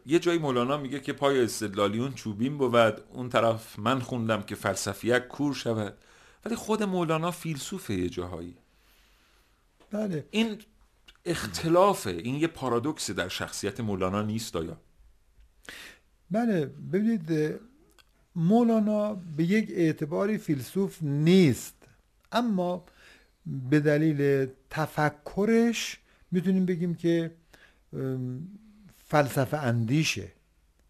یه 0.05 0.19
جایی 0.19 0.39
مولانا 0.39 0.77
میگه 0.77 0.99
که 0.99 1.13
پای 1.13 1.43
استدلالیون 1.43 2.13
چوبین 2.13 2.57
بود. 2.57 3.01
اون 3.13 3.29
طرف 3.29 3.79
من 3.79 3.99
خوندم 3.99 4.41
که 4.41 4.55
فلسفیک 4.55 5.27
کور 5.27 5.53
شود. 5.53 5.97
ولی 6.45 6.55
خود 6.55 6.83
مولانا 6.83 7.31
فیلسوفه 7.31 7.93
یه 7.93 8.09
جاهایی. 8.09 8.57
بله. 9.91 10.27
این 10.31 10.57
اختلافه. 11.25 12.09
این 12.09 12.35
یه 12.35 12.47
پارادوکس 12.47 13.11
در 13.11 13.27
شخصیت 13.27 13.79
مولانا 13.79 14.21
نیست 14.21 14.55
آیا؟ 14.55 14.77
بله 16.31 16.65
ببینید 16.65 17.59
مولانا 18.35 19.13
به 19.37 19.43
یک 19.43 19.69
اعتباری 19.71 20.37
فیلسوف 20.37 20.97
نیست 21.01 21.75
اما 22.31 22.85
به 23.69 23.79
دلیل 23.79 24.47
تفکرش 24.69 25.97
می‌تونیم 26.31 26.65
بگیم 26.65 26.95
که 26.95 27.31
فلسفه 29.05 29.57
اندیشه. 29.57 30.31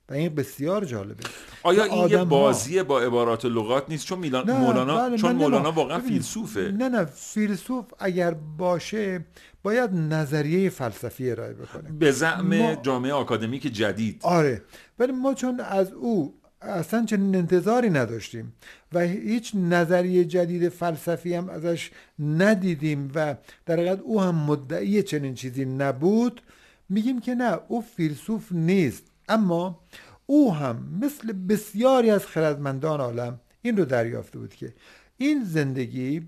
و 0.10 0.14
این 0.14 0.36
بسیار 0.36 0.86
جالبه. 0.86 1.24
آیا 1.64 1.84
این 1.84 2.10
یه 2.10 2.24
بازی 2.24 2.84
با 2.84 3.02
عبارات 3.02 3.46
و 3.46 3.50
لغات 3.50 3.90
نیست؟ 3.90 4.06
چون 4.06 4.20
میلان 4.20 4.52
مولانا 4.52 4.96
بله 4.98 5.18
چون 5.18 5.32
نه 5.32 5.38
مولانا 5.38 5.72
واقعا 5.72 6.00
فیلسوفه. 6.00 6.72
نه 6.78 6.90
نه 6.90 7.06
فیلسوف 7.06 7.86
اگر 8.00 8.32
باشه 8.58 9.26
باید 9.64 9.94
نظریه 9.94 10.70
فلسفی 10.70 11.32
ارائه 11.32 11.54
بکنه. 11.54 11.92
به 11.92 12.12
زعم 12.12 12.58
ما- 12.58 12.76
جامعه 12.76 13.14
آکادمیک 13.14 13.62
جدید. 13.74 14.20
آره 14.24 14.62
ولی 15.00 15.12
ما 15.12 15.34
چون 15.34 15.60
از 15.60 15.92
او 15.94 16.34
اصلا 16.62 17.06
چنین 17.06 17.36
انتظاری 17.36 17.90
نداشتیم 17.90 18.54
و 18.94 19.00
هیچ 19.00 19.52
نظریه 19.56 20.26
جدید 20.26 20.70
فلسفی 20.70 21.34
هم 21.34 21.50
ازش 21.50 21.92
ندیدیم 22.20 23.12
و 23.16 23.36
در 23.66 23.74
حقیقت 23.76 24.00
او 24.00 24.22
هم 24.22 24.36
مدعی 24.36 25.04
چنین 25.04 25.34
چیزی 25.34 25.66
نبود 25.66 26.42
میگیم 26.90 27.22
که 27.22 27.36
نه 27.36 27.60
او 27.68 27.82
فیلسوف 27.82 28.52
نیست. 28.52 29.04
اما 29.30 29.80
او 30.26 30.54
هم 30.54 31.00
مثل 31.02 31.34
بسیاری 31.34 32.10
از 32.10 32.26
خردمندان 32.26 33.02
عالم 33.02 33.40
این 33.62 33.78
رو 33.78 33.86
دریافته 33.86 34.40
بود 34.40 34.56
که 34.56 34.74
این 35.18 35.44
زندگی 35.44 36.28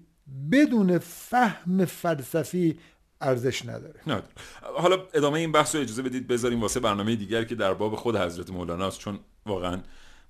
بدون 0.51 0.97
فهم 0.97 1.85
فلسفی 1.85 2.79
ارزش 3.21 3.65
نداره. 3.65 3.99
نه. 4.07 4.21
حالا 4.61 4.97
ادامه 5.13 5.39
این 5.39 5.51
بحث 5.51 5.75
رو 5.75 5.81
اجازه 5.81 6.01
بدید 6.01 6.27
بذاریم 6.27 6.61
واسه 6.61 6.79
برنامه 6.79 7.15
دیگر 7.15 7.43
که 7.43 7.55
در 7.55 7.73
باب 7.73 7.95
خود 7.95 8.15
حضرت 8.15 8.49
مولانا 8.49 8.87
است. 8.87 8.99
چون 8.99 9.19
واقعا 9.45 9.81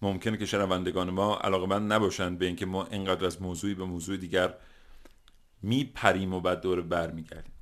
ممکنه 0.02 0.38
که 0.38 0.46
شنوندگان 0.46 1.10
ما 1.10 1.38
علاقمند 1.38 1.94
نباشند 1.94 2.38
به 2.38 2.46
اینکه 2.46 2.66
ما 2.66 2.86
اینقدر 2.86 3.26
از 3.26 3.42
موضوعی 3.42 3.74
به 3.74 3.86
موضوع 3.86 4.18
دیگر 4.18 4.54
میپریم 5.62 6.34
و 6.34 6.42
بعد 6.42 6.62
دور 6.62 6.82
برمیگردیم. 6.82 7.54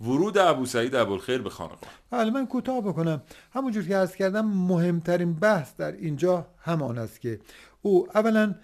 ورود 0.00 0.38
ابو 0.38 0.66
سعید 0.66 0.94
ابوالخیر 0.94 1.42
به 1.42 1.50
خانقاه. 1.50 1.90
حالا 2.10 2.30
من 2.30 2.46
کوتاه 2.46 2.80
بکنم. 2.80 3.22
همونجور 3.52 3.84
که 3.84 3.96
عرض 3.96 4.14
کردم 4.14 4.46
مهمترین 4.46 5.34
بحث 5.34 5.76
در 5.76 5.92
اینجا 5.92 6.46
همان 6.58 6.98
است 6.98 7.20
که 7.20 7.40
او 7.82 8.08
اولا 8.14 8.54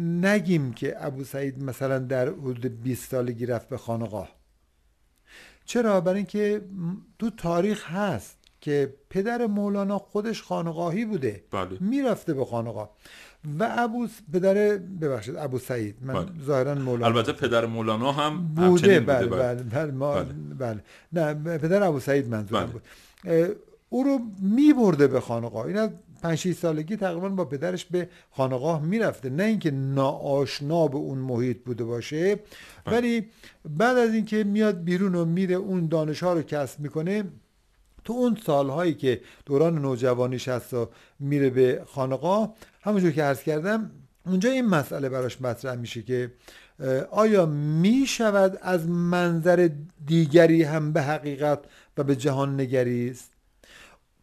نگیم 0.00 0.72
که 0.72 1.06
ابو 1.06 1.24
سعید 1.24 1.62
مثلا 1.62 1.98
در 1.98 2.28
حدود 2.28 2.82
20 2.82 3.10
سالگی 3.10 3.46
رفت 3.46 3.68
به 3.68 3.76
خانقاه. 3.76 4.28
چرا؟ 5.64 6.00
برای 6.00 6.16
اینکه 6.16 6.62
تو 7.18 7.30
تاریخ 7.30 7.90
هست. 7.90 8.38
که 8.64 8.94
پدر 9.10 9.46
مولانا 9.46 9.98
خودش 9.98 10.42
خانقاهی 10.42 11.04
بوده 11.04 11.44
بله. 11.50 11.78
می‌رفته 11.80 12.34
به 12.34 12.44
خانقاه 12.44 12.90
و 13.60 13.74
ابو 13.78 14.08
پدر 14.32 14.54
ببخشید 14.76 15.36
ابو 15.36 15.58
سعید 15.58 15.96
من 16.02 16.14
بله. 16.14 16.26
ظاهرا 16.44 16.74
مولانا 16.74 17.06
البته 17.06 17.32
پدر 17.32 17.66
مولانا 17.66 18.12
هم 18.12 18.48
بوده 18.48 18.62
همچنین 18.62 19.00
بله 19.00 19.26
بله. 19.26 19.54
بله 19.54 19.62
بله, 19.62 19.92
ما 19.92 20.14
بله. 20.14 20.34
بله. 20.58 20.80
نه 21.12 21.58
پدر 21.58 21.82
ابو 21.82 22.00
سعید 22.00 22.28
منظورم 22.28 22.62
بله. 22.62 22.72
بود 22.72 22.82
او 23.88 24.04
رو 24.04 24.18
می 24.40 24.72
برده 24.72 25.06
به 25.06 25.20
خانقاه 25.20 25.66
این 25.66 25.76
از 25.76 25.90
پنج 26.22 26.38
شیش 26.38 26.56
سالگی 26.56 26.96
تقریبا 26.96 27.28
با 27.28 27.44
پدرش 27.44 27.84
به 27.84 28.08
خانقاه 28.30 28.82
می‌رفته 28.82 29.30
نه 29.30 29.42
اینکه 29.42 29.70
ناآشنا 29.70 30.88
به 30.88 30.96
اون 30.96 31.18
محیط 31.18 31.64
بوده 31.64 31.84
باشه 31.84 32.34
بله. 32.34 32.96
ولی 32.96 33.26
بعد 33.78 33.96
از 33.96 34.14
اینکه 34.14 34.44
میاد 34.44 34.84
بیرون 34.84 35.14
و 35.14 35.24
میره 35.24 35.54
اون 35.54 35.86
دانش 35.86 36.22
ها 36.22 36.32
رو 36.32 36.42
کسب 36.42 36.80
می‌کنه 36.80 37.24
تو 38.04 38.12
اون 38.12 38.38
سالهایی 38.46 38.94
که 38.94 39.20
دوران 39.46 39.78
نوجوانیش 39.78 40.48
هست 40.48 40.74
و 40.74 40.88
میره 41.20 41.50
به 41.50 41.82
خانقاه 41.86 42.54
همونجور 42.82 43.10
که 43.10 43.22
عرض 43.22 43.42
کردم 43.42 43.90
اونجا 44.26 44.50
این 44.50 44.66
مسئله 44.66 45.08
براش 45.08 45.40
مطرح 45.40 45.74
میشه 45.74 46.02
که 46.02 46.32
آیا 47.10 47.46
می 47.46 48.04
شود 48.06 48.58
از 48.62 48.88
منظر 48.88 49.70
دیگری 50.06 50.62
هم 50.62 50.92
به 50.92 51.02
حقیقت 51.02 51.58
و 51.98 52.04
به 52.04 52.16
جهان 52.16 52.60
نگریست 52.60 53.30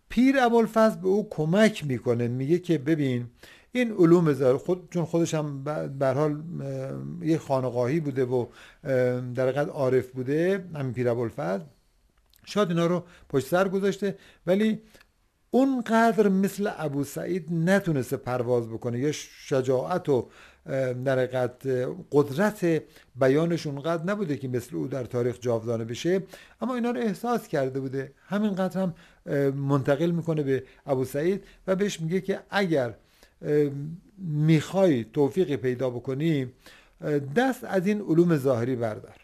پیر 0.09 0.39
ابوالفضل 0.39 0.99
به 0.99 1.07
او 1.07 1.27
کمک 1.29 1.85
می‌کنه 1.85 2.27
میگه 2.27 2.59
که 2.59 2.77
ببین 2.77 3.27
این 3.71 3.91
علوم 3.91 4.33
ظاهر 4.33 4.57
خود 4.57 4.87
چون 4.89 5.05
خودش 5.05 5.33
هم 5.33 5.63
به 5.99 6.07
حال 6.07 6.43
یه 7.21 7.37
خانقاهی 7.37 7.99
بوده 7.99 8.25
و 8.25 8.45
در 9.35 9.43
حقیقت 9.43 9.69
عارف 9.69 10.07
بوده 10.07 10.65
همین 10.75 10.93
پیر 10.93 11.09
ابوالفضل. 11.09 11.63
شاید 12.45 12.69
اینا 12.69 12.85
رو 12.85 13.03
پشت 13.29 13.47
سر 13.47 13.67
گذاشته 13.67 14.17
ولی 14.47 14.81
اونقدر 15.51 16.27
مثل 16.27 16.71
ابو 16.77 17.03
سعید 17.03 17.53
نتونسته 17.53 18.17
پرواز 18.17 18.69
بکنه. 18.69 18.99
یا 18.99 19.11
شجاعت 19.11 20.09
و 20.09 20.29
در 21.05 21.25
قدرت 22.11 22.83
بیانش 23.15 23.67
اونقدر 23.67 24.03
نبوده 24.03 24.37
که 24.37 24.47
مثل 24.47 24.75
او 24.75 24.87
در 24.87 25.03
تاریخ 25.03 25.39
جاودانه 25.39 25.85
بشه. 25.85 26.23
اما 26.61 26.75
اینا 26.75 26.91
رو 26.91 26.99
احساس 26.99 27.47
کرده 27.47 27.79
بوده. 27.79 28.13
همینقدر 28.27 28.81
هم 28.81 28.93
منتقل 29.51 30.11
می‌کنه 30.11 30.43
به 30.43 30.63
ابو 30.85 31.05
سعید 31.05 31.43
و 31.67 31.75
بهش 31.75 32.01
میگه 32.01 32.21
که 32.21 32.39
اگر 32.49 32.93
می‌خوای 34.17 35.03
توفیقی 35.03 35.57
پیدا 35.57 35.89
بکنی 35.89 36.51
دست 37.35 37.63
از 37.63 37.87
این 37.87 38.01
علوم 38.01 38.37
ظاهری 38.37 38.75
بردار. 38.75 39.20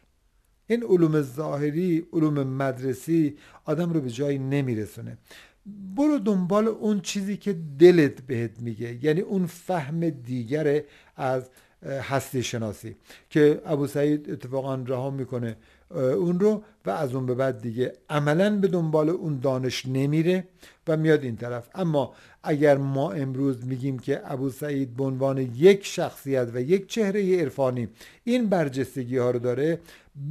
این 0.67 0.83
علوم 0.83 1.21
ظاهری 1.21 2.07
علوم 2.13 2.43
مدرسی 2.43 3.37
آدم 3.65 3.93
رو 3.93 4.01
به 4.01 4.09
جایی 4.09 4.37
نمیرسونه. 4.37 5.17
برو 5.95 6.19
دنبال 6.19 6.67
اون 6.67 7.01
چیزی 7.01 7.37
که 7.37 7.55
دلت 7.79 8.21
بهت 8.21 8.59
میگه 8.59 9.05
یعنی 9.05 9.21
اون 9.21 9.45
فهم 9.45 10.09
دیگر 10.09 10.83
از 11.15 11.49
هستی 11.83 12.43
شناسی 12.43 12.95
که 13.29 13.61
ابو 13.65 13.87
سعید 13.87 14.29
اتفاقا 14.31 14.75
رها 14.75 15.09
می‌کنه 15.09 15.57
اون 15.95 16.39
رو 16.39 16.63
و 16.85 16.89
از 16.89 17.15
اون 17.15 17.25
به 17.25 17.35
بعد 17.35 17.61
دیگه 17.61 17.93
عملا 18.09 18.59
به 18.59 18.67
دنبال 18.67 19.09
اون 19.09 19.39
دانش 19.39 19.85
نمیره 19.85 20.47
و 20.87 20.97
میاد 20.97 21.23
این 21.23 21.35
طرف. 21.35 21.69
اما 21.75 22.13
اگر 22.47 22.77
ما 22.77 23.11
امروز 23.11 23.65
میگیم 23.65 23.99
که 23.99 24.21
ابو 24.31 24.49
سعید 24.49 24.95
به 24.95 25.03
عنوان 25.03 25.37
یک 25.37 25.85
شخصیت 25.85 26.47
و 26.53 26.61
یک 26.61 26.87
چهره 26.87 27.39
عرفانی 27.39 27.87
این 28.23 28.49
برجستگی 28.49 29.17
ها 29.17 29.31
رو 29.31 29.39
داره 29.39 29.79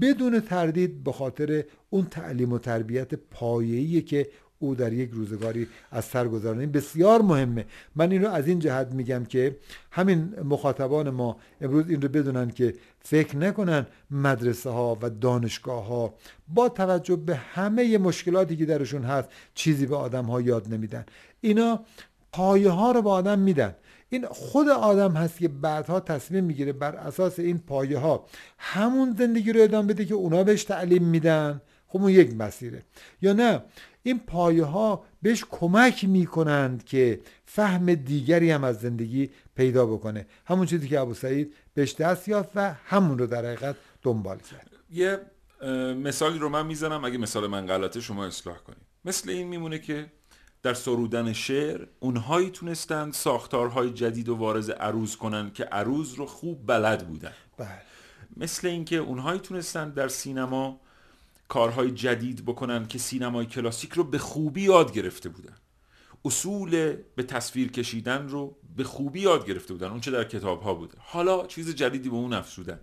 بدون 0.00 0.40
تردید 0.40 1.04
به 1.04 1.12
خاطر 1.12 1.64
اون 1.90 2.04
تعلیم 2.04 2.52
و 2.52 2.58
تربیت 2.58 3.14
پایه‌ایه 3.14 4.00
که 4.00 4.28
او 4.58 4.74
در 4.74 4.92
یک 4.92 5.10
روزگاری 5.12 5.68
از 5.90 6.04
سر 6.04 6.28
گذرانه 6.28 6.60
این 6.60 6.72
بسیار 6.72 7.22
مهمه. 7.22 7.64
من 7.96 8.10
این 8.10 8.22
رو 8.22 8.30
از 8.30 8.48
این 8.48 8.58
جهت 8.58 8.92
میگم 8.92 9.24
که 9.24 9.56
همین 9.90 10.34
مخاطبان 10.44 11.10
ما 11.10 11.36
امروز 11.60 11.90
این 11.90 12.02
رو 12.02 12.08
بدونن 12.08 12.50
که 12.50 12.74
فکر 13.00 13.36
نکنن 13.36 13.86
مدرسه 14.10 14.70
ها 14.70 14.98
و 15.02 15.10
دانشگاه 15.10 15.86
ها 15.86 16.14
با 16.48 16.68
توجه 16.68 17.16
به 17.16 17.36
همه 17.36 17.98
مشکلاتی 17.98 18.56
که 18.56 18.66
درشون 18.66 19.02
هست 19.02 19.28
چیزی 19.54 19.86
به 19.86 19.96
آدم 19.96 20.24
ها 20.24 20.40
یاد 20.40 20.74
نمیدن. 20.74 21.04
اینا 21.40 21.80
پایه 22.32 22.70
ها 22.70 22.92
رو 22.92 23.02
به 23.02 23.10
آدم 23.10 23.38
میدن. 23.38 23.74
این 24.08 24.26
خود 24.26 24.68
آدم 24.68 25.12
هست 25.12 25.38
که 25.38 25.48
بعدها 25.48 26.00
تصمیم 26.00 26.44
می‌گیره 26.44 26.72
بر 26.72 26.96
اساس 26.96 27.38
این 27.38 27.58
پایه 27.58 27.98
ها 27.98 28.26
همون 28.58 29.14
زندگی 29.18 29.52
رو 29.52 29.62
ادامه 29.62 29.92
بده 29.92 30.04
که 30.04 30.14
اونا 30.14 30.44
بهش 30.44 30.64
تعلیم 30.64 31.04
میدن. 31.04 31.60
خب 31.88 32.02
اون 32.02 32.10
یک 32.10 32.36
مسیره. 32.36 32.82
یا 33.22 33.32
نه؟ 33.32 33.62
این 34.06 34.18
پایه 34.18 34.64
ها 34.64 35.04
بهش 35.22 35.44
کمک 35.50 36.04
می‌کنند 36.04 36.84
که 36.84 37.20
فهم 37.44 37.94
دیگری 37.94 38.50
هم 38.50 38.64
از 38.64 38.80
زندگی 38.80 39.30
پیدا 39.56 39.86
بکنه. 39.86 40.26
همون 40.44 40.66
چیزی 40.66 40.88
که 40.88 41.00
ابو 41.00 41.14
سعید 41.14 41.54
بهش 41.74 41.94
دست 41.94 42.28
یافت 42.28 42.50
و 42.54 42.74
همون 42.84 43.18
رو 43.18 43.26
در 43.26 43.44
حقیقت 43.44 43.76
دنبال 44.02 44.38
کرد. 44.38 44.70
یه 44.90 45.20
مثالی 45.92 46.38
رو 46.38 46.48
من 46.48 46.66
می‌زنم 46.66 47.04
اگه 47.04 47.18
مثال 47.18 47.46
من 47.46 47.66
غلطه 47.66 48.00
شما 48.00 48.24
اصلاح 48.26 48.56
کنید. 48.56 48.82
مثل 49.04 49.30
این 49.30 49.48
میمونه 49.48 49.78
که 49.78 50.06
در 50.62 50.74
سرودن 50.74 51.32
شعر 51.32 51.86
اونهایی 52.00 52.50
تونستند 52.50 53.12
ساختارهای 53.12 53.90
جدید 53.90 54.28
و 54.28 54.34
وارز 54.34 54.70
عروض 54.70 55.16
کنن 55.16 55.50
که 55.50 55.64
عروض 55.64 56.14
رو 56.14 56.26
خوب 56.26 56.66
بلد 56.66 57.08
بودن. 57.08 57.32
بله. 57.56 57.68
مثل 58.36 58.66
اینکه 58.66 58.96
اونهایی 58.96 59.40
تونستند 59.40 59.94
در 59.94 60.08
سینما 60.08 60.80
کارهای 61.48 61.90
جدید 61.90 62.44
بکنن 62.44 62.86
که 62.86 62.98
سینمای 62.98 63.46
کلاسیک 63.46 63.92
رو 63.92 64.04
به 64.04 64.18
خوبی 64.18 64.62
یاد 64.62 64.92
گرفته 64.92 65.28
بودن. 65.28 65.56
اصول 66.24 66.96
به 67.14 67.22
تصویر 67.22 67.72
کشیدن 67.72 68.28
رو 68.28 68.56
به 68.76 68.84
خوبی 68.84 69.20
یاد 69.20 69.46
گرفته 69.46 69.74
بودن. 69.74 69.90
اون 69.90 70.00
چه 70.00 70.10
در 70.10 70.24
کتاب 70.24 70.62
ها 70.62 70.74
بوده. 70.74 70.98
حالا 70.98 71.46
چیز 71.46 71.74
جدیدی 71.74 72.08
به 72.08 72.16
اون 72.16 72.32
افزودن. 72.32 72.80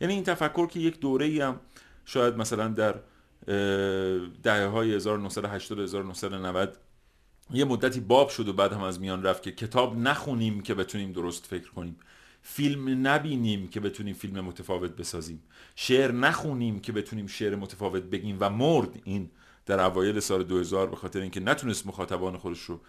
یعنی 0.00 0.14
این 0.14 0.22
تفکر 0.22 0.66
که 0.66 0.80
یک 0.80 1.00
دوره 1.00 1.26
ای 1.26 1.40
هم 1.40 1.60
شاید 2.04 2.36
مثلا 2.36 2.68
در 2.68 2.94
دهه 4.42 4.66
های 4.66 4.94
1980 4.94 5.78
1990 5.80 6.78
یه 7.50 7.64
مدتی 7.64 8.00
باب 8.00 8.28
شد 8.28 8.48
و 8.48 8.52
بعد 8.52 8.72
هم 8.72 8.82
از 8.82 9.00
میان 9.00 9.22
رفت 9.22 9.42
که 9.42 9.52
کتاب 9.52 9.96
نخونیم 9.96 10.60
که 10.60 10.74
بتونیم 10.74 11.12
درست 11.12 11.46
فکر 11.46 11.70
کنیم. 11.70 11.96
فیلم 12.48 13.06
نبینیم 13.06 13.68
که 13.68 13.80
بتونیم 13.80 14.14
فیلم 14.14 14.40
متفاوت 14.40 14.90
بسازیم. 14.90 15.42
شعر 15.76 16.12
نخونیم 16.12 16.80
که 16.80 16.92
بتونیم 16.92 17.26
شعر 17.26 17.56
متفاوت 17.56 18.02
بگیم 18.02 18.36
و 18.40 18.50
مرد 18.50 19.00
این 19.04 19.30
در 19.66 19.80
اوایل 19.80 20.20
سال 20.20 20.44
2000 20.44 20.86
به 20.86 20.96
خاطر 20.96 21.20
اینکه 21.20 21.40
نتونست 21.40 21.86
مخاطبان 21.86 22.36
خودش 22.36 22.60
رو 22.62 22.80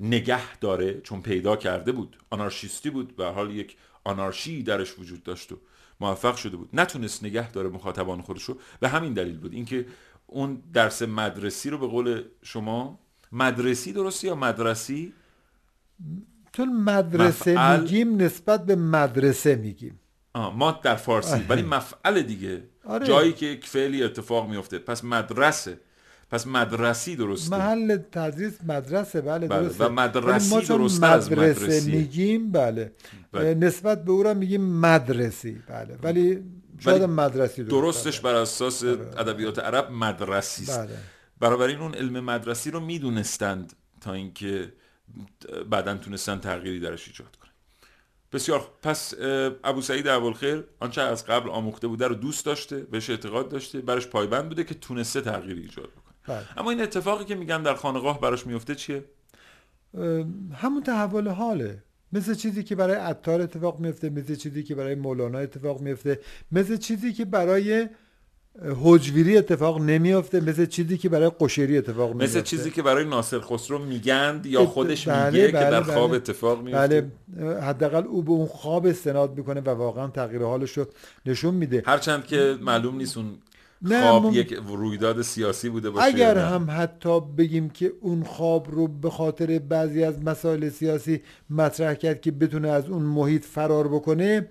نگه 0.00 0.56
داره 0.56 1.00
چون 1.00 1.22
پیدا 1.22 1.56
کرده 1.56 1.92
بود 1.92 2.16
آنارشیستی 2.30 2.90
بود 2.90 3.16
به 3.16 3.26
حال 3.26 3.50
یک 3.50 3.76
آنارشی 4.04 4.62
درش 4.62 4.98
وجود 4.98 5.22
داشت 5.22 5.52
و 5.52 5.56
موفق 6.00 6.36
شده 6.36 6.56
بود. 6.56 6.68
نتونست 6.72 7.24
نگه 7.24 7.50
داره 7.50 7.68
مخاطبان 7.68 8.22
خودش 8.22 8.42
رو 8.42 8.58
به 8.80 8.88
همین 8.88 9.12
دلیل 9.12 9.38
بود. 9.38 9.52
اینکه 9.52 9.86
اون 10.26 10.62
درس 10.72 11.02
مدرسی 11.02 11.70
رو 11.70 11.78
به 11.78 11.86
قول 11.86 12.22
شما 12.42 12.98
مدرسی 13.32 13.92
درستی 13.92 14.26
یا 14.26 14.34
مدرسی؟ 14.34 15.12
چون 16.56 16.72
مدرسه 16.72 17.52
مفعل... 17.52 17.80
میگیم 17.80 18.16
نسبت 18.16 18.66
به 18.66 18.76
مدرسه 18.76 19.54
میگیم 19.54 20.00
ما 20.34 20.80
در 20.82 20.96
فارسی 20.96 21.44
ولی 21.48 21.62
مفعل 21.62 22.22
دیگه 22.22 22.62
آره. 22.84 23.06
جایی 23.06 23.32
که 23.32 23.46
یک 23.46 23.66
فعلی 23.66 24.02
اتفاق 24.02 24.50
میفته 24.50 24.78
پس 24.78 25.04
مدرسه 25.04 25.80
پس 26.30 26.46
مدرسی 26.46 27.16
درسته 27.16 27.56
محل 27.56 27.96
تدریس 28.12 28.52
مدرسه 28.68 29.20
بله, 29.20 29.48
بله. 29.48 29.62
درسته 29.62 29.84
و 29.84 29.88
مدرسی 29.88 30.54
ما 30.54 30.60
درسته 30.60 31.06
از 31.06 31.32
مدرسه 31.32 31.90
میگیم 31.90 32.52
بله. 32.52 32.92
بله. 33.32 33.54
نسبت 33.54 34.04
به 34.04 34.12
او 34.12 34.22
را 34.22 34.34
میگیم 34.34 34.64
مدرسی 34.80 35.62
بله 35.68 35.98
ولی 36.02 36.42
شاید 36.78 37.02
مدرسی 37.02 37.64
درست 37.64 38.04
درستش 38.04 38.20
بر 38.20 38.34
اساس 38.34 38.84
بله. 38.84 39.20
ادبیات 39.20 39.58
عرب 39.58 39.90
مدرسی 39.90 40.62
است 40.62 40.78
بله. 40.78 40.98
بنابراین 41.40 41.78
اون 41.78 41.94
علم 41.94 42.20
مدرسی 42.24 42.70
رو 42.70 42.80
می‌دونستند 42.80 43.72
تا 44.00 44.12
اینکه 44.12 44.72
بعدا 45.70 45.94
تونستن 45.94 46.38
تغییری 46.38 46.80
درش 46.80 47.08
ایجاد 47.08 47.36
کنن. 47.36 47.50
بسیار 48.32 48.70
پس 48.82 49.14
ابو 49.64 49.80
سعید 49.80 50.08
ابوالخیر 50.08 50.64
آنچه 50.80 51.00
از 51.02 51.26
قبل 51.26 51.50
آموخته 51.50 51.86
بوده 51.86 52.08
رو 52.08 52.14
دوست 52.14 52.46
داشته 52.46 52.76
بهش 52.76 53.10
اعتقاد 53.10 53.48
داشته 53.48 53.80
برش 53.80 54.06
پایبند 54.06 54.48
بوده 54.48 54.64
که 54.64 54.74
تونسته 54.74 55.20
تغییری 55.20 55.60
ایجاد 55.60 55.88
بکنه. 55.88 56.14
بله. 56.36 56.58
اما 56.58 56.70
این 56.70 56.80
اتفاقی 56.80 57.24
که 57.24 57.34
میگن 57.34 57.62
در 57.62 57.74
خانقاه 57.74 58.20
براش 58.20 58.46
میفته 58.46 58.74
چیه؟ 58.74 59.04
همون 60.54 60.82
تحول 60.86 61.28
حاله. 61.28 61.82
مثل 62.12 62.34
چیزی 62.34 62.64
که 62.64 62.74
برای 62.74 62.96
عطار 62.96 63.40
اتفاق 63.40 63.80
میفته 63.80 64.10
مثل 64.10 64.34
چیزی 64.34 64.62
که 64.62 64.74
برای 64.74 64.94
مولانا 64.94 65.38
اتفاق 65.38 65.80
میفته 65.80 66.20
مثل 66.52 66.76
چیزی 66.76 67.12
که 67.12 67.24
برای 67.24 67.88
حجویری 68.82 69.36
اتفاق 69.36 69.80
نمیافته 69.80 70.40
مثل 70.40 70.66
چیزی 70.66 70.98
که 70.98 71.08
برای 71.08 71.30
قشیری 71.40 71.78
اتفاق 71.78 72.10
میفته 72.10 72.24
مثل 72.24 72.42
چیزی 72.42 72.70
که 72.70 72.82
برای 72.82 73.04
ناصر 73.04 73.40
خسرو 73.40 73.78
میگند 73.78 74.46
یا 74.46 74.66
خودش 74.66 75.08
بله 75.08 75.30
میگه 75.30 75.48
بله 75.48 75.64
که 75.64 75.70
در 75.70 75.82
خواب 75.82 76.08
بله 76.08 76.16
اتفاق 76.16 76.62
میفته 76.62 77.10
بله 77.38 77.60
حداقل 77.60 78.04
او 78.06 78.22
به 78.22 78.30
اون 78.30 78.46
خواب 78.46 78.86
استناد 78.86 79.38
می‌کنه 79.38 79.60
و 79.60 79.68
واقعا 79.68 80.06
تغییر 80.06 80.42
حالش 80.42 80.78
رو 80.78 80.86
نشون 81.26 81.54
میده. 81.54 81.82
هرچند 81.86 82.26
که 82.26 82.56
معلوم 82.60 82.96
نیست 82.96 83.16
اون 83.16 83.26
خواب 83.88 84.34
یک 84.34 84.58
رویداد 84.66 85.22
سیاسی 85.22 85.68
بوده 85.68 85.90
باشه 85.90 86.06
اگر 86.06 86.38
هم 86.38 86.66
حتی 86.70 87.20
بگیم 87.20 87.70
که 87.70 87.92
اون 88.00 88.22
خواب 88.22 88.70
رو 88.70 88.88
به 88.88 89.10
خاطر 89.10 89.58
بعضی 89.58 90.04
از 90.04 90.22
مسائل 90.24 90.68
سیاسی 90.68 91.22
مطرح 91.50 91.94
کرد 91.94 92.20
که 92.20 92.30
بتونه 92.30 92.68
از 92.68 92.88
اون 92.88 93.02
محیط 93.02 93.44
فرار 93.44 93.88
بکنه 93.88 94.48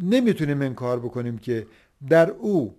نمی‌تونیم 0.00 0.62
انکار 0.62 0.98
بکنیم 1.00 1.38
که 1.38 1.66
در 2.08 2.30
او 2.30 2.78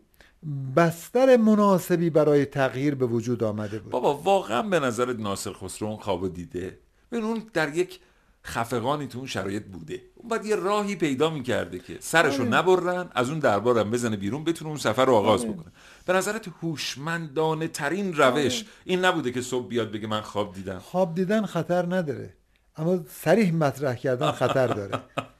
بستر 0.75 1.37
مناسبی 1.37 2.09
برای 2.09 2.45
تغییر 2.45 2.95
به 2.95 3.05
وجود 3.05 3.43
آمده 3.43 3.79
بود. 3.79 3.91
بابا 3.91 4.17
واقعا 4.17 4.61
به 4.61 4.79
نظر 4.79 5.13
ناصر 5.13 5.53
خسرو 5.53 5.87
اون 5.87 5.97
خواب 5.97 6.33
دیده؟ 6.33 6.79
ببین 7.11 7.23
اون 7.23 7.43
در 7.53 7.75
یک 7.75 7.99
خفقانی 8.45 9.07
تو 9.07 9.17
اون 9.17 9.27
شرایط 9.27 9.63
بوده. 9.63 10.01
اون 10.15 10.29
باید 10.29 10.45
یه 10.45 10.55
راهی 10.55 10.95
پیدا 10.95 11.29
می‌کرده 11.29 11.79
که 11.79 11.97
سرشو 11.99 12.41
آره. 12.41 12.51
نبرن 12.51 13.09
از 13.15 13.29
اون 13.29 13.39
دربارم 13.39 13.91
بزنه 13.91 14.15
بیرون 14.15 14.43
بتونه 14.43 14.69
اون 14.69 14.79
سفر 14.79 15.05
رو 15.05 15.13
آغاز 15.13 15.41
آره. 15.41 15.51
بکنه. 15.51 15.71
به 16.05 16.13
نظرت 16.13 16.47
هوشمندانه 16.61 17.67
ترین 17.67 18.13
روش 18.13 18.61
آره. 18.61 18.69
این 18.85 19.05
نبوده 19.05 19.31
که 19.31 19.41
صبح 19.41 19.67
بیاد 19.67 19.91
بگه 19.91 20.07
من 20.07 20.21
خواب 20.21 20.53
دیدم؟ 20.53 20.79
خواب 20.79 21.15
دیدن 21.15 21.45
خطر 21.45 21.95
نداره. 21.95 22.33
اما 22.77 22.99
سریح 23.09 23.53
مطرح 23.53 23.95
کردن 23.95 24.31
خطر 24.31 24.67
داره. 24.67 24.99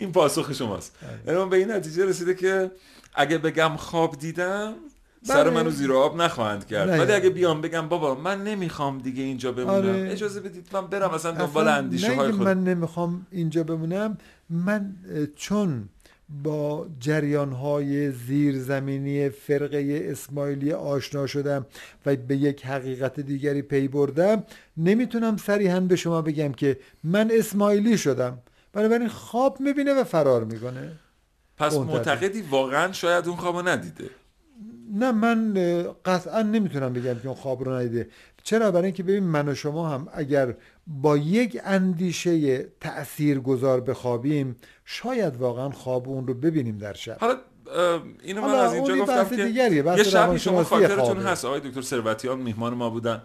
این 0.00 0.12
پاسخ 0.12 0.52
شماست. 0.52 0.96
یعنی 1.26 1.48
به 1.48 1.56
این 1.56 1.70
نتیجه 1.70 2.04
رسیده 2.04 2.34
که 2.34 2.70
اگه 3.14 3.38
بگم 3.38 3.76
خواب 3.76 4.18
دیدم 4.18 4.74
سر 5.22 5.44
بله. 5.44 5.54
منو 5.54 5.70
زیر 5.70 5.92
آب 5.92 6.22
نخواهند 6.22 6.66
کرد. 6.66 6.88
ولی 6.88 7.12
اگه 7.12 7.30
بیام 7.30 7.60
بگم 7.60 7.88
بابا 7.88 8.14
من 8.14 8.44
نمی‌خوام 8.44 8.98
دیگه 8.98 9.22
اینجا 9.22 9.52
بمونم. 9.52 9.70
آره. 9.70 10.08
اجازه 10.10 10.40
بدید 10.40 10.68
من 10.72 10.86
برم 10.86 11.14
مثلا 11.14 11.32
دنبال 11.32 11.68
اندیشه 11.68 12.14
های 12.14 12.32
خود. 12.32 12.42
من 12.42 12.64
نمی‌خوام 12.64 13.26
اینجا 13.30 13.62
بمونم 13.64 14.18
من 14.50 14.94
چون 15.36 15.88
با 16.42 16.86
جریان 17.00 17.52
های 17.52 18.12
زیرزمینی 18.12 19.28
فرقه 19.28 20.06
اسماعیلی 20.10 20.72
آشنا 20.72 21.26
شدم 21.26 21.66
و 22.06 22.16
به 22.16 22.36
یک 22.36 22.66
حقیقت 22.66 23.20
دیگری 23.20 23.62
پی 23.62 23.88
بردم 23.88 24.44
نمی‌تونم 24.76 25.36
صریحا 25.36 25.80
به 25.80 25.96
شما 25.96 26.22
بگم 26.22 26.52
که 26.52 26.78
من 27.04 27.30
اسماعیلی 27.32 27.98
شدم. 27.98 28.38
بنابراین 28.72 29.08
خواب 29.08 29.60
می‌بینه 29.60 29.94
و 29.94 30.04
فرار 30.04 30.44
می‌کنه. 30.44 30.92
پس 31.56 31.74
معتقدی 31.74 32.42
واقعا 32.42 32.92
شاید 32.92 33.28
اون 33.28 33.36
خواب 33.36 33.68
ندیده. 33.68 34.10
نه 34.92 35.12
من 35.12 35.54
قطعا 36.04 36.42
نمی‌تونم 36.42 36.92
بگم 36.92 37.14
که 37.14 37.26
اون 37.26 37.36
خواب 37.36 37.64
رو 37.64 37.74
ندیده. 37.74 38.08
چرا؟ 38.42 38.70
برای 38.70 38.84
اینکه 38.84 39.02
ببین 39.02 39.24
من 39.24 39.48
و 39.48 39.54
شما 39.54 39.88
هم 39.88 40.08
اگر 40.12 40.54
با 40.86 41.16
یک 41.16 41.60
اندیشه 41.64 42.58
تأثیر 42.58 43.40
گذار 43.40 43.80
بخوابیم 43.80 44.56
شاید 44.84 45.36
واقعا 45.36 45.70
خواب 45.70 46.08
اون 46.08 46.26
رو 46.26 46.34
ببینیم 46.34 46.78
در 46.78 46.92
شب. 46.92 47.16
حالا 47.20 47.36
اینو 48.22 48.42
من 48.42 48.54
از 48.54 48.72
اینجا 48.72 48.96
گفتم 48.96 49.24
که 49.24 49.46
یه 49.46 50.02
شبی 50.02 50.38
شما 50.38 50.64
خاطرتون 50.64 51.18
هست. 51.18 51.44
آقای 51.44 51.60
دکتر 51.60 51.82
ثروتیان 51.82 52.38
میهمان 52.38 52.74
ما 52.74 52.90
بودن. 52.90 53.22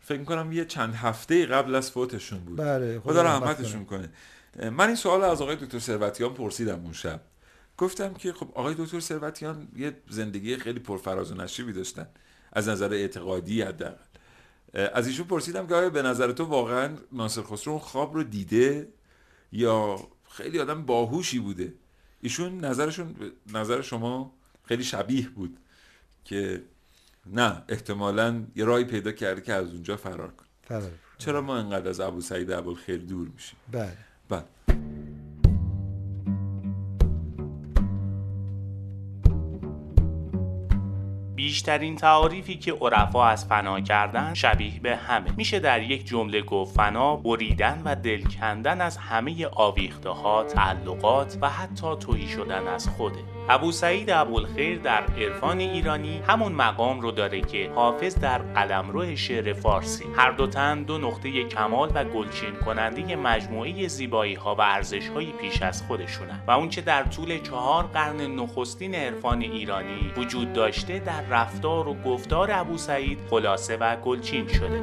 فکر 0.00 0.24
کنم 0.24 0.52
یه 0.52 0.64
چند 0.64 0.94
هفته 0.94 1.46
قبل 1.46 1.74
از 1.74 1.90
فوتشون 1.90 2.38
بود. 2.38 2.56
بله 2.56 3.00
خدا 3.00 3.22
رحمتشون 3.22 3.84
کنه. 3.84 4.08
من 4.58 4.86
این 4.86 4.96
سوال 4.96 5.24
از 5.24 5.42
آقای 5.42 5.56
دکتر 5.56 5.78
ثروتیان 5.78 6.34
پرسیدم 6.34 6.80
اون 6.84 6.92
شب. 6.92 7.20
گفتم 7.78 8.14
که 8.14 8.32
خب 8.32 8.48
آقای 8.54 8.74
دکتر 8.78 9.00
ثروتیان 9.00 9.68
یه 9.76 9.96
زندگی 10.08 10.56
خیلی 10.56 10.80
پرفراز 10.80 11.32
و 11.32 11.34
نشیبی 11.34 11.72
داشتن. 11.72 12.08
از 12.52 12.68
نظر 12.68 12.92
اعتقادی 12.92 13.62
حداقل. 13.62 14.04
از 14.74 15.06
ایشون 15.06 15.26
پرسیدم 15.26 15.66
که 15.66 15.74
آیا 15.74 15.90
به 15.90 16.02
نظر 16.02 16.32
تو 16.32 16.44
واقعا 16.44 16.96
ناصر 17.12 17.42
خسرو 17.42 17.72
اون 17.72 17.82
خواب 17.82 18.14
رو 18.14 18.22
دیده؟ 18.22 18.88
یا 19.52 20.08
خیلی 20.30 20.58
آدم 20.58 20.82
باهوشی 20.82 21.38
بوده؟ 21.38 21.74
ایشون 22.20 22.64
نظرشون 22.64 23.32
نظر 23.52 23.82
شما 23.82 24.32
خیلی 24.64 24.84
شبیه 24.84 25.28
بود 25.28 25.58
که 26.24 26.62
نه 27.26 27.62
احتمالا 27.68 28.44
یه 28.56 28.64
رای 28.64 28.84
پیدا 28.84 29.12
کرده 29.12 29.40
که 29.40 29.52
از 29.52 29.72
اونجا 29.72 29.96
فرار 29.96 30.30
کن 30.30 30.44
چرا 31.18 31.40
ما 31.40 31.56
انقدر 31.56 31.88
از 31.88 32.00
ابو 32.00 32.20
سعید 32.20 32.74
خیلی 32.74 33.06
دور 33.06 33.28
میشیم؟ 33.28 33.58
بله. 33.72 33.96
بله 34.28 34.44
بیشترین 41.34 41.96
تعاریفی 41.96 42.56
که 42.56 42.72
عرفا 42.72 43.26
از 43.26 43.46
فنا 43.46 43.80
کردن 43.80 44.34
شبیه 44.34 44.80
به 44.80 44.96
همه. 44.96 45.32
میشه 45.36 45.58
در 45.58 45.82
یک 45.82 46.06
جمله 46.06 46.42
گفت 46.42 46.74
فنا 46.74 47.16
بریدن 47.16 47.82
و 47.84 47.94
دل 47.94 48.22
کندن 48.22 48.80
از 48.80 48.96
همه 48.96 49.46
آویخته 49.46 50.10
ها 50.10 50.44
تعلقات 50.44 51.38
و 51.40 51.50
حتی 51.50 51.96
توهی 52.00 52.28
شدن 52.28 52.66
از 52.68 52.88
خوده. 52.88 53.35
ابو 53.48 53.72
سعید 53.72 54.10
ابوالخیر 54.10 54.78
در 54.78 55.02
عرفان 55.02 55.58
ایرانی 55.58 56.22
همون 56.28 56.52
مقام 56.52 57.00
رو 57.00 57.10
داره 57.10 57.40
که 57.40 57.70
حافظ 57.74 58.18
در 58.18 58.38
قلمرو 58.38 59.16
شعر 59.16 59.52
فارسی. 59.52 60.04
هر 60.16 60.30
دو 60.30 60.46
تن 60.46 60.82
دو 60.82 60.98
نقطه 60.98 61.44
کمال 61.44 61.90
و 61.94 62.04
گلچین 62.04 62.54
کننده 62.64 63.16
مجموعه 63.16 63.88
زیبایی 63.88 64.34
ها 64.34 64.54
و 64.54 64.60
ارزش 64.60 65.08
های 65.08 65.26
پیش 65.26 65.62
از 65.62 65.82
خودشونن. 65.82 66.42
و 66.46 66.50
اونچه 66.50 66.80
در 66.80 67.04
طول 67.04 67.38
چهار 67.38 67.84
قرن 67.84 68.20
نخستین 68.20 68.94
عرفان 68.94 69.40
ایرانی 69.40 70.12
وجود 70.16 70.52
داشته 70.52 70.98
در 70.98 71.22
رفتار 71.30 71.88
و 71.88 71.94
گفتار 71.94 72.50
ابو 72.52 72.78
سعید 72.78 73.18
خلاصه 73.30 73.76
و 73.76 73.96
گلچین 73.96 74.48
شده. 74.48 74.82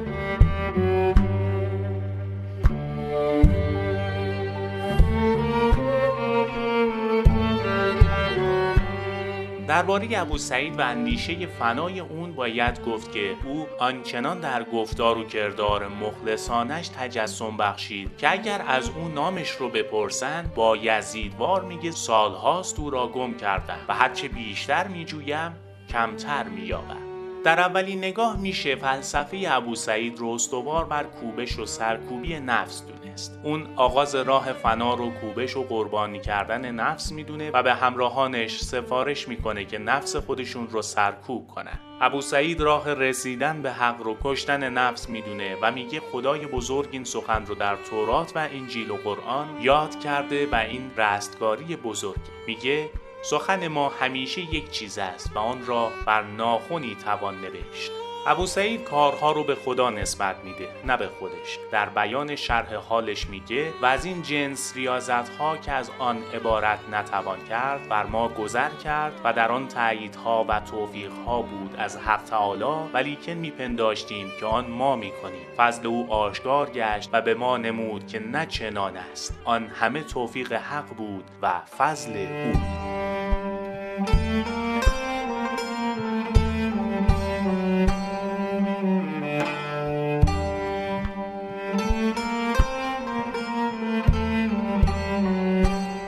درباره 9.74 10.08
ابو 10.20 10.38
سعید 10.38 10.78
و 10.78 10.82
اندیشه 10.82 11.46
فنای 11.46 12.00
اون 12.00 12.32
باید 12.32 12.84
گفت 12.84 13.12
که 13.12 13.36
او 13.44 13.66
آنچنان 13.78 14.40
در 14.40 14.64
گفتار 14.64 15.18
و 15.18 15.24
کردار 15.24 15.88
مخلصانش 15.88 16.88
تجسم 16.88 17.56
بخشید 17.56 18.16
که 18.16 18.32
اگر 18.32 18.64
از 18.68 18.90
او 18.90 19.08
نامش 19.08 19.50
رو 19.50 19.68
بپرسند 19.68 20.54
با 20.54 20.76
یزیدوار 20.76 21.64
میگه 21.64 21.90
سالهاست 21.90 22.80
او 22.80 22.90
را 22.90 23.08
گم 23.08 23.34
کردم 23.34 23.78
و 23.88 23.94
هرچه 23.94 24.28
بیشتر 24.28 24.88
میجویم 24.88 25.52
کمتر 25.88 26.44
مییابم 26.44 27.03
در 27.44 27.60
اولین 27.60 27.98
نگاه 27.98 28.40
میشه 28.40 28.76
فلسفه 28.76 29.44
ابو 29.48 29.74
سعید 29.74 30.18
رو 30.18 30.28
استوار 30.28 30.84
بر 30.84 31.04
کوبش 31.04 31.58
و 31.58 31.66
سرکوبی 31.66 32.40
نفس 32.40 32.82
دونست. 32.86 33.40
اون 33.42 33.66
آغاز 33.76 34.14
راه 34.14 34.52
فنا 34.52 34.94
رو 34.94 35.10
کوبش 35.10 35.56
و 35.56 35.64
قربانی 35.64 36.20
کردن 36.20 36.70
نفس 36.70 37.12
می‌دونه 37.12 37.50
و 37.50 37.62
به 37.62 37.74
همراهانش 37.74 38.60
سفارش 38.60 39.28
می‌کنه 39.28 39.64
که 39.64 39.78
نفس 39.78 40.16
خودشون 40.16 40.68
رو 40.68 40.82
سرکوب 40.82 41.48
کنن. 41.48 41.78
ابو 42.00 42.20
سعید 42.20 42.60
راه 42.60 42.94
رسیدن 42.94 43.62
به 43.62 43.72
حق 43.72 44.02
رو 44.02 44.16
کشتن 44.24 44.72
نفس 44.72 45.08
می‌دونه 45.08 45.56
و 45.62 45.72
میگه 45.72 46.00
خدای 46.00 46.46
بزرگ 46.46 46.88
این 46.92 47.04
سخن 47.04 47.46
رو 47.46 47.54
در 47.54 47.76
تورات 47.76 48.32
و 48.36 48.48
انجیل 48.52 48.90
و 48.90 48.96
قرآن 48.96 49.46
یاد 49.60 50.00
کرده 50.00 50.46
و 50.46 50.54
این 50.54 50.90
رستگاری 50.96 51.76
بزرگ. 51.76 52.20
میگه 52.46 52.90
سخن 53.30 53.68
ما 53.68 53.88
همیشه 53.88 54.54
یک 54.54 54.70
چیز 54.70 54.98
است 54.98 55.36
و 55.36 55.38
آن 55.38 55.66
را 55.66 55.90
بر 56.06 56.22
ناخونی 56.22 56.96
توان 57.04 57.40
نوشت. 57.40 58.03
ابو 58.26 58.46
سعید 58.46 58.84
کارها 58.84 59.32
رو 59.32 59.44
به 59.44 59.54
خدا 59.54 59.90
نسبت 59.90 60.36
میده 60.44 60.68
نه 60.86 60.96
به 60.96 61.08
خودش. 61.08 61.58
در 61.70 61.88
بیان 61.88 62.36
شرح 62.36 62.74
حالش 62.74 63.26
میگه 63.26 63.72
و 63.82 63.86
از 63.86 64.04
این 64.04 64.22
جنس 64.22 64.76
ریاضت 64.76 65.28
ها 65.28 65.56
که 65.56 65.72
از 65.72 65.90
آن 65.98 66.22
عبارت 66.34 66.78
نتوان 66.92 67.38
کرد 67.48 67.88
بر 67.88 68.06
ما 68.06 68.28
گذر 68.28 68.70
کرد 68.70 69.20
و 69.24 69.32
در 69.32 69.52
آن 69.52 69.68
تاییدها 69.68 70.44
و 70.48 70.60
توفیق 70.60 71.12
ها 71.26 71.42
بود 71.42 71.74
از 71.78 71.96
حق 71.96 72.22
تعالی 72.22 72.90
ولیکن 72.92 73.32
میپنداشتیم 73.32 74.32
که 74.40 74.46
آن 74.46 74.70
ما 74.70 74.96
می‌کنیم. 74.96 75.46
فضل 75.56 75.86
او 75.86 76.12
آشکار 76.12 76.70
گشت 76.70 77.10
و 77.12 77.22
به 77.22 77.34
ما 77.34 77.56
نمود 77.56 78.06
که 78.06 78.18
نه 78.18 78.46
چنان 78.46 78.96
است. 78.96 79.40
آن 79.44 79.66
همه 79.66 80.02
توفیق 80.02 80.52
حق 80.52 80.86
بود 80.86 81.24
و 81.42 81.60
فضل 81.60 82.26
او. 82.26 82.52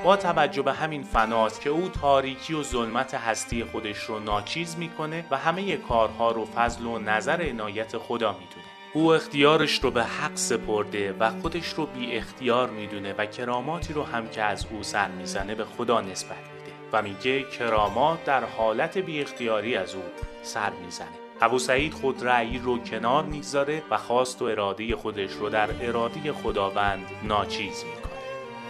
با 0.06 0.16
توجه 0.16 0.62
به 0.62 0.72
همین 0.72 1.02
فناست 1.02 1.60
که 1.60 1.70
او 1.70 1.88
تاریکی 1.88 2.54
و 2.54 2.62
ظلمت 2.62 3.14
هستی 3.14 3.64
خودش 3.64 3.98
رو 3.98 4.18
ناچیز 4.18 4.76
می‌کنه 4.78 5.24
و 5.30 5.36
همه 5.36 5.76
کارها 5.76 6.30
رو 6.30 6.44
فضل 6.44 6.86
و 6.86 6.98
نظر 6.98 7.46
عنایت 7.50 7.98
خدا 7.98 8.32
می‌دونه. 8.32 8.66
او 8.92 9.14
اختیارش 9.14 9.84
رو 9.84 9.90
به 9.90 10.04
حق 10.04 10.34
سپرده 10.34 11.12
و 11.12 11.30
خودش 11.30 11.68
رو 11.68 11.86
بی 11.86 12.16
اختیار 12.16 12.70
می‌دونه 12.70 13.14
و 13.18 13.26
کراماتی 13.26 13.92
رو 13.92 14.02
هم 14.02 14.28
که 14.28 14.42
از 14.42 14.66
او 14.70 14.82
سر 14.82 15.08
می‌زنه 15.08 15.54
به 15.54 15.64
خدا 15.64 16.00
نسبت 16.00 16.36
میده 16.36 16.72
و 16.92 17.02
میگه 17.02 17.42
کرامات 17.42 18.24
در 18.24 18.44
حالت 18.44 18.98
بی 18.98 19.20
اختیاری 19.22 19.76
از 19.76 19.94
او 19.94 20.02
سر 20.42 20.70
می‌زنه. 20.84 21.08
ابو 21.40 21.58
سعید 21.58 21.94
خود 21.94 22.26
رأیی 22.26 22.58
رو 22.58 22.78
کنار 22.78 23.24
می‌گذاره 23.24 23.82
و 23.90 23.96
خواست 23.96 24.42
و 24.42 24.44
اراده 24.44 24.96
خودش 24.96 25.32
رو 25.32 25.48
در 25.48 25.68
اراده 25.80 26.32
خداوند 26.32 27.06
ناچیز 27.22 27.84
می‌کنه. 27.84 28.05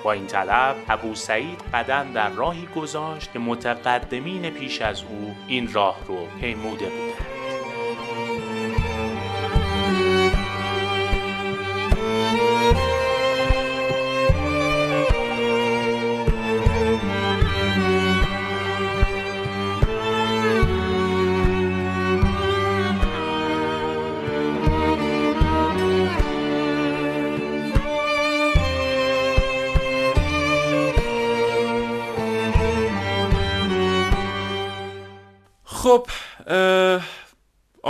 با 0.07 0.12
این 0.12 0.26
طلب 0.26 0.76
ابو 0.88 1.14
سعید 1.14 1.62
قدم 1.74 2.12
در 2.12 2.30
راهی 2.30 2.68
گذاشت 2.76 3.32
که 3.32 3.38
متقدمین 3.38 4.50
پیش 4.50 4.82
از 4.82 5.02
او 5.02 5.34
این 5.48 5.72
راه 5.72 5.96
رو 6.09 6.26
پیموده 6.40 6.86
بودند. 6.86 7.36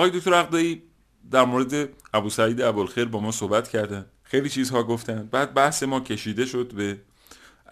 آقای 0.07 0.19
دکتر 0.19 0.35
عقدایی 0.35 0.83
در 1.31 1.45
مورد 1.45 1.89
ابو 2.15 2.31
سعید 2.31 2.61
ابوالخیر 2.61 3.05
با 3.05 3.21
ما 3.21 3.31
صحبت 3.31 3.69
کردن. 3.69 4.07
خیلی 4.23 4.49
چیزها 4.49 4.83
گفتن. 4.83 5.29
بعد 5.33 5.55
بحث 5.55 5.83
ما 5.83 6.01
کشیده 6.01 6.47
شد 6.47 6.73
به 6.75 7.01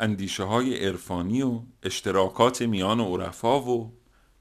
اندیشه 0.01 0.43
های 0.43 0.87
عرفانی 0.87 1.43
و 1.43 1.61
اشتراکات 1.82 2.62
میان 2.62 3.01
و 3.01 3.16
عرفا 3.16 3.61
و 3.61 3.93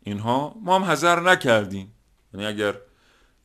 اینها. 0.04 0.56
ما 0.62 0.76
هم 0.76 0.84
حذر 0.84 1.20
نکردیم. 1.20 1.94
یعنی 2.34 2.46
اگر 2.46 2.76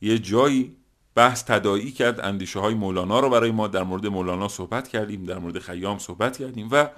یه 0.01 0.19
جایی 0.19 0.75
بحث 1.15 1.43
تدایی 1.43 1.91
کرد 1.91 2.19
اندیشه 2.19 2.59
های 2.59 2.73
مولانا 2.73 3.19
رو 3.19 3.29
برای 3.29 3.51
ما 3.51 3.67
در 3.67 3.83
مورد 3.83 4.07
مولانا 4.07 4.47
صحبت 4.47 4.87
کردیم 4.87 5.23
در 5.23 5.37
مورد 5.37 5.59
خیام 5.59 5.97
صحبت 5.97 6.37
کردیم 6.37 6.67
و 6.71 6.89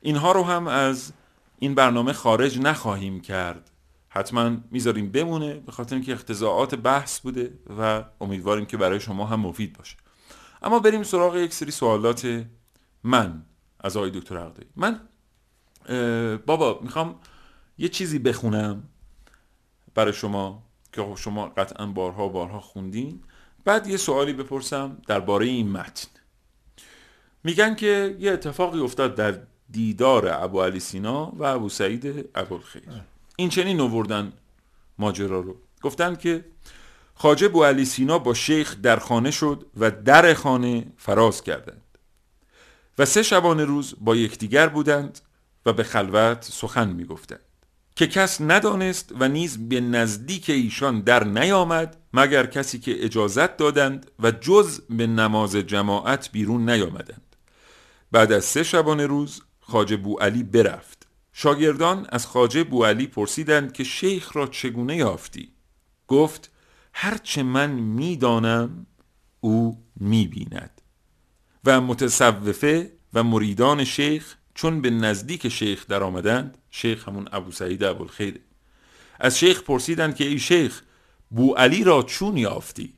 اینها 0.00 0.32
رو 0.32 0.42
هم 0.42 0.66
از 0.66 1.12
این 1.58 1.74
برنامه 1.74 2.12
خارج 2.12 2.58
نخواهیم 2.58 3.20
کرد. 3.20 3.70
حتما 4.16 4.56
می‌ذاریم 4.70 5.10
بمونه 5.10 5.54
به 5.54 5.72
خاطر 5.72 5.94
اینکه 5.94 6.12
اختزاعات 6.12 6.74
بحث 6.74 7.20
بوده 7.20 7.58
و 7.78 8.04
امیدواریم 8.20 8.66
که 8.66 8.76
برای 8.76 9.00
شما 9.00 9.26
هم 9.26 9.40
مفید 9.40 9.78
باشه. 9.78 9.96
اما 10.62 10.78
بریم 10.78 11.02
سراغ 11.02 11.36
یک 11.36 11.54
سری 11.54 11.70
سوالات 11.70 12.44
من 13.04 13.42
از 13.80 13.96
آقای 13.96 14.10
دکتر 14.10 14.36
عقدایی 14.38 14.68
من 14.76 15.00
بابا 16.46 16.80
می‌خوام 16.82 17.14
یه 17.78 17.88
چیزی 17.88 18.18
بخونم 18.18 18.82
برای 19.94 20.12
شما 20.12 20.62
که 20.92 21.14
شما 21.16 21.46
قطعا 21.46 21.86
بارها 21.86 22.28
بارها 22.28 22.60
خوندین. 22.60 23.22
بعد 23.64 23.86
یه 23.86 23.96
سوالی 23.96 24.32
بپرسم 24.32 24.98
درباره 25.06 25.46
این 25.46 25.72
متن. 25.72 26.08
میگن 27.44 27.74
که 27.74 28.16
یه 28.20 28.32
اتفاقی 28.32 28.80
افتاد 28.80 29.14
در 29.14 29.38
دیدار 29.70 30.28
ابو 30.28 30.62
علی 30.62 30.80
سینا 30.80 31.32
و 31.36 31.44
ابو 31.44 31.68
سعید 31.68 32.28
ابوالخیر. 32.34 32.82
این 33.36 33.48
چنین 33.48 33.76
نوردن 33.76 34.32
ماجرا 34.98 35.40
رو. 35.40 35.56
گفتن 35.82 36.16
که 36.16 36.44
خاجه 37.14 37.48
بو 37.48 37.64
علی 37.64 37.84
سینا 37.84 38.18
با 38.18 38.34
شیخ 38.34 38.76
در 38.82 38.96
خانه 38.96 39.30
شد 39.30 39.66
و 39.76 39.90
در 39.90 40.34
خانه 40.34 40.86
فراز 40.96 41.42
کردند. 41.42 41.82
و 42.98 43.04
سه 43.04 43.22
شبانه 43.22 43.64
روز 43.64 43.94
با 44.00 44.16
یکدیگر 44.16 44.68
بودند 44.68 45.20
و 45.66 45.72
به 45.72 45.82
خلوت 45.82 46.44
سخن 46.44 46.88
می 46.88 47.04
گفتند 47.04 47.40
که 47.96 48.06
کس 48.06 48.40
ندانست 48.40 49.12
و 49.20 49.28
نیز 49.28 49.68
به 49.68 49.80
نزدیک 49.80 50.50
ایشان 50.50 51.00
در 51.00 51.24
نیامد 51.24 51.96
مگر 52.12 52.46
کسی 52.46 52.78
که 52.78 53.04
اجازت 53.04 53.56
دادند 53.56 54.10
و 54.18 54.30
جز 54.30 54.80
به 54.90 55.06
نماز 55.06 55.56
جماعت 55.56 56.32
بیرون 56.32 56.70
نیامدند. 56.70 57.36
بعد 58.12 58.32
از 58.32 58.44
سه 58.44 58.62
شبانه 58.62 59.06
روز 59.06 59.42
خاجه 59.60 59.96
بو 59.96 60.16
علی 60.18 60.42
برفت. 60.42 61.03
شاگردان 61.36 62.06
از 62.08 62.26
خاجه 62.26 62.64
بوالی 62.64 63.06
پرسیدند 63.06 63.72
که 63.72 63.84
شیخ 63.84 64.36
را 64.36 64.46
چگونه 64.46 64.96
یافتی؟ 64.96 65.52
گفت 66.08 66.50
هرچه 66.92 67.42
من 67.42 67.70
می‌دانم 67.70 68.86
او 69.40 69.84
می‌بیند. 69.96 70.80
و 71.64 71.80
متصوفه 71.80 72.92
و 73.14 73.22
مریدان 73.22 73.84
شیخ 73.84 74.36
چون 74.54 74.80
به 74.80 74.90
نزدیک 74.90 75.48
شیخ 75.48 75.86
در 75.86 76.02
آمدند 76.02 76.58
شیخ 76.70 77.08
همون 77.08 77.28
ابو 77.32 77.52
سعید 77.52 77.84
ابوالخیره 77.84 78.40
از 79.20 79.38
شیخ 79.38 79.62
پرسیدند 79.62 80.16
که 80.16 80.24
ای 80.24 80.38
شیخ 80.38 80.82
بو 81.30 81.54
علی 81.54 81.84
را 81.84 82.02
چون 82.02 82.36
یافتی؟ 82.36 82.94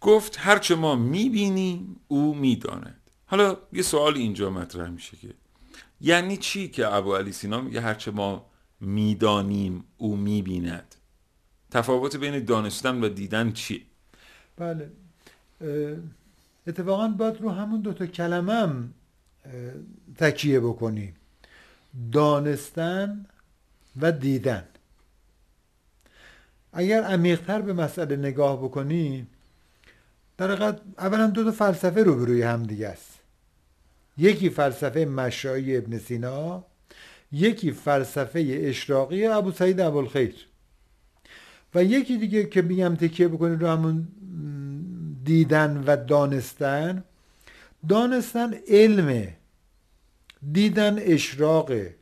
گفت 0.00 0.36
هرچه 0.38 0.74
ما 0.74 0.96
می‌بینیم 0.96 2.00
او 2.08 2.34
می‌داند. 2.34 3.10
حالا 3.26 3.56
یه 3.72 3.82
سوال 3.82 4.16
اینجا 4.16 4.50
مطرح 4.50 4.90
میشه 4.90 5.16
که 5.16 5.34
یعنی 6.00 6.36
چی 6.36 6.68
که 6.68 6.94
ابو 6.94 7.16
علی 7.16 7.32
سینا 7.32 7.60
میگه 7.60 7.80
هرچه 7.80 8.10
ما 8.10 8.46
می‌دانیم 8.80 9.84
او 9.96 10.16
می‌بیند. 10.16 10.94
تفاوت 11.70 12.16
بین 12.16 12.44
دانستن 12.44 13.04
و 13.04 13.08
دیدن 13.08 13.52
چی؟ 13.52 13.86
بله. 14.56 14.90
اتفاقا 16.66 17.08
باید 17.08 17.40
رو 17.40 17.50
همون 17.50 17.80
دوتا 17.80 18.06
کلمه 18.06 18.88
تکیه 20.18 20.60
بکنیم 20.60 21.14
دانستن 22.12 23.26
و 24.00 24.12
دیدن. 24.12 24.64
اگر 26.72 27.02
عمیقتر 27.02 27.60
به 27.62 27.72
مسئله 27.72 28.16
نگاه 28.16 28.64
بکنی 28.64 29.26
در 30.36 30.78
اولا 30.98 31.26
دو 31.26 31.44
تا 31.44 31.52
فلسفه 31.52 32.02
رو 32.02 32.24
روی 32.24 32.42
هم 32.42 32.62
دیگه 32.62 32.88
است. 32.88 33.13
یکی 34.18 34.50
فلسفه 34.50 35.04
مشایی 35.04 35.76
ابن 35.76 35.98
سینا 35.98 36.64
یکی 37.32 37.72
فلسفه 37.72 38.60
اشراقی 38.62 39.26
ابو 39.26 39.52
سعید 39.52 39.80
ابوالخیر. 39.80 40.34
و 41.74 41.84
یکی 41.84 42.18
دیگه 42.18 42.44
که 42.44 42.62
میگم 42.62 42.96
تکیه 42.96 43.28
بکنید 43.28 43.60
رو 43.60 43.68
همون 43.68 44.08
دیدن 45.24 45.84
و 45.86 45.96
دانستن 45.96 47.04
دانستن 47.88 48.54
علمه 48.68 49.36
دیدن 50.52 50.98
اشراقه 50.98 51.94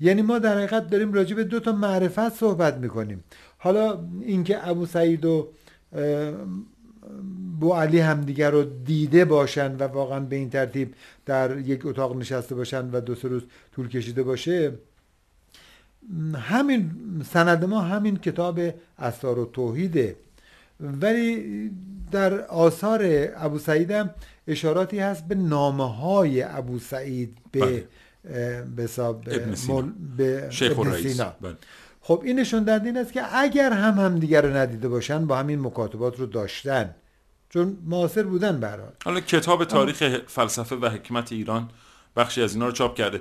یعنی 0.00 0.22
ما 0.22 0.38
در 0.38 0.56
حقیقت 0.56 0.90
داریم 0.90 1.12
راجع 1.12 1.36
به 1.36 1.44
دو 1.44 1.60
تا 1.60 1.72
معرفت 1.72 2.28
صحبت 2.28 2.76
می‌کنیم. 2.76 3.24
حالا 3.58 4.08
اینکه 4.20 4.68
ابو 4.68 4.86
سعید 4.86 5.24
و 5.24 5.52
بو 7.60 7.74
علی 7.74 8.00
همدیگر 8.00 8.50
رو 8.50 8.64
دیده 8.64 9.24
باشن 9.24 9.76
و 9.76 9.82
واقعا 9.82 10.20
به 10.20 10.36
این 10.36 10.50
ترتیب 10.50 10.94
در 11.26 11.58
یک 11.58 11.86
اتاق 11.86 12.16
نشسته 12.16 12.54
باشن 12.54 12.90
و 12.90 13.00
دو 13.00 13.14
سه 13.14 13.28
روز 13.28 13.42
طول 13.74 13.88
کشیده 13.88 14.22
باشه 14.22 14.72
همین 16.34 16.90
سند 17.32 17.64
ما 17.64 17.80
همین 17.80 18.16
کتاب 18.16 18.60
اسرار 18.98 19.38
و 19.38 19.44
توحیده 19.44 20.16
ولی 20.80 21.70
در 22.10 22.40
آثار 22.40 23.28
ابو 23.36 23.58
سعید 23.58 23.90
هم 23.90 24.10
اشاراتی 24.48 24.98
هست 24.98 25.28
به 25.28 25.34
نامه 25.34 25.94
های 25.94 26.42
ابو 26.42 26.78
سعید 26.78 27.38
به 27.52 27.60
بله. 27.60 27.86
به 28.76 28.86
به 30.16 30.46
شیخ 30.50 30.78
ابن 30.78 30.96
سینا. 31.02 31.34
بله. 31.40 31.56
خب 32.06 32.22
این 32.24 32.38
نشون 32.40 32.62
دهنده 32.62 32.86
این 32.86 32.96
است 32.96 33.12
که 33.12 33.36
اگر 33.36 33.72
هم 33.72 33.98
همدیگر 33.98 34.42
رو 34.42 34.56
ندیده 34.56 34.88
باشن 34.88 35.26
با 35.26 35.36
همین 35.36 35.60
مکاتبات 35.60 36.20
رو 36.20 36.26
داشتن. 36.26 36.94
چون 37.50 37.76
معاصر 37.86 38.22
بودن 38.22 38.60
به 38.60 38.78
حالا 39.04 39.20
کتاب 39.20 39.64
تاریخ 39.64 40.18
فلسفه 40.26 40.76
و 40.76 40.86
حکمت 40.86 41.32
ایران 41.32 41.70
بخشی 42.16 42.42
از 42.42 42.54
اینا 42.54 42.66
رو 42.66 42.72
چاپ 42.72 42.94
کرده. 42.94 43.20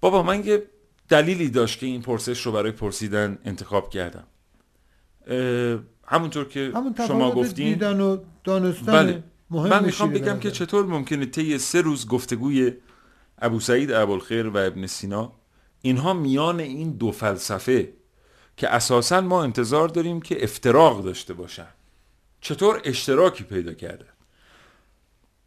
بابا 0.00 0.22
من 0.22 0.44
یه 0.44 0.62
دلیلی 1.08 1.50
داشت 1.50 1.78
که 1.78 1.86
این 1.86 2.02
پرسش 2.02 2.46
رو 2.46 2.52
برای 2.52 2.72
پرسیدن 2.72 3.38
انتخاب 3.44 3.90
کردم. 3.90 4.24
همونطور 6.06 6.48
که 6.48 6.72
همون 6.74 6.94
شما 7.08 7.30
گفتین. 7.30 7.68
دیدن 7.68 8.00
و 8.00 8.18
دانستن 8.44 8.92
بله. 8.92 9.22
مهم 9.50 9.70
من 9.70 9.84
می‌خوام 9.84 10.12
بگم 10.12 10.38
که. 10.38 10.50
چطور 10.50 10.86
ممکنه 10.86 11.26
طی 11.26 11.58
سه 11.58 11.80
روز 11.80 12.08
گفتگوی 12.08 12.72
ابو 13.38 13.60
سعید 13.60 13.92
ابوالخیر 13.92 14.48
و 14.48 14.56
ابن 14.56 14.86
سینا 14.86 15.39
اینها 15.82 16.12
میان 16.12 16.60
این 16.60 16.90
دو 16.90 17.12
فلسفه 17.12 17.92
که 18.56 18.68
اساسا 18.68 19.20
ما 19.20 19.42
انتظار 19.42 19.88
داریم 19.88 20.20
که 20.20 20.44
افتراق 20.44 21.04
داشته 21.04 21.34
باشن. 21.34 21.66
چطور 22.40 22.80
اشتراکی 22.84 23.44
پیدا 23.44 23.74
کرده؟ 23.74 24.04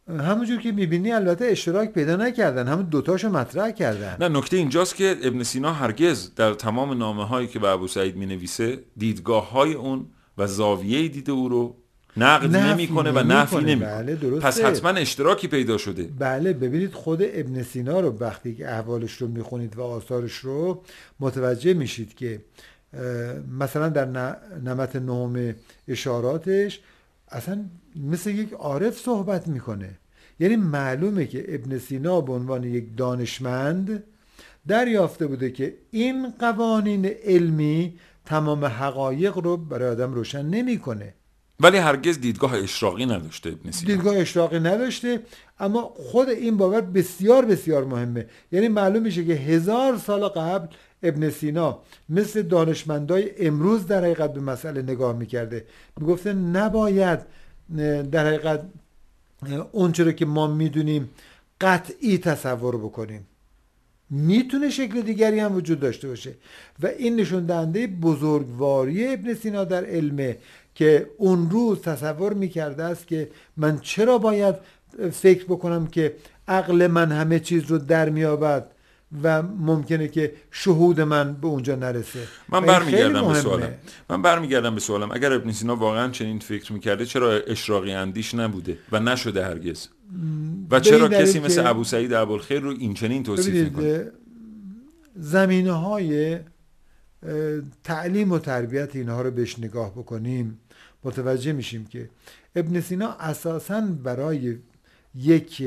همونجور 0.08 0.60
که 0.60 0.72
می‌بینی 0.72 1.12
البته 1.12 1.44
اشتراک 1.44 1.92
پیدا 1.92 2.16
نکردن 2.16 2.68
همون 2.68 2.84
دوتاشو 2.84 3.28
مطرح 3.28 3.70
کردن. 3.70 4.16
نه 4.20 4.38
نکته 4.38 4.56
اینجاست 4.56 4.96
که 4.96 5.16
ابن 5.22 5.42
سینا 5.42 5.72
هرگز 5.72 6.34
در 6.34 6.54
تمام 6.54 6.98
نامه 6.98 7.26
هایی 7.26 7.48
که 7.48 7.58
به 7.58 7.68
ابو 7.68 7.88
سعید 7.88 8.16
می 8.16 8.26
نویسه 8.26 8.84
دیدگاه 8.96 9.50
های 9.50 9.74
اون 9.74 10.06
و 10.38 10.46
زاویه 10.46 11.08
دید 11.08 11.30
او 11.30 11.48
رو 11.48 11.76
نقد 12.16 12.56
نمی‌کنه 12.56 13.10
و 13.10 13.18
نفی 13.18 13.56
نمی‌کنه. 13.56 13.76
بله، 13.76 14.14
درسته. 14.14 14.46
پس 14.46 14.60
حتما 14.60 14.90
اشتراکی 14.90 15.48
پیدا 15.48 15.78
شده 15.78 16.08
بله 16.18 16.52
ببینید 16.52 16.92
خود 16.92 17.18
ابن 17.22 17.62
سینا 17.62 18.00
رو 18.00 18.16
وقتی 18.18 18.54
که 18.54 18.70
احوالش 18.70 19.12
رو 19.12 19.28
می‌خونید 19.28 19.76
و 19.76 19.82
آثارش 19.82 20.36
رو 20.36 20.82
متوجه 21.20 21.74
میشید 21.74 22.14
که 22.14 22.40
مثلا 23.58 23.88
در 23.88 24.36
نمت 24.64 24.96
نهم 24.96 25.54
اشاراتش 25.88 26.80
اصلا 27.28 27.64
مثل 27.96 28.30
یک 28.30 28.52
عارف 28.52 28.98
صحبت 28.98 29.48
می‌کنه 29.48 29.90
یعنی 30.40 30.56
معلومه 30.56 31.26
که 31.26 31.44
ابن 31.48 31.78
سینا 31.78 32.20
به 32.20 32.32
عنوان 32.32 32.64
یک 32.64 32.96
دانشمند 32.96 34.02
دریافته 34.66 35.26
بوده 35.26 35.50
که 35.50 35.74
این 35.90 36.30
قوانین 36.38 37.06
علمی 37.06 37.98
تمام 38.24 38.64
حقایق 38.64 39.38
رو 39.38 39.56
برای 39.56 39.88
آدم 39.88 40.14
روشن 40.14 40.46
نمی‌کنه 40.46 41.14
ولی 41.60 41.78
هرگز 41.78 42.20
دیدگاه 42.20 42.54
اشراقی 42.54 43.06
نداشته 43.06 43.50
ابن 43.50 43.70
سینا. 43.70 43.94
دیدگاه 43.94 44.16
اشراقی 44.16 44.60
نداشته 44.60 45.20
اما 45.58 45.82
خود 45.96 46.28
این 46.28 46.56
باور 46.56 46.80
بسیار 46.80 47.44
بسیار 47.44 47.84
مهمه. 47.84 48.26
یعنی 48.52 48.68
معلوم 48.68 49.02
میشه 49.02 49.24
که 49.24 49.32
هزار 49.32 49.98
سال 49.98 50.28
قبل 50.28 50.66
ابن 51.02 51.30
سینا 51.30 51.78
مثل 52.08 52.42
دانشمندای 52.42 53.46
امروز 53.46 53.86
در 53.86 54.04
حقیقت 54.04 54.32
به 54.34 54.40
مسئله 54.40 54.82
نگاه 54.82 55.16
می‌کرده. 55.16 55.64
می‌گفته 56.00 56.32
نباید 56.32 57.20
در 58.12 58.26
حقیقت 58.26 58.60
اه، 59.46 59.68
اونچه 59.72 60.04
رو 60.04 60.12
که 60.12 60.26
ما 60.26 60.46
می‌دونیم 60.46 61.10
قطعی 61.60 62.18
تصور 62.18 62.76
بکنیم. 62.76 63.26
می‌تونه 64.10 64.70
شکل 64.70 65.00
دیگری 65.00 65.40
هم 65.40 65.56
وجود 65.56 65.80
داشته 65.80 66.08
باشه. 66.08 66.34
و 66.82 66.86
این 66.86 67.16
نشون 67.16 67.46
دهنده 67.46 67.86
بزرگواری 67.86 69.12
ابن 69.14 69.34
سینا 69.34 69.64
در 69.64 69.84
علمه 69.84 70.36
که 70.74 71.10
اون 71.16 71.50
روز 71.50 71.80
تصور 71.80 72.32
می‌کرده 72.32 72.82
است 72.82 73.06
که 73.06 73.30
من 73.56 73.78
چرا 73.78 74.18
باید 74.18 74.54
فکر 75.12 75.44
بکنم 75.44 75.86
که 75.86 76.14
عقل 76.48 76.86
من 76.86 77.12
همه 77.12 77.40
چیز 77.40 77.64
رو 77.64 77.78
در 77.78 78.08
میابد 78.08 78.70
و 79.22 79.42
ممکنه 79.42 80.08
که 80.08 80.32
شهود 80.50 81.00
من 81.00 81.32
به 81.32 81.46
اونجا 81.46 81.74
نرسه؟ 81.76 82.18
من 82.48 82.60
برمیگردم 82.60 83.28
به. 83.28 83.34
سوالم. 83.34 83.74
من 84.10 84.22
برمیگردم 84.22 84.74
به 84.74 84.80
سوالم. 84.80 85.10
اگر 85.12 85.32
ابن 85.32 85.52
سینا 85.52 85.76
واقعا 85.76 86.10
چنین 86.10 86.38
فکر 86.38 86.72
می‌کرده 86.72 87.06
چرا 87.06 87.32
اشراقی 87.32 87.92
اندیش 87.92 88.34
نبوده 88.34 88.78
و 88.92 89.00
نشده 89.00 89.44
هرگز؟ 89.44 89.88
و 90.70 90.80
چرا 90.80 91.08
کسی 91.08 91.40
مثل 91.40 91.66
ابو 91.66 91.84
سعید 91.84 92.12
ابوالخیر 92.12 92.60
رو 92.60 92.70
این 92.78 92.94
چنین 92.94 93.22
توصیف 93.22 93.54
می‌کنه 93.54 94.06
زمینه 95.16 95.72
های 95.72 96.38
تعلیم 97.84 98.32
و 98.32 98.38
تربیت 98.38 98.96
اینها 98.96 99.22
رو 99.22 99.30
بهش 99.30 99.58
نگاه 99.58 99.92
بکنیم. 99.92 100.58
متوجه 101.04 101.52
میشیم 101.52 101.86
که 101.86 102.10
ابن 102.56 102.80
سینا 102.80 103.08
اساسا 103.08 103.80
برای 103.80 104.58
یک 105.14 105.62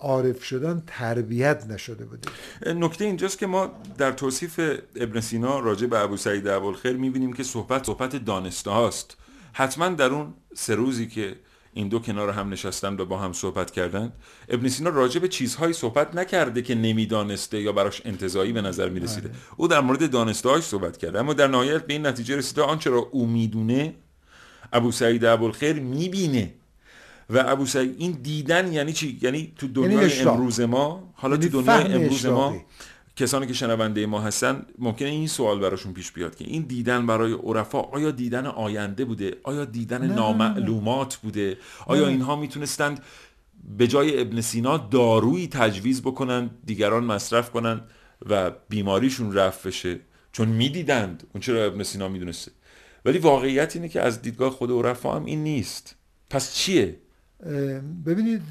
عارف 0.00 0.44
شدن 0.44 0.82
تربیت 0.86 1.66
نشده 1.68 2.04
بوده. 2.04 2.28
نکته 2.74 3.04
اینجاست 3.04 3.38
که 3.38 3.46
ما 3.46 3.70
در 3.98 4.12
توصیف 4.12 4.60
ابن 4.96 5.20
سینا 5.20 5.58
راجع 5.58 5.86
به 5.86 5.98
ابو 5.98 6.16
سعید 6.16 6.48
ابوالخیر 6.48 6.96
می‌بینیم 6.96 7.32
که 7.32 7.42
صحبت 7.42 7.86
صحبت 7.86 8.16
دانسته 8.16 8.70
هاست. 8.70 9.16
حتما 9.52 9.88
در 9.88 10.10
اون 10.10 10.34
سه 10.54 10.74
روزی 10.74 11.06
که 11.06 11.36
این 11.74 11.88
دو 11.88 11.98
کنار 11.98 12.30
هم 12.30 12.52
نشستن 12.52 13.00
و 13.00 13.04
با 13.04 13.18
هم 13.18 13.32
صحبت 13.32 13.70
کردند 13.70 14.12
ابن 14.48 14.68
سینا 14.68 14.90
راجع 14.90 15.20
به 15.20 15.28
چیزهایی 15.28 15.72
صحبت 15.72 16.14
نکرده 16.14 16.62
که 16.62 16.74
نمی‌دانسته 16.74 17.60
یا 17.60 17.72
براش 17.72 18.02
انتظایی 18.04 18.52
به 18.52 18.60
نظر 18.62 18.88
می‌رسیده. 18.88 19.30
او 19.56 19.68
در 19.68 19.80
مورد 19.80 20.10
دانسته 20.10 20.60
صحبت 20.60 20.96
کرده 20.96 21.20
اما 21.20 21.34
در 21.34 21.46
نهایت 21.46 21.86
به 21.86 21.92
این 21.92 22.06
نتیجه 22.06 22.36
رسیده 22.36 22.62
آنچه 22.62 22.90
را 22.90 22.98
او 22.98 23.26
می‌دونه 23.26 23.94
ابو 24.72 24.92
سعید 24.92 25.24
ابوالخیر 25.24 25.72
می‌بینه. 25.72 26.54
و 27.30 27.44
ابو 27.46 27.66
سعید 27.66 27.94
این 27.98 28.12
دیدن 28.12 28.72
یعنی 28.72 28.92
چی؟ 28.92 29.18
یعنی 29.22 29.52
تو 29.56 29.68
دنیای 29.68 30.04
اشراق. 30.04 30.34
امروز 30.34 30.60
ما 30.60 31.12
حالا 31.14 31.36
یعنی 31.36 31.48
تو 31.48 31.62
دنیای 31.62 31.84
فهم 31.84 31.92
امروز 31.94 32.26
ما. 32.26 32.64
کسانی 33.16 33.46
که 33.46 33.52
شنونده 33.52 34.06
ما 34.06 34.20
هستن 34.20 34.66
ممکنه 34.78 35.08
این 35.08 35.26
سوال 35.26 35.58
براشون 35.58 35.92
پیش 35.92 36.12
بیاد 36.12 36.36
که 36.36 36.44
این 36.44 36.62
دیدن 36.62 37.06
برای 37.06 37.32
عرفا 37.32 37.80
آیا 37.80 38.10
دیدن 38.10 38.46
آینده 38.46 39.04
بوده؟ 39.04 39.36
آیا 39.42 39.64
دیدن 39.64 40.06
نه، 40.06 40.14
نامعلومات 40.14 41.16
بوده؟ 41.16 41.58
آیا 41.86 42.08
اینها 42.08 42.36
می‌تونستند 42.36 43.02
به 43.78 43.86
جای 43.86 44.20
ابن 44.20 44.40
سینا 44.40 44.76
دارویی 44.76 45.48
تجویز 45.48 46.02
بکنن 46.02 46.50
دیگران 46.66 47.04
مصرف 47.04 47.50
کنن 47.50 47.80
و 48.28 48.50
بیماریشون 48.68 49.34
رفع 49.34 49.68
بشه؟ 49.68 50.00
چون 50.32 50.48
می‌دیدند. 50.48 51.22
اون 51.32 51.40
چرا 51.40 51.64
ابن 51.64 51.82
سینا 51.82 52.08
می‌دونسته؟ 52.08 52.52
ولی 53.04 53.18
واقعیت 53.18 53.76
اینه 53.76 53.88
که 53.88 54.00
از 54.00 54.22
دیدگاه 54.22 54.50
خود 54.50 54.70
عرفا 54.70 55.16
هم 55.16 55.24
این 55.24 55.42
نیست. 55.42 55.94
پس 56.30 56.54
چیه؟ 56.54 56.96
ببینید 58.06 58.42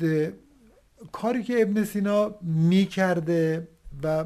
کاری 1.11 1.43
که 1.43 1.61
ابن 1.61 1.83
سینا 1.83 2.35
می 2.41 2.85
کرده 2.85 3.67
و 4.03 4.25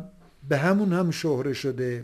به 0.50 0.58
همون 0.58 0.94
هم 0.94 1.12
شهره 1.12 1.54
شده 1.54 2.04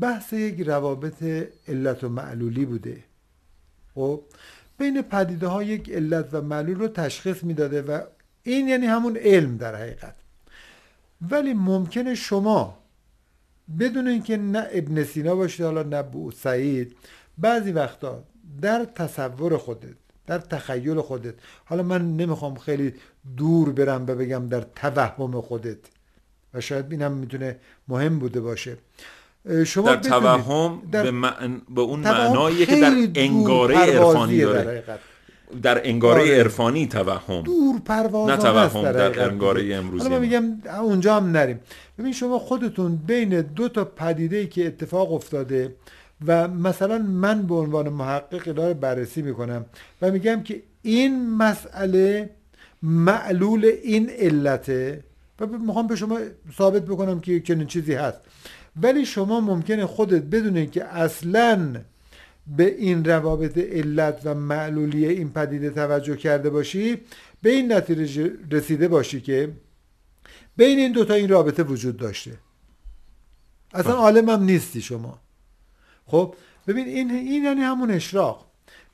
بحث 0.00 0.32
یک 0.32 0.60
روابط 0.60 1.22
علت 1.68 2.04
و 2.04 2.08
معلولی 2.08 2.64
بوده. 2.64 3.04
خب 3.94 4.22
بین 4.78 5.02
پدیده 5.02 5.46
ها 5.46 5.62
یک 5.62 5.90
علت 5.90 6.28
و 6.32 6.42
معلول 6.42 6.74
رو 6.74 6.88
تشخیص 6.88 7.44
می‌داده 7.44 7.82
و 7.82 8.00
این 8.42 8.68
یعنی 8.68 8.86
همون 8.86 9.16
علم 9.16 9.56
در 9.56 9.74
حقیقت. 9.74 10.14
ولی 11.30 11.54
ممکنه 11.54 12.14
شما 12.14 12.78
بدون 13.78 14.08
اینکه 14.08 14.36
نه 14.36 14.66
ابن 14.72 15.04
سینا 15.04 15.34
باشید 15.34 15.66
حالا 15.66 15.82
نه 15.82 16.02
بو 16.02 16.30
سعید 16.30 16.96
بعضی 17.38 17.72
وقتا 17.72 18.22
در 18.62 18.84
تصور 18.84 19.56
خودت 19.56 19.94
در 20.26 20.38
تخیل 20.38 21.00
خودت 21.00 21.34
حالا 21.64 21.82
من 21.82 22.16
نمی‌خوام 22.16 22.54
خیلی 22.54 22.94
دور 23.36 23.72
برم 23.72 24.02
و 24.02 24.14
بگم 24.14 24.48
در 24.48 24.60
توهم 24.60 25.40
خودت 25.40 25.78
و 26.54 26.60
شاید 26.60 26.92
اینم 26.92 27.12
می‌تونه 27.12 27.56
مهم 27.88 28.18
بوده 28.18 28.40
باشه 28.40 28.76
شما 29.66 29.94
در 29.94 29.96
توهم 29.96 30.82
در 30.92 31.02
به, 31.02 31.10
معن... 31.10 31.62
به 31.74 31.80
اون 31.80 32.00
معنایی 32.00 32.66
که 32.66 32.80
در 32.80 33.08
انگاره 33.14 33.76
عرفانی 33.76 34.38
در 34.38 34.44
داره 34.44 34.70
حقیقت. 34.70 35.00
در 35.62 35.88
انگاره 35.88 36.22
آره. 36.22 36.38
عرفانی 36.38 36.86
توهم 36.86 37.42
دور 37.42 37.80
پروازانه 37.80 38.36
نه 38.36 38.42
توهم 38.42 38.82
در 38.82 39.04
حقیقت 39.04 39.32
انگاره. 39.32 39.74
امروزی 39.74 40.08
حالا. 40.08 40.18
میگم 40.18 40.60
اونجا 40.82 41.16
هم 41.16 41.30
نریم 41.30 41.60
ببین 41.98 42.12
شما 42.12 42.38
خودتون 42.38 42.96
بین 42.96 43.40
دو 43.40 43.68
تا 43.68 43.84
پدیده 43.84 44.46
که 44.46 44.66
اتفاق 44.66 45.12
افتاده 45.12 45.74
و 46.26 46.48
مثلا 46.48 46.98
من 46.98 47.42
به 47.42 47.54
عنوان 47.54 47.88
محقق 47.88 48.48
رو 48.48 48.74
بررسی 48.74 49.22
می‌کنم 49.22 49.64
و 50.02 50.10
میگم 50.10 50.42
که 50.42 50.62
این 50.82 51.30
مسئله 51.30 52.30
معلول 52.82 53.64
این 53.64 54.10
علته 54.10 55.04
و 55.40 55.46
می‌خوام 55.46 55.86
به 55.86 55.96
شما 55.96 56.18
ثابت 56.58 56.82
بکنم 56.84 57.20
که 57.20 57.40
چنین 57.40 57.66
چیزی 57.66 57.94
هست. 57.94 58.20
ولی 58.82 59.06
شما 59.06 59.40
ممکنه 59.40 59.86
خودت 59.86 60.22
بدونید 60.22 60.70
که 60.70 60.84
اصلا 60.84 61.74
به 62.56 62.74
این 62.74 63.04
روابط 63.04 63.58
علت 63.58 64.20
و 64.24 64.34
معلولی 64.34 65.06
این 65.06 65.30
پدیده 65.30 65.70
توجه 65.70 66.16
کرده 66.16 66.50
باشی 66.50 67.00
به 67.42 67.50
این 67.50 67.72
نتیجه 67.72 68.30
رسیده 68.50 68.88
باشی 68.88 69.20
که 69.20 69.48
بین 70.56 70.78
این 70.78 70.92
دوتا 70.92 71.14
این 71.14 71.28
رابطه 71.28 71.62
وجود 71.62 71.96
داشته. 71.96 72.38
اصلا 73.74 73.92
عالم 73.92 74.30
هم 74.30 74.42
نیستی 74.42 74.82
شما. 74.82 75.18
خب 76.06 76.34
ببین 76.66 76.86
این 76.86 77.10
این 77.10 77.44
یعنی 77.44 77.60
همون 77.60 77.90
اشراق. 77.90 78.46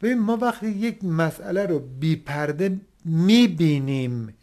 ببین 0.03 0.19
ما 0.19 0.37
وقتی 0.37 0.69
یک 0.69 1.05
مسئله 1.05 1.67
رو 1.67 1.79
بی 1.79 2.17
پرده 2.17 2.81
می‌بینیم 3.05 4.35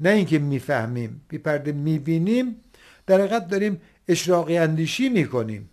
نه 0.00 0.10
اینکه 0.10 0.38
می‌فهمیم 0.38 1.20
بی 1.28 1.38
پرده 1.38 1.72
می‌بینیم 1.72 2.56
در 3.06 3.20
حقیقت 3.20 3.48
داریم 3.48 3.80
اشراقی 4.08 4.58
اندیشی 4.58 5.08
می‌کنیم. 5.08 5.70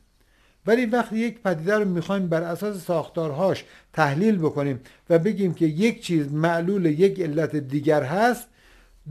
ولی 0.65 0.85
وقتی 0.85 1.17
یک 1.17 1.39
پدیده 1.41 1.77
رو 1.77 1.85
می‌خوایم 1.85 2.27
بر 2.27 2.43
اساس 2.43 2.85
ساختارهاش 2.85 3.63
تحلیل 3.93 4.37
بکنیم 4.37 4.79
و 5.09 5.19
بگیم 5.19 5.53
که 5.53 5.65
یک 5.65 6.01
چیز 6.01 6.31
معلول 6.31 6.85
یک 6.85 7.19
علت 7.19 7.55
دیگر 7.55 8.03
هست 8.03 8.47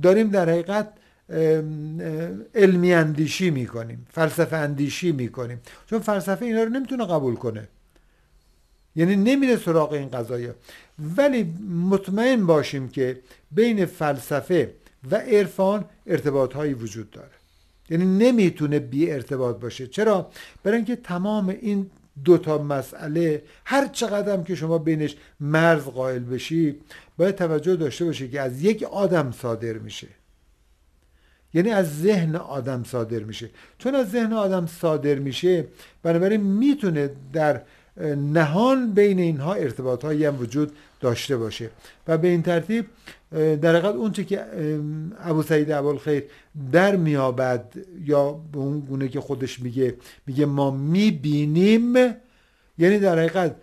داریم 0.03 0.29
در 0.29 0.51
حقیقت 0.51 0.93
علمی 2.55 2.93
اندیشی 2.93 3.51
می‌کنیم 3.51 4.07
فلسفه 4.11 4.57
اندیشی 4.57 5.13
می‌کنیم. 5.13 5.61
چون 5.87 5.99
فلسفه 5.99 6.45
اینا 6.45 6.63
رو 6.63 6.69
نمی‌تونه 6.69 7.07
قبول 7.07 7.35
کنه. 7.35 7.69
یعنی 8.97 9.17
نمیره 9.17 9.57
سراغ 9.57 9.93
این 9.93 10.09
قضايا 10.09 10.55
ولی 11.17 11.55
مطمئن 11.91 12.47
باشیم 12.47 12.89
که 12.89 13.21
بین 13.53 13.87
فلسفه 13.87 14.75
و 15.11 15.17
عرفان 15.17 15.85
ارتباط 16.07 16.53
هایی 16.53 16.75
وجود 16.75 17.11
داره. 17.11 17.29
یعنی 17.91 18.05
نمی‌تونه 18.05 18.79
بی 18.79 19.11
ارتباط 19.11 19.57
باشه. 19.57 19.87
چرا؟ 19.87 20.31
برای 20.63 20.77
اینکه 20.77 20.97
تمام 20.97 21.49
این 21.49 21.91
دو 22.25 22.39
تا 22.39 22.59
مسئله 22.59 23.43
هر 23.65 23.89
چقدر 23.89 24.43
که 24.43 24.55
شما 24.55 24.79
بینش 24.79 25.17
مرز 25.41 25.85
قائل 25.85 26.19
بشی 26.19 26.77
باید 27.17 27.35
توجه 27.35 27.77
داشته 27.77 28.05
باشی 28.05 28.29
که 28.29 28.41
از 28.41 28.63
یک 28.63 28.83
آدم 28.83 29.33
صادر 29.33 29.73
میشه. 29.73 30.09
یعنی 31.55 31.71
از 31.71 32.03
ذهن 32.03 32.37
آدم 32.37 32.85
صادر 32.85 33.19
میشه. 33.19 33.51
چون 33.79 33.95
از 33.95 34.11
ذهن 34.11 34.33
آدم 34.33 34.67
صادر 34.67 35.15
میشه 35.15 35.65
بنابراین 36.03 36.41
می‌تونه 36.41 37.11
در 37.33 37.61
نهان 38.17 38.93
بین 38.93 39.19
اینها 39.19 39.55
ارتباط 39.55 40.05
هایی 40.05 40.25
هم 40.25 40.41
وجود 40.41 40.73
داشته 41.01 41.37
باشه. 41.37 41.71
و 42.09 42.19
به 42.19 42.29
این 42.29 42.43
ترتیب 42.43 42.87
در 43.33 43.77
حقیقت 43.77 43.95
اون 43.95 44.13
چه 44.13 44.25
که 44.25 44.45
ابو 45.25 45.43
سعید 45.43 45.71
ابوالخیر 45.71 46.25
در 46.73 46.97
میابد 46.97 47.65
یا 48.05 48.33
به 48.33 48.59
اون 48.59 48.81
گونه 48.81 49.09
که 49.09 49.21
خودش 49.21 49.61
میگه 49.61 49.95
میگه 50.27 50.47
ما 50.47 50.71
می‌بینیم 50.71 51.95
یعنی 52.79 52.99
در 52.99 53.19
حقیقت 53.19 53.57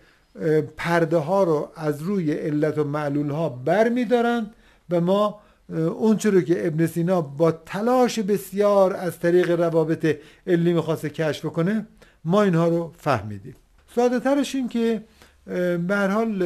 پرده 0.76 1.16
ها 1.16 1.44
رو 1.44 1.68
از 1.76 2.02
روی 2.02 2.32
علت 2.32 2.78
و 2.78 2.84
معلول 2.84 3.30
ها 3.30 3.48
بر 3.48 3.88
میدارند 3.88 4.54
و 4.90 5.00
ما 5.00 5.40
اون 5.72 6.18
رو 6.18 6.40
که 6.40 6.66
ابن 6.66 6.86
سینا 6.86 7.20
با 7.20 7.52
تلاش 7.52 8.18
بسیار 8.18 8.96
از 8.96 9.18
طریق 9.18 9.50
روابط 9.50 10.16
علمی 10.46 10.72
می‌خواسته 10.72 11.10
کشف 11.10 11.46
کنه 11.46 11.86
ما 12.24 12.42
اینها 12.42 12.68
رو 12.68 12.92
فهمیدیم. 12.98 13.56
ساده 13.94 14.20
ترش 14.20 14.54
این 14.54 14.68
که 14.68 15.04
به 15.46 15.96
هر 15.96 16.08
حال 16.08 16.38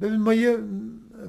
ببین 0.00 0.16
ما 0.16 0.34
یه 0.34 0.58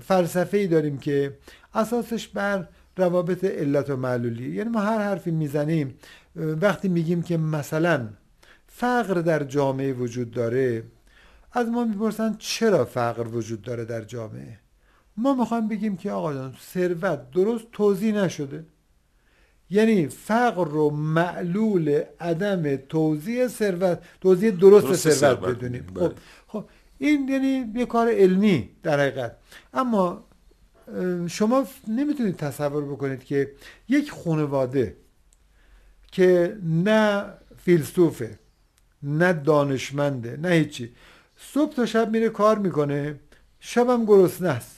فلسفه 0.02 0.58
ای 0.58 0.68
داریم 0.68 0.98
که 0.98 1.38
اساسش 1.74 2.28
بر 2.28 2.68
روابط 2.98 3.44
علت 3.44 3.90
و 3.90 3.96
معلولی 3.96 4.56
یعنی 4.56 4.70
ما 4.70 4.80
هر 4.80 5.00
حرفی 5.00 5.32
می‌زنیم 5.32 5.96
وقتی 6.36 6.88
میگیم 6.88 7.22
که 7.22 7.38
مثلا 7.38 8.10
فقر 8.68 9.14
در 9.14 9.44
جامعه 9.44 9.94
وجود 9.94 10.32
داره 10.32 10.84
از 11.54 11.68
ما 11.68 11.86
می‌پرسن 11.86 12.36
چرا 12.40 12.86
فقر 12.86 13.28
وجود 13.28 13.62
داره 13.62 13.86
در 13.86 14.02
جامعه؟ 14.02 14.60
ما 15.18 15.34
می‌خوایم 15.34 15.68
بگیم 15.68 15.98
که 15.98 16.12
آقا 16.12 16.34
جان 16.34 16.56
ثروت 16.74 17.32
درست 17.32 17.66
توضیح 17.72 18.16
نشده. 18.16 18.66
یعنی 19.70 20.08
فقر 20.08 20.68
رو 20.68 20.90
معلول 20.90 22.04
عدم 22.20 22.76
توزیع 22.76 23.48
ثروت 23.48 24.00
توزیع 24.22 24.52
درست, 24.52 25.10
ثروت 25.10 25.40
بدونیم. 25.40 25.86
بله. 25.96 26.08
خب 26.08 26.14
خب 26.48 26.66
این 26.98 27.28
یعنی 27.28 27.72
یه 27.76 27.86
کار 27.86 28.10
علمی 28.10 28.70
در 28.84 29.00
حقیقت. 29.00 29.36
اما 29.74 30.24
شما 31.28 31.66
نمی‌تونید 31.88 32.36
تصور 32.36 32.86
بکنید 32.86 33.24
که 33.24 33.52
یک 33.90 34.12
خانواده 34.12 34.96
که 36.12 36.58
نه 36.64 37.26
فیلسوفه 37.58 38.40
نه 39.04 39.34
دانشمنده 39.34 40.38
نه 40.38 40.50
هیچی 40.50 40.92
صبح 41.38 41.74
تا 41.74 41.86
شب 41.86 42.12
میره 42.12 42.30
کار 42.30 42.58
می‌کنه 42.58 43.20
شبم 43.60 44.06
گرسنه 44.06 44.50
است. 44.50 44.77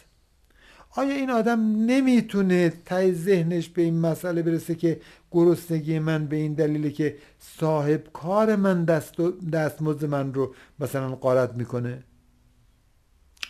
آیا 0.96 1.16
این 1.16 1.30
آدم 1.30 1.60
نمی‌تونه 1.86 2.74
تای 2.86 3.14
ذهنش 3.14 3.70
به 3.70 3.82
این 3.82 4.00
مسئله 4.00 4.42
برسه 4.42 4.76
که 4.76 5.00
گرسنگی 5.32 6.00
من 6.00 6.26
به 6.26 6.36
این 6.36 6.54
دلیله 6.54 6.92
که 6.92 7.16
صاحب 7.40 8.04
کار 8.14 8.56
من 8.56 8.86
دست 8.86 9.20
و 9.20 9.32
دستمزد 9.32 10.06
من 10.06 10.34
رو 10.34 10.56
مثلا 10.80 11.16
قارت 11.16 11.54
می‌کنه؟ 11.54 12.04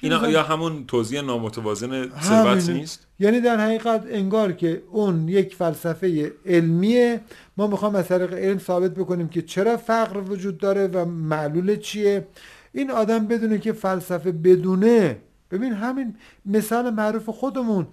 اینا 0.01 0.29
یا 0.29 0.43
همون 0.43 0.85
توضیح 0.85 1.21
نامتوازن 1.21 2.09
ثروت. 2.21 2.69
نیست؟ 2.69 3.07
یعنی 3.19 3.41
در 3.41 3.57
حقیقت 3.57 4.05
انگار 4.09 4.51
که 4.51 4.83
اون 4.91 5.27
یک 5.27 5.55
فلسفه 5.55 6.31
علمیه. 6.45 7.21
ما 7.57 7.67
می‌خوام 7.67 7.95
از 7.95 8.07
طریق 8.07 8.33
علم 8.33 8.57
ثابت 8.57 8.91
بکنیم 8.91 9.27
که 9.27 9.41
چرا 9.41 9.77
فقر 9.77 10.17
وجود 10.17 10.57
داره 10.57 10.87
و 10.87 11.05
معلول 11.05 11.75
چیه. 11.75 12.27
این 12.73 12.91
آدم 12.91 13.27
بدونه 13.27 13.57
که 13.57 13.73
فلسفه 13.73 14.31
بدونه 14.31 15.17
ببین 15.51 15.73
همین 15.73 16.15
مثال 16.45 16.89
معروف 16.89 17.29
خودمون. 17.29 17.87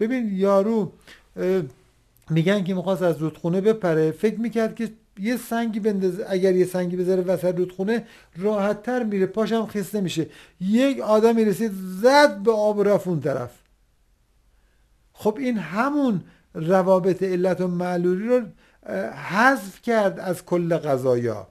ببین 0.00 0.36
یارو 0.36 0.92
میگن 2.30 2.64
که 2.64 2.74
می‌خواست 2.74 3.02
از 3.02 3.18
رودخونه 3.18 3.60
بپره. 3.60 4.10
فکر 4.10 4.40
می‌کرد 4.40 4.74
که 4.74 4.90
یه 5.20 5.36
سنگی 5.36 5.80
بندازه 5.80 6.26
اگر 6.28 6.54
یه 6.54 6.64
سنگی 6.64 6.96
بذاره 6.96 7.22
وسط 7.22 7.58
رودخونه 7.58 8.06
راحت 8.36 8.82
تر 8.82 9.02
میره. 9.02 9.26
پاشم 9.26 9.66
خسته 9.66 10.00
میشه. 10.00 10.26
یک 10.60 11.00
آدمی 11.00 11.44
رسید 11.44 11.72
زد 12.02 12.38
به 12.38 12.52
آب 12.52 12.78
و 12.78 12.82
رفت 12.82 13.08
اون 13.08 13.20
طرف. 13.20 13.50
خب 15.12 15.36
این 15.40 15.58
همون 15.58 16.20
روابط 16.54 17.22
علت 17.22 17.60
و 17.60 17.68
معلولی 17.68 18.28
رو 18.28 18.40
حذف 19.12 19.82
کرد 19.82 20.18
از 20.20 20.44
کل 20.44 20.76
قضایا. 20.76 21.48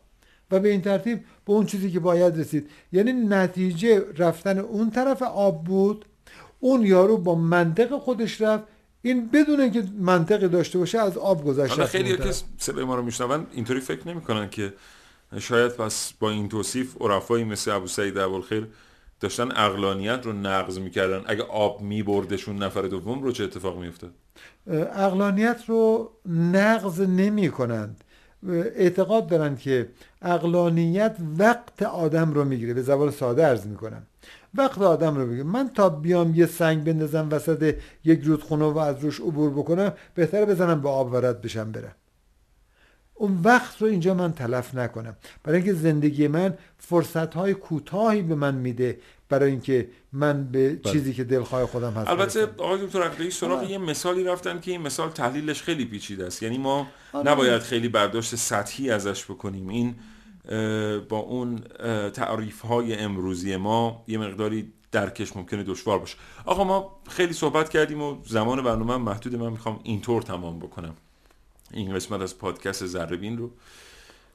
و 0.51 0.60
به 0.60 0.70
این 0.70 0.82
ترتیب 0.82 1.24
به 1.48 1.54
اون 1.54 1.66
چیزی 1.66 1.91
که 1.91 2.00
باید 2.00 2.39
رسید. 2.39 2.70
یعنی 2.91 3.14
نتیجه 3.14 4.06
رفتن 4.18 4.60
اون 4.60 4.89
طرف 4.89 5.22
آب 5.22 5.64
بود. 5.64 6.06
اون 6.60 6.86
یارو 6.86 7.18
با 7.18 7.36
منطق 7.36 7.98
خودش 7.98 8.41
رفت. 8.41 8.64
این 9.02 9.28
بدون 9.28 9.72
که 9.72 9.84
منطقی 10.00 10.48
داشته 10.48 10.80
باشه 10.80 11.00
از 11.00 11.18
آب 11.18 11.45
گذشت 11.45 11.72
حالا 11.72 11.84
رفت 11.84 11.95
اون 11.95 12.06
خیلی 12.06 12.18
که. 12.18 12.36
صدای 12.58 12.86
ما 12.86 12.95
رو 12.95 13.04
میشنون 13.04 13.48
اینطوری 13.54 13.80
فکر 13.80 14.08
نمی‌کنن 14.08 14.50
که 14.50 14.74
شاید 15.39 15.72
پس 15.72 16.14
با 16.20 16.30
این 16.30 16.50
توصیف 16.50 17.02
عرفایی 17.02 17.43
مثل 17.43 17.72
ابو 17.72 17.88
سعید 17.88 18.18
ابوالخیر 18.18 18.68
داشتن 19.20 19.52
اقلانیت 19.52 20.20
رو 20.24 20.34
نقض 20.34 20.80
می‌کردن. 20.80 21.24
اگه 21.26 21.43
آب 21.43 21.82
میبردشون 21.82 22.64
نفر 22.64 22.82
دوم 22.82 23.24
رو 23.24 23.32
چه 23.32 23.43
اتفاق 23.43 23.80
میافتاد؟ 23.80 24.12
اقلانیت 24.68 25.64
رو 25.68 26.12
نقض 26.26 27.02
نمی 27.02 27.50
کنند 27.50 28.04
اعتقاد 28.75 29.27
دارند 29.27 29.59
که 29.59 29.89
اقلانیت 30.21 31.15
وقت 31.38 31.83
آدم 31.83 32.33
رو 32.33 32.45
می‌گیره. 32.45 32.73
به 32.73 32.81
زبان 32.81 33.11
ساده 33.11 33.45
عرض 33.45 33.65
می‌کنم. 33.65 34.03
وقت 34.55 34.81
آدم 34.81 35.15
رو 35.15 35.25
می‌گیره. 35.25 35.43
من 35.43 35.69
تا 35.69 35.89
بیام 35.89 36.35
یه 36.35 36.45
سنگ 36.45 36.83
بندازم 36.83 37.27
وسط 37.31 37.75
یک 38.03 38.21
رودخونه 38.23 38.65
و 38.65 38.77
از 38.77 38.99
روش 38.99 39.19
عبور 39.19 39.49
بکنم 39.49 39.93
بهتره 40.15 40.45
بزنم 40.45 40.81
به 40.81 40.89
آب 40.89 41.13
ورد 41.13 41.41
بشم 41.41 41.71
برم. 41.71 41.95
اون 43.18 43.41
وقت 43.43 43.82
رو 43.82 43.88
اینجا 43.88 44.13
من 44.13 44.34
تلف 44.34 44.76
نکنم. 44.76 45.18
برای 45.43 45.57
اینکه 45.57 45.74
زندگی 45.74 46.28
من 46.28 46.57
فرصت 46.78 47.34
های 47.34 47.53
کوتاهی 47.53 48.22
به 48.22 48.36
من 48.36 48.55
میده 48.55 48.99
برای 49.30 49.51
اینکه 49.51 49.89
من 50.13 50.43
به 50.43 50.80
چیزی 50.84 51.13
که 51.13 51.24
دلخواه 51.24 51.65
خودم 51.65 51.93
هست 51.93 52.09
البته. 52.09 52.43
آقای 52.57 52.86
دکتر 52.86 53.03
عقیلی 53.03 53.32
سراغ 53.32 53.59
آره. 53.59 53.72
یه 53.72 53.78
مثالی 53.78 54.24
رفتن 54.24 54.59
که 54.59 54.72
این 54.72 54.82
مثال 54.82 55.09
تحلیلش 55.09 55.61
خیلی 55.61 55.86
پیچیده 55.86 56.26
است. 56.26 56.43
یعنی 56.43 56.57
ما 56.57 56.88
آره. 57.13 57.32
نباید 57.32 57.61
خیلی 57.61 57.89
برداشت 57.89 58.36
سطحی 58.36 58.91
ازش 58.91 59.26
بکنیم. 59.26 59.68
این 59.68 59.95
با 61.09 61.18
اون 61.18 61.59
تعریف 62.13 62.61
های 62.61 62.95
امروزی 62.95 63.55
ما 63.55 64.03
یه 64.07 64.18
مقداری 64.18 64.74
درکش 64.91 65.36
ممکنه 65.36 65.63
دشوار 65.63 65.99
باشه. 65.99 66.18
آقا 66.45 66.63
ما 66.63 66.99
خیلی 67.09 67.34
صحبت 67.34 67.70
کردیم 67.70 68.01
و 68.01 68.18
زمان 68.26 68.63
برنامه 68.63 68.97
محدود 68.97 69.36
من 69.36 69.49
می‌خوام 69.49 69.80
اینطور 69.84 70.22
تمام 70.22 70.59
بکنم. 70.59 70.95
این 71.72 71.95
قسمت 71.95 72.22
از 72.22 72.38
پادکست 72.38 72.86
ذره 72.86 73.36
رو. 73.36 73.51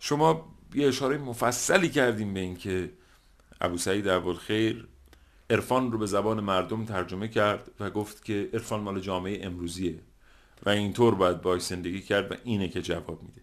شما 0.00 0.54
یه 0.74 0.88
اشاره 0.88 1.18
مفصلی 1.18 1.88
کردیم 1.88 2.34
به 2.34 2.40
اینکه 2.40 2.90
ابو 3.60 3.78
سعید 3.78 4.08
ابوالخیر 4.08 4.88
عرفان 5.50 5.92
رو 5.92 5.98
به 5.98 6.06
زبان 6.06 6.40
مردم 6.40 6.84
ترجمه 6.84 7.28
کرد 7.28 7.70
و 7.80 7.90
گفت 7.90 8.24
که 8.24 8.50
عرفان 8.52 8.80
مال 8.80 9.00
جامعه 9.00 9.46
امروزیه 9.46 9.98
و 10.66 10.70
اینطور 10.70 11.14
باید 11.14 11.42
باش 11.42 11.62
زندگی 11.62 12.00
کرد 12.00 12.32
و 12.32 12.34
اینه 12.44 12.68
که 12.68 12.82
جواب 12.82 13.22
میده. 13.22 13.40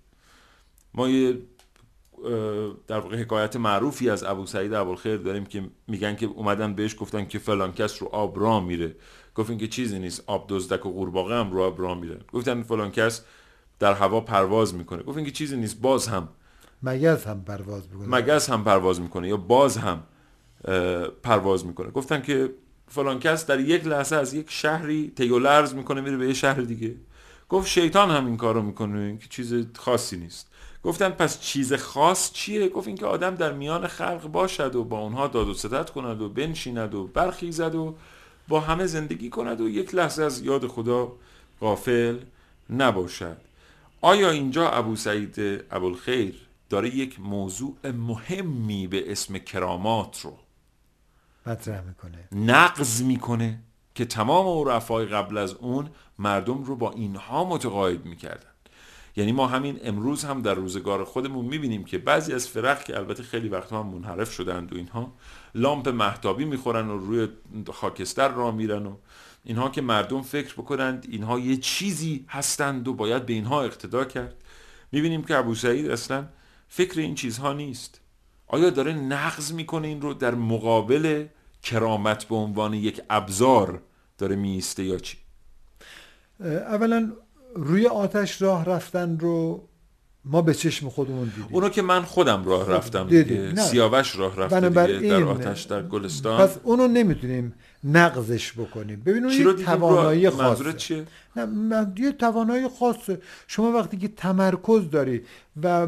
ما 0.93 1.09
یه 1.09 1.37
در 2.87 2.99
واقع 2.99 3.21
حکایت 3.21 3.55
معروفی 3.55 4.09
از 4.09 4.23
ابو 4.23 4.45
سعید 4.45 4.73
ابوالخیر 4.73 5.17
داریم 5.17 5.45
که 5.45 5.63
میگن 5.87 6.15
که 6.15 6.25
اومدن 6.25 6.73
بهش 6.73 6.95
گفتن 6.99 7.25
که 7.25 7.39
فلان 7.39 7.71
کس 7.71 8.01
رو 8.01 8.07
آب 8.07 8.39
را 8.39 8.59
میره. 8.59 8.95
گفتن 9.35 9.57
که 9.57 9.67
چیزی 9.67 9.99
نیست 9.99 10.23
آب 10.27 10.45
دزدک 10.49 10.85
و 10.85 10.91
قورباغه 10.91 11.35
هم 11.35 11.51
رو 11.51 11.61
آب 11.61 11.81
را 11.81 11.95
میره. 11.95 12.19
گفتن 12.33 12.63
فلان 12.63 12.91
کس 12.91 13.25
در 13.79 13.93
هوا 13.93 14.21
پرواز 14.21 14.75
می‌کنه. 14.75 15.03
گفتن 15.03 15.23
که 15.23 15.31
چیزی 15.31 15.57
نیست 15.57 15.81
باز 15.81 16.07
هم. 16.07 16.29
مگز 16.83 17.25
هم 17.25 17.43
پرواز 17.43 17.83
می‌کنه. 17.91 18.07
مگز 18.17 18.47
هم 18.47 18.63
پرواز 18.63 19.01
می‌کنه 19.01 19.27
یا 19.27 19.37
باز 19.37 19.77
هم 19.77 20.03
پرواز 21.23 21.65
می‌کنه. 21.65 21.89
گفتن 21.91 22.21
که 22.21 22.49
فلان 22.87 23.19
کس 23.19 23.45
در 23.45 23.59
یک 23.59 23.87
لحظه 23.87 24.15
از 24.15 24.33
یک 24.33 24.45
شهری 24.49 25.13
تیو 25.15 25.39
لرز 25.39 25.73
می‌کنه 25.73 26.01
میره 26.01 26.17
به 26.17 26.27
یه 26.27 26.33
شهر 26.33 26.61
دیگه. 26.61 26.95
گفت 27.49 27.67
شیطان 27.67 28.11
هم 28.11 28.25
این 28.25 28.37
کارو 28.37 28.61
می‌کنه 28.61 29.17
که 29.17 29.27
چیز 29.29 29.67
خاصی 29.77 30.17
نیست. 30.17 30.47
گفتن 30.83 31.09
پس 31.09 31.39
چیز 31.39 31.73
خاص 31.73 32.31
چیه؟ 32.31 32.69
گفت 32.69 32.87
اینکه 32.87 33.05
آدم 33.05 33.35
در 33.35 33.53
میان 33.53 33.87
خلق 33.87 34.27
باشد 34.27 34.75
و 34.75 34.83
با 34.83 34.99
اونها 34.99 35.27
داد 35.27 35.47
و 35.47 35.53
ستد 35.53 35.89
کند 35.89 36.21
و 36.21 36.29
بنشیند 36.29 36.95
و 36.95 37.07
برخیزد 37.07 37.75
و 37.75 37.95
با 38.47 38.59
همه 38.59 38.85
زندگی 38.85 39.29
کند 39.29 39.61
و 39.61 39.69
یک 39.69 39.95
لحظه 39.95 40.23
از 40.23 40.41
یاد 40.41 40.67
خدا 40.67 41.11
غافل 41.61 42.17
نباشد. 42.69 43.37
آیا 44.01 44.29
اینجا 44.29 44.69
ابو 44.69 44.95
سعید 44.95 45.63
ابوالخیر 45.71 46.35
داره 46.69 46.95
یک 46.95 47.19
موضوع 47.19 47.91
مهمی 47.91 48.87
به 48.87 49.11
اسم 49.11 49.37
کرامات 49.37 50.21
رو 50.21 50.37
مطرح 51.45 51.81
می‌کنه؟ 51.81 52.27
نقض 52.31 53.01
می‌کنه 53.01 53.59
که 53.95 54.05
تمام 54.05 54.67
عرفای 54.67 55.05
قبل 55.05 55.37
از 55.37 55.53
اون 55.53 55.89
مردم 56.19 56.63
رو 56.63 56.75
با 56.75 56.91
اینها 56.91 57.43
متقاعد 57.43 58.05
می‌کردن. 58.05 58.49
یعنی 59.15 59.31
ما 59.31 59.47
همین 59.47 59.79
امروز 59.83 60.23
هم 60.23 60.41
در 60.41 60.53
روزگار 60.53 61.03
خودمون 61.03 61.45
می‌بینیم 61.45 61.83
که 61.83 61.97
بعضی 61.97 62.33
از 62.33 62.47
فرق 62.47 62.83
که 62.83 62.97
البته 62.97 63.23
خیلی 63.23 63.49
وقتها 63.49 63.83
هم 63.83 63.89
منحرف 63.89 64.31
شدند 64.31 64.73
و 64.73 64.75
اینها 64.75 65.13
لامپ 65.55 65.89
محتابی 65.89 66.45
می‌خورن 66.45 66.89
و 66.89 66.97
روی 66.97 67.27
خاکستر 67.73 68.27
را 68.27 68.51
میرن 68.51 68.85
و 68.85 68.95
اینها 69.43 69.69
که 69.69 69.81
مردم 69.81 70.21
فکر 70.21 70.53
بکنند 70.53 71.07
اینها 71.09 71.39
یه 71.39 71.57
چیزی 71.57 72.25
هستند 72.29 72.87
و 72.87 72.93
باید 72.93 73.25
به 73.25 73.33
اینها 73.33 73.63
اقتدا 73.63 74.05
کرد. 74.05 74.35
می‌بینیم 74.91 75.23
که 75.23 75.35
ابو 75.35 75.55
سعید 75.55 75.91
اصلا 75.91 76.25
فکر 76.67 76.99
این 76.99 77.15
چیزها 77.15 77.53
نیست. 77.53 78.01
آیا 78.47 78.69
داره 78.69 78.93
نقض 78.93 79.53
می‌کنه 79.53 79.87
این 79.87 80.01
رو 80.01 80.13
در 80.13 80.35
مقابل 80.35 81.25
کرامت 81.63 82.23
به 82.23 82.35
عنوان 82.35 82.73
یک 82.73 83.01
ابزار 83.09 83.81
داره 84.17 84.35
میسته 84.35 84.83
یا 84.83 84.97
چی؟ 84.97 85.17
اولا 86.39 87.11
روی 87.55 87.87
آتش 87.87 88.41
راه 88.41 88.65
رفتن 88.65 89.19
رو 89.19 89.67
ما 90.25 90.41
به 90.41 90.53
چشم 90.53 90.89
خودمون 90.89 91.27
دیدیم. 91.27 91.47
اونو 91.51 91.69
که 91.69 91.81
من 91.81 92.03
خودم 92.03 92.45
راه 92.45 92.69
رفتم. 92.69 93.07
دیگه. 93.07 93.35
نه. 93.35 93.61
سیاوش 93.61 94.15
راه 94.15 94.35
رفته 94.35 94.69
دیگه 94.69 95.09
در 95.09 95.23
آتش 95.23 95.63
در 95.63 95.83
گلستان. 95.83 96.47
پس 96.47 96.57
اونو 96.63 96.87
نمی‌تونیم 96.87 97.53
نقضش 97.83 98.53
بکنیم. 98.53 99.01
ببین 99.05 99.23
اون 99.25 99.33
یک 99.33 99.65
توانایی 99.65 100.29
خاصه. 100.29 100.73
چیه؟ 100.73 101.03
نه 101.35 101.45
من- 101.45 101.93
یه 101.97 102.11
توانایی 102.11 102.67
خاصه. 102.67 103.21
شما 103.47 103.71
وقتی 103.71 103.97
که 103.97 104.07
تمرکز 104.07 104.89
داری 104.91 105.21
و 105.63 105.87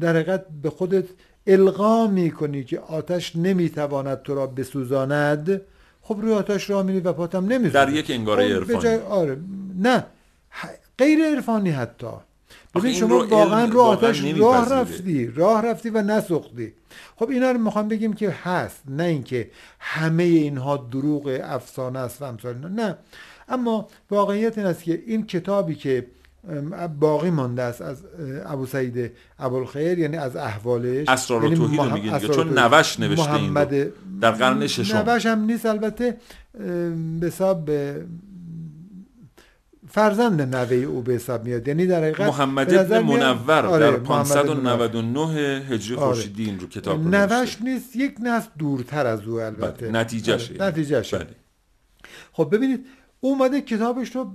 در 0.00 0.10
حقیقت 0.10 0.44
به 0.62 0.70
خودت 0.70 1.04
القا 1.46 2.06
می‌کنی 2.06 2.64
که 2.64 2.78
آتش 2.80 3.36
نمی‌تواند 3.36 4.22
تو 4.22 4.34
را 4.34 4.46
بسوزاند 4.46 5.60
خب 6.02 6.18
روی 6.20 6.32
آتش 6.32 6.70
راه 6.70 6.82
میری 6.82 7.00
و 7.00 7.12
پاتم 7.12 7.44
نمیسوزه 7.46 7.84
در 7.86 7.92
یک 7.92 8.10
انگاره 8.10 8.60
خب، 8.60 8.72
عرفانی. 8.72 8.94
آره. 8.94 9.38
نه 9.78 10.04
غیر 10.98 11.18
عرفانی 11.24 11.70
حتی. 11.70 12.06
ببین 12.78 12.90
این 12.90 13.00
شما 13.00 13.26
واقعا 13.26 13.64
رو 13.64 13.80
آتش. 13.80 14.24
راه 14.24 14.72
رفتی 14.72 15.26
راه 15.26 15.66
رفتی 15.66 15.90
و 15.90 16.02
نسوختی 16.02 16.72
خب 17.16 17.30
اینا 17.30 17.50
رو 17.50 17.58
می‌خوام 17.58 17.88
بگیم 17.88 18.12
که 18.12 18.30
هست 18.30 18.82
نه 18.88 19.04
اینکه 19.04 19.50
همه 19.80 20.22
اینها 20.22 20.76
دروغ 20.92 21.40
افسانه 21.44 21.98
است 21.98 22.22
و 22.22 22.24
امثال 22.24 22.54
اینا 22.54 22.68
نه 22.68 22.96
اما 23.48 23.88
واقعیت 24.10 24.58
این 24.58 24.66
است 24.66 24.82
که 24.84 25.02
این 25.06 25.26
کتابی 25.26 25.74
که 25.74 26.06
باقی 27.00 27.30
مانده 27.30 27.62
است 27.62 27.82
از 27.82 28.02
ابو 28.46 28.66
سعید 28.66 29.10
ابوالخیر 29.38 29.98
یعنی 29.98 30.16
از 30.16 30.36
احوالش 30.36 31.08
اسرار 31.08 31.42
یعنی 31.44 31.56
توحید 31.56 31.80
مح- 31.80 31.92
میگه 31.92 32.20
چون. 32.28 32.58
نوش 32.58 33.00
نوشته 33.00 33.32
این 33.34 33.44
رو. 33.46 33.52
محمد 33.52 33.92
در 34.20 34.30
قرن 34.30 34.66
ششم. 34.66 34.96
نوش 34.96 35.26
هم 35.26 35.40
نیست 35.44 35.66
البته 35.66 36.16
به 37.20 37.26
حساب 37.26 37.70
فرزند 39.90 40.56
نوه 40.56 40.76
او 40.76 41.02
به 41.02 41.12
حساب 41.12 41.44
میاد 41.44 41.68
یعنی 41.68 41.86
در 41.86 42.02
حقیقت 42.02 42.20
محمد 42.20 42.74
ابن 42.74 42.98
منور 42.98 43.66
آره، 43.66 43.90
در 43.90 43.96
محمد 43.96 44.36
ابن 44.36 44.60
منور. 44.60 44.88
599 44.88 45.60
هجری 45.70 45.96
آره. 45.96 46.06
خورشیدی 46.06 46.44
این 46.44 46.60
رو 46.60 46.68
کتاب 46.68 47.04
رو 47.04 47.08
نوشته. 47.08 47.40
نوش 47.40 47.56
نیست 47.62 47.96
یک 47.96 48.14
نسل 48.20 48.48
دورتر 48.58 49.06
از 49.06 49.22
او 49.22 49.40
البته 49.40 49.88
بله، 49.88 50.00
نتیجهشه. 50.00 50.54
آره، 50.60 50.70
بله. 51.12 51.26
خب 52.32 52.48
ببینید 52.52 52.86
او 53.20 53.30
اومده 53.30 53.60
کتابش 53.60 54.16
رو 54.16 54.32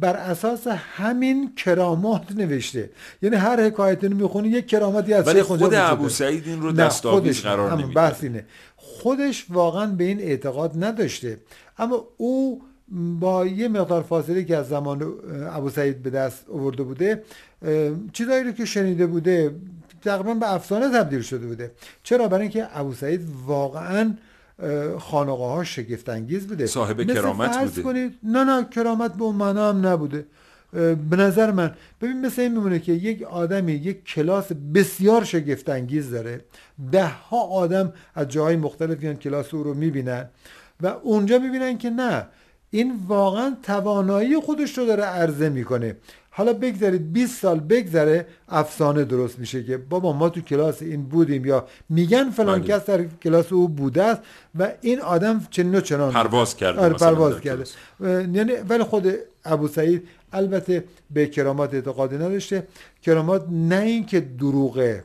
بر 0.00 0.16
اساس 0.16 0.66
همین 0.66 1.54
کرامات 1.54 2.32
نوشته 2.36 2.90
یعنی 3.22 3.36
هر 3.36 3.60
حکایتی 3.66 4.08
رو 4.08 4.16
می‌خونی 4.16 4.48
یک 4.48 4.66
کراماتی 4.66 5.14
از 5.14 5.26
ولی 5.26 5.42
خود 5.42 5.74
ابو. 5.74 6.08
سعید 6.08 6.46
این 6.46 6.62
رو 6.62 6.72
دستاویز 6.72 7.20
خودش 7.22 7.42
قرار 7.42 7.72
نمیده 7.72 7.88
بحث 7.88 8.24
اینه 8.24 8.46
خودش 8.76 9.46
واقعا 9.50 9.86
به 9.86 10.04
این 10.04 10.20
اعتقاد 10.20 10.84
نداشته 10.84 11.38
اما 11.78 12.04
او 12.16 12.62
با 13.20 13.46
یه 13.46 13.68
مقدار 13.68 14.02
فاصله 14.02 14.44
که 14.44 14.56
از 14.56 14.68
زمان 14.68 15.14
ابو 15.50 15.70
سعید 15.70 16.02
به 16.02 16.10
دست 16.10 16.50
آورده 16.50 16.82
بوده 16.82 17.22
چیزایی 18.12 18.44
رو 18.44 18.52
که 18.52 18.64
شنیده 18.64 19.06
بوده 19.06 19.54
تقریبا 20.02 20.34
به 20.34 20.54
افسانه 20.54 20.88
تبدیل 20.88 21.22
شده 21.22 21.46
بوده. 21.46 21.70
چرا؟ 22.02 22.28
برای 22.28 22.42
اینکه 22.42 22.68
ابو 22.72 22.94
سعید 22.94 23.20
واقعا 23.46 24.14
خانقاه 24.98 25.54
ها 25.54 25.64
شگفت 25.64 26.08
انگیز 26.08 26.46
بوده. 26.46 26.66
صاحب 26.66 27.00
مثل 27.00 27.14
کرامت 27.14 27.58
بوده. 27.58 27.82
کنید 27.82 28.18
نه 28.22 28.44
نه 28.44 28.64
کرامت 28.64 29.14
به 29.14 29.22
اون 29.22 29.36
معنا 29.36 29.68
هم 29.68 29.86
نبوده. 29.86 30.26
به 31.10 31.16
نظر 31.16 31.50
من 31.50 31.74
ببین 32.00 32.20
مثل 32.20 32.42
این 32.42 32.52
میمونه 32.52 32.78
که 32.78 32.92
یک 32.92 33.22
آدمی 33.22 33.72
یک 33.72 34.04
کلاس 34.04 34.52
بسیار 34.74 35.24
شگفت 35.24 35.68
انگیز 35.68 36.10
داره. 36.10 36.40
ده 36.92 37.06
ها 37.06 37.40
آدم 37.40 37.92
از 38.14 38.28
جاهای 38.28 38.56
مختلف 38.56 39.02
میان 39.02 39.16
کلاس 39.16 39.54
او 39.54 39.62
رو 39.62 39.74
می‌بینن 39.74 40.28
و 40.80 40.86
اونجا 40.86 41.38
می‌بینن 41.38 41.78
که 41.78 41.90
نه. 41.90 42.26
این 42.74 42.92
واقعا 43.06 43.56
توانایی 43.62 44.40
خودش 44.40 44.78
رو 44.78 44.86
داره 44.86 45.02
عرضه 45.02 45.48
می‌کنه. 45.48 45.96
حالا 46.30 46.52
بگذارید 46.52 47.12
20 47.12 47.40
سال 47.42 47.60
بگذره 47.60 48.26
افسانه 48.48 49.04
درست 49.04 49.38
میشه 49.38 49.64
که 49.64 49.76
بابا 49.76 50.12
ما 50.12 50.28
تو 50.28 50.40
کلاس 50.40 50.82
این 50.82 51.02
بودیم 51.02 51.44
یا 51.44 51.66
میگن 51.88 52.30
فلان 52.30 52.58
بله. 52.58 52.68
کس 52.68 52.86
در 52.86 53.04
کلاس 53.04 53.52
او 53.52 53.68
بوده 53.68 54.02
است 54.02 54.22
و 54.58 54.72
این 54.80 55.00
آدم 55.00 55.46
چنین 55.50 55.74
و 55.74 55.80
چنان 55.80 56.12
پرواز 56.12 56.56
کرده 56.56 56.80
آره 56.80 56.94
پرواز 56.94 57.40
کرده. 57.40 57.64
یعنی 58.00 58.52
ولی 58.68 58.82
خود 58.82 59.14
ابو 59.44 59.68
سعید 59.68 60.08
البته 60.32 60.84
به 61.10 61.26
کرامات 61.26 61.74
اعتقادی 61.74 62.16
نداشته. 62.16 62.66
کرامات 63.02 63.46
نه 63.50 63.80
اینکه 63.80 64.20
دروغه. 64.20 65.04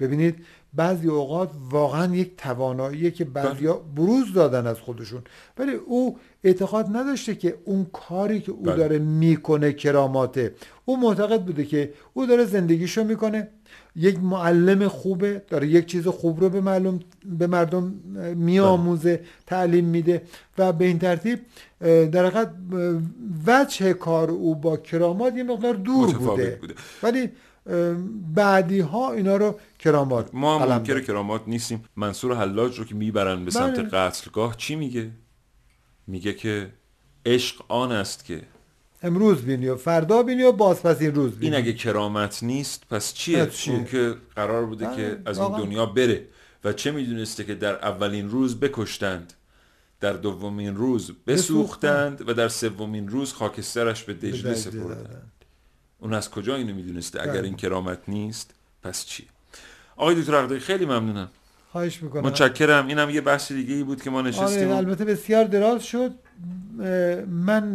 ببینید 0.00 0.34
بعضی 0.76 1.08
اوقات 1.08 1.50
واقعا 1.70 2.14
یک 2.16 2.36
توانایی 2.36 3.10
که 3.10 3.24
بعضی 3.24 3.68
بروز 3.96 4.32
دادن 4.32 4.66
از 4.66 4.80
خودشون 4.80 5.22
ولی 5.58 5.72
او 5.72 6.18
اعتقاد 6.44 6.86
نداشته 6.96 7.34
که 7.34 7.58
اون 7.64 7.86
کاری 7.92 8.40
که 8.40 8.52
او 8.52 8.62
بله. 8.62 8.76
داره 8.76 8.98
می‌کنه 8.98 9.72
کراماته 9.72 10.54
او 10.84 11.00
معتقد 11.00 11.42
بوده 11.42 11.64
که 11.64 11.92
او 12.14 12.26
داره 12.26 12.44
زندگیشو 12.44 13.04
می‌کنه 13.04 13.48
یک 13.96 14.18
معلم 14.18 14.88
خوبه 14.88 15.42
داره 15.48 15.68
یک 15.68 15.86
چیز 15.86 16.08
خوب 16.08 16.40
رو 16.40 16.48
به, 16.48 16.60
معلوم 16.60 17.00
به 17.24 17.46
مردم 17.46 17.94
میآموزه 18.36 19.20
تعلیم 19.46 19.84
میده 19.84 20.22
و 20.58 20.72
به 20.72 20.84
این 20.84 20.98
ترتیب 20.98 21.38
در 21.80 22.26
حقیقت 22.26 22.50
وجه 23.46 23.92
کار 23.92 24.30
او 24.30 24.54
با 24.54 24.76
کرامات 24.76 25.36
یه 25.36 25.42
مقدار 25.42 25.74
دور 25.74 26.12
بوده. 26.12 26.58
بوده. 26.60 26.74
ولی 27.02 27.30
بعدی 28.34 28.80
ها 28.80 29.12
اینا 29.12 29.36
رو 29.36 29.58
کرامات 29.78 30.30
ما 30.32 30.58
هم 30.58 30.68
منکر 30.68 30.94
داد. 30.94 31.02
کرامات 31.02 31.42
نیستیم 31.46 31.84
منصور 31.96 32.34
حلاج 32.34 32.78
رو 32.78 32.84
که 32.84 32.94
می‌برن 32.94 33.44
به 33.44 33.50
سمت 33.50 33.80
بله. 33.80 33.88
قتلگاه 33.88 34.56
چی 34.56 34.76
میگه 34.76 35.10
میگه 36.06 36.32
که 36.32 36.72
عشق 37.26 37.64
آن 37.68 37.92
است 37.92 38.24
که 38.24 38.42
امروز 39.02 39.42
بینی 39.42 39.68
و 39.68 39.76
فردا 39.76 40.22
بینی 40.22 40.42
و 40.42 40.52
باز 40.52 40.82
پس 40.82 41.00
این 41.00 41.14
روز 41.14 41.32
بینی 41.32 41.56
این 41.56 41.64
اگه 41.64 41.72
کرامت 41.72 42.42
نیست 42.42 42.88
پس 42.90 43.14
چیه 43.14 43.44
پس 43.44 43.56
چیه؟ 43.56 43.74
اون 43.74 43.84
که 43.84 44.14
قرار 44.36 44.66
بوده 44.66 44.86
بله، 44.86 44.96
که 44.96 45.18
از 45.26 45.38
این. 45.38 45.48
دنیا 45.48 45.86
بره 45.86 46.26
و 46.64 46.72
چه 46.72 46.90
می‌دونسته 46.90 47.44
که 47.44 47.54
در 47.54 47.74
اولین 47.74 48.30
روز 48.30 48.60
بکشتند 48.60 49.32
در 50.00 50.12
دومین 50.12 50.76
روز 50.76 51.10
بسوختند 51.26 52.28
و 52.28 52.34
در 52.34 52.48
سومین 52.48 53.08
روز 53.08 53.32
خاکسترش 53.32 54.04
به 54.04 54.14
دجله 54.14 54.54
سپردند. 54.54 55.32
اون 56.06 56.14
از 56.14 56.30
کجا 56.30 56.56
اینو 56.56 56.74
می‌دونسته؟ 56.74 57.22
اگر 57.22 57.32
بله. 57.32 57.42
این 57.42 57.56
کرامت 57.56 57.98
نیست 58.08 58.54
پس 58.82 59.04
چیه 59.06 59.26
آقای 59.96 60.14
دکتر 60.20 60.34
عقدایی 60.34 60.60
خیلی 60.60 60.86
ممنونم. 60.86 61.28
خواهش 61.72 62.02
می‌کنم. 62.02 62.22
متشکرم. 62.22 62.86
اینم 62.86 63.10
یه 63.10 63.20
بحث 63.20 63.52
دیگه 63.52 63.74
ای 63.74 63.82
بود 63.82 64.02
که 64.02 64.10
ما 64.10 64.18
آره 64.18 64.28
نشستیم. 64.28 64.70
و- 64.70 64.76
البته 64.76 65.04
بسیار 65.04 65.44
دراز 65.44 65.84
شد. 65.84 66.12
من 67.28 67.72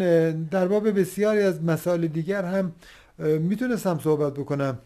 در 0.52 0.68
باب 0.68 1.00
بسیاری 1.00 1.42
از 1.42 1.64
مسائل 1.64 2.08
دیگر 2.08 2.46
هم 2.46 2.72
می‌تونستم 3.20 4.00
صحبت 4.04 4.34
بکنم. 4.34 4.78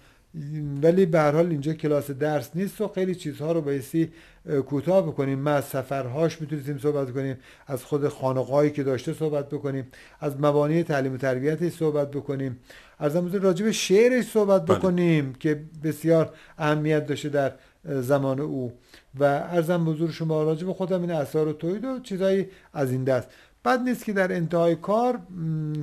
ولی 0.81 1.05
به 1.05 1.19
هر 1.19 1.31
حال 1.31 1.49
اینجا 1.49 1.73
کلاس 1.73 2.11
درس 2.11 2.49
نیست 2.55 2.81
و 2.81 2.87
خیلی 2.87 3.15
چیزها 3.15 3.51
رو 3.51 3.61
بایستی 3.61 4.11
اه، 4.49 4.61
کوتاه 4.61 5.07
بکنیم. 5.07 5.39
ما 5.39 5.51
از 5.51 5.65
سفرهاش 5.65 6.41
می‌تونستیم 6.41 6.77
صحبت 6.77 7.11
کنیم 7.11 7.37
از 7.67 7.83
خود 7.83 8.07
خانقاهایی 8.07 8.71
که 8.71 8.83
داشته 8.83 9.13
صحبت 9.13 9.49
بکنیم 9.49 9.87
از 10.19 10.39
مبانی 10.39 10.83
تعلیم 10.83 11.13
و 11.13 11.17
تربیتش 11.17 11.73
صحبت 11.73 12.11
بکنیم. 12.11 12.59
از 12.99 13.15
همون 13.15 13.31
راجع 13.31 13.65
به 13.65 13.71
شعرش 13.71 14.25
صحبت 14.25 14.65
بله. 14.65 14.77
بکنیم 14.77 15.33
که 15.33 15.61
بسیار 15.83 16.33
اهمیت 16.57 17.05
داشته 17.05 17.29
در 17.29 17.51
زمان 17.85 18.39
او. 18.39 18.73
و 19.19 19.23
ارزم 19.23 19.85
بزرگ 19.85 20.11
شما 20.11 20.43
راجع 20.43 20.67
به 20.67 20.73
خودم 20.73 21.01
این 21.01 21.11
اثار 21.11 21.47
و 21.47 21.53
توید 21.53 21.85
و 21.85 21.99
چیزایی 21.99 22.47
از 22.73 22.91
این 22.91 23.03
دست. 23.03 23.27
بد 23.65 23.79
نیست 23.79 24.05
که 24.05 24.13
در 24.13 24.33
انتهای 24.33 24.75
کار 24.75 25.19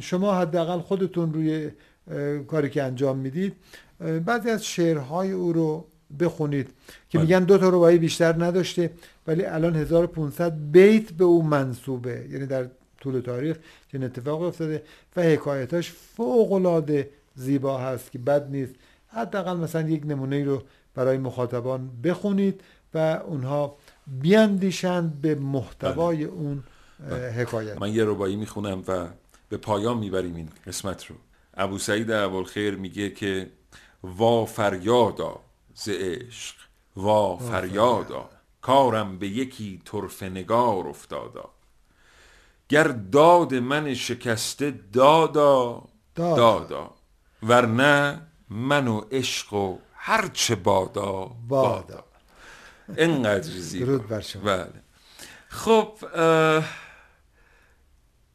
شما 0.00 0.34
حداقل 0.34 0.78
خودتون 0.78 1.34
روی 1.34 1.70
کاری 2.46 2.70
که 2.70 2.82
انجام 2.82 3.18
می‌دید 3.18 3.52
بعضی 4.24 4.50
از 4.50 4.64
شعرهای 4.66 5.32
او 5.32 5.52
رو 5.52 5.84
بخونید 6.20 6.68
که 7.10 7.18
بله. 7.18 7.26
میگن 7.26 7.44
دو 7.44 7.58
تا 7.58 7.68
ربایی 7.68 7.98
بیشتر 7.98 8.44
نداشته 8.44 8.90
ولی 9.26 9.44
الان 9.44 9.76
1500 9.76 10.52
بیت 10.72 11.12
به 11.12 11.24
او 11.24 11.42
منصوبه. 11.42 12.26
یعنی 12.30 12.46
در 12.46 12.66
طول 13.00 13.20
تاریخ 13.20 13.56
چنین 13.92 14.04
اتفاق 14.04 14.42
افتاده 14.42 14.82
و 15.16 15.22
حکایتاش 15.22 15.90
فوق 15.90 16.52
العاده 16.52 17.10
زیبا 17.34 17.78
هست 17.78 18.12
که 18.12 18.18
بد 18.18 18.50
نیست. 18.50 18.74
حداقل 19.08 19.56
مثلا 19.56 19.88
یک 19.88 20.02
نمونه 20.06 20.44
رو 20.44 20.62
برای 20.94 21.18
مخاطبان 21.18 21.90
بخونید 22.04 22.60
و 22.94 22.98
اونها 23.26 23.76
بیاندیشند 24.20 25.20
به 25.20 25.34
محتوای 25.34 26.24
اون 26.24 26.62
اه، 27.10 27.28
حکایت. 27.28 27.80
من 27.80 27.94
یه 27.94 28.04
ربایی 28.04 28.36
می‌خونم 28.36 28.82
و 28.88 29.06
به 29.48 29.56
پایان 29.56 29.98
می‌بریم 29.98 30.34
این 30.34 30.48
قسمت 30.66 31.06
رو. 31.06 31.16
ابو 31.54 31.78
سعید 31.78 32.10
ابوالخیر 32.10 32.74
میگه 32.74 33.10
که 33.10 33.46
وا 34.02 34.46
فریادا 34.46 35.40
ز 35.74 35.88
عشق 35.88 36.56
وا 36.96 37.36
فریادا. 37.36 38.30
کارم 38.60 39.18
به 39.18 39.28
یکی 39.28 39.82
طرف 39.84 40.22
نگار 40.22 40.88
افتادا. 40.88 41.50
گر 42.68 42.88
داد 42.88 43.54
من 43.54 43.94
شکسته 43.94 44.70
دادا 44.92 45.84
دادا. 46.14 46.36
دادا. 46.36 46.90
ورنه 47.42 48.22
من 48.50 48.88
و 48.88 49.00
عشق 49.10 49.52
و 49.52 49.78
هرچه 49.94 50.54
بادا 50.54 51.12
بادا. 51.12 51.34
بادا. 51.48 52.04
اینقدر 52.96 53.50
زیبا. 53.68 53.98
بله. 54.44 54.72
خب 55.48 55.98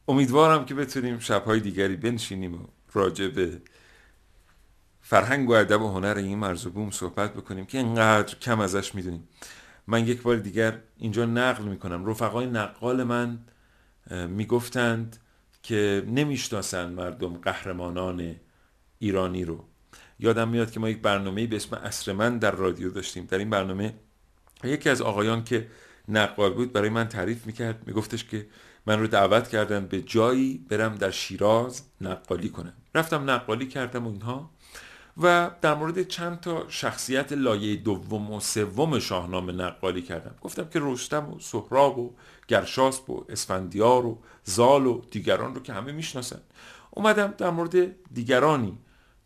امیدوارم 0.07 0.65
که 0.65 0.76
بتونیم 0.76 1.19
شبهای 1.19 1.60
دیگری 1.60 1.95
بنشینیم 1.95 2.61
و 2.61 2.68
راجع 2.94 3.27
به 3.27 3.61
فرهنگ 5.09 5.49
و 5.49 5.53
ادب 5.53 5.81
و 5.81 5.88
هنر 5.88 6.15
این 6.17 6.38
مرز 6.38 6.65
و 6.65 6.69
بوم 6.69 6.91
صحبت 6.91 7.34
بکنیم 7.34 7.65
که 7.65 7.77
اینقدر 7.77 8.35
کم 8.35 8.59
ازش 8.59 8.95
می‌دونیم. 8.95 9.27
من 9.88 10.07
یک 10.07 10.21
بار 10.21 10.35
دیگر 10.35 10.79
اینجا 10.97 11.25
نقل 11.25 11.63
می‌کنم. 11.63 12.05
رفقای 12.05 12.45
نقال 12.45 13.03
من 13.03 13.39
می‌گفتند 14.27 15.17
که 15.63 16.03
نمی‌شناسند 16.07 16.93
مردم 16.93 17.34
قهرمانان 17.34 18.35
ایرانی 18.99 19.45
رو. 19.45 19.63
یادم 20.19 20.49
میاد 20.49 20.71
که 20.71 20.79
ما 20.79 20.89
یک 20.89 21.01
برنامه 21.01 21.47
به 21.47 21.55
اسم 21.55 21.75
اصر 21.75 22.13
من 22.13 22.38
در 22.38 22.51
رادیو 22.51 22.89
داشتیم. 22.89 23.25
در 23.25 23.38
این 23.38 23.49
برنامه 23.49 23.93
یکی 24.63 24.89
از 24.89 25.01
آقایان 25.01 25.43
که 25.43 25.67
نقال 26.07 26.53
بود 26.53 26.73
برای 26.73 26.89
من 26.89 27.07
تعریف 27.07 27.45
می‌کرد. 27.45 27.88
میگفتش 27.88 28.23
که 28.23 28.47
من 28.85 28.99
رو 28.99 29.07
دعوت 29.07 29.47
کردن 29.47 29.85
به 29.85 30.01
جایی 30.01 30.65
برم 30.69 30.95
در 30.95 31.11
شیراز 31.11 31.81
نقالی 32.01 32.49
کنم. 32.49 32.73
رفتم 32.95 33.29
نقالی 33.29 33.67
کردم 33.67 34.07
و 34.07 34.11
اینها. 34.11 34.51
و 35.22 35.52
در 35.61 35.73
مورد 35.73 36.07
چند 36.07 36.39
تا 36.39 36.65
شخصیت 36.69 37.31
لایه 37.31 37.76
دوم 37.76 38.31
و 38.31 38.39
سوم 38.39 38.99
شاهنامه 38.99 39.53
نقالی 39.53 40.02
کردم. 40.02 40.35
گفتم 40.41 40.68
که 40.69 40.80
رستم 40.81 41.30
و 41.30 41.39
سهراب 41.39 41.99
و 41.99 42.15
گرشاسب 42.48 43.10
و 43.10 43.26
اسفندیار 43.30 44.06
و 44.06 44.22
زال 44.44 44.85
و 44.85 45.02
دیگران 45.11 45.56
رو 45.56 45.61
که 45.61 45.73
همه 45.73 45.91
می‌شناسن. 45.91 46.39
اومدم 46.91 47.34
در 47.38 47.49
مورد 47.49 47.76
دیگرانی 48.14 48.77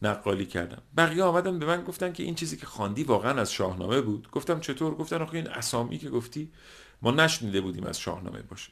نقالی 0.01 0.45
کردم. 0.45 0.81
بقیه 0.97 1.23
آمدن 1.23 1.59
به 1.59 1.65
من 1.65 1.83
گفتن 1.83 2.13
که 2.13 2.23
این 2.23 2.35
چیزی 2.35 2.57
که 2.57 2.65
خواندی 2.65 3.03
واقعا 3.03 3.41
از 3.41 3.51
شاهنامه 3.53 4.01
بود. 4.01 4.31
گفتم 4.31 4.59
چطور؟ 4.59 4.95
گفتن 4.95 5.21
آخه 5.21 5.35
این 5.35 5.47
اسامی 5.47 5.97
که 5.97 6.09
گفتی 6.09 6.51
ما 7.01 7.11
نشنیده 7.11 7.61
بودیم 7.61 7.83
از 7.83 7.99
شاهنامه 7.99 8.41
باشه. 8.41 8.71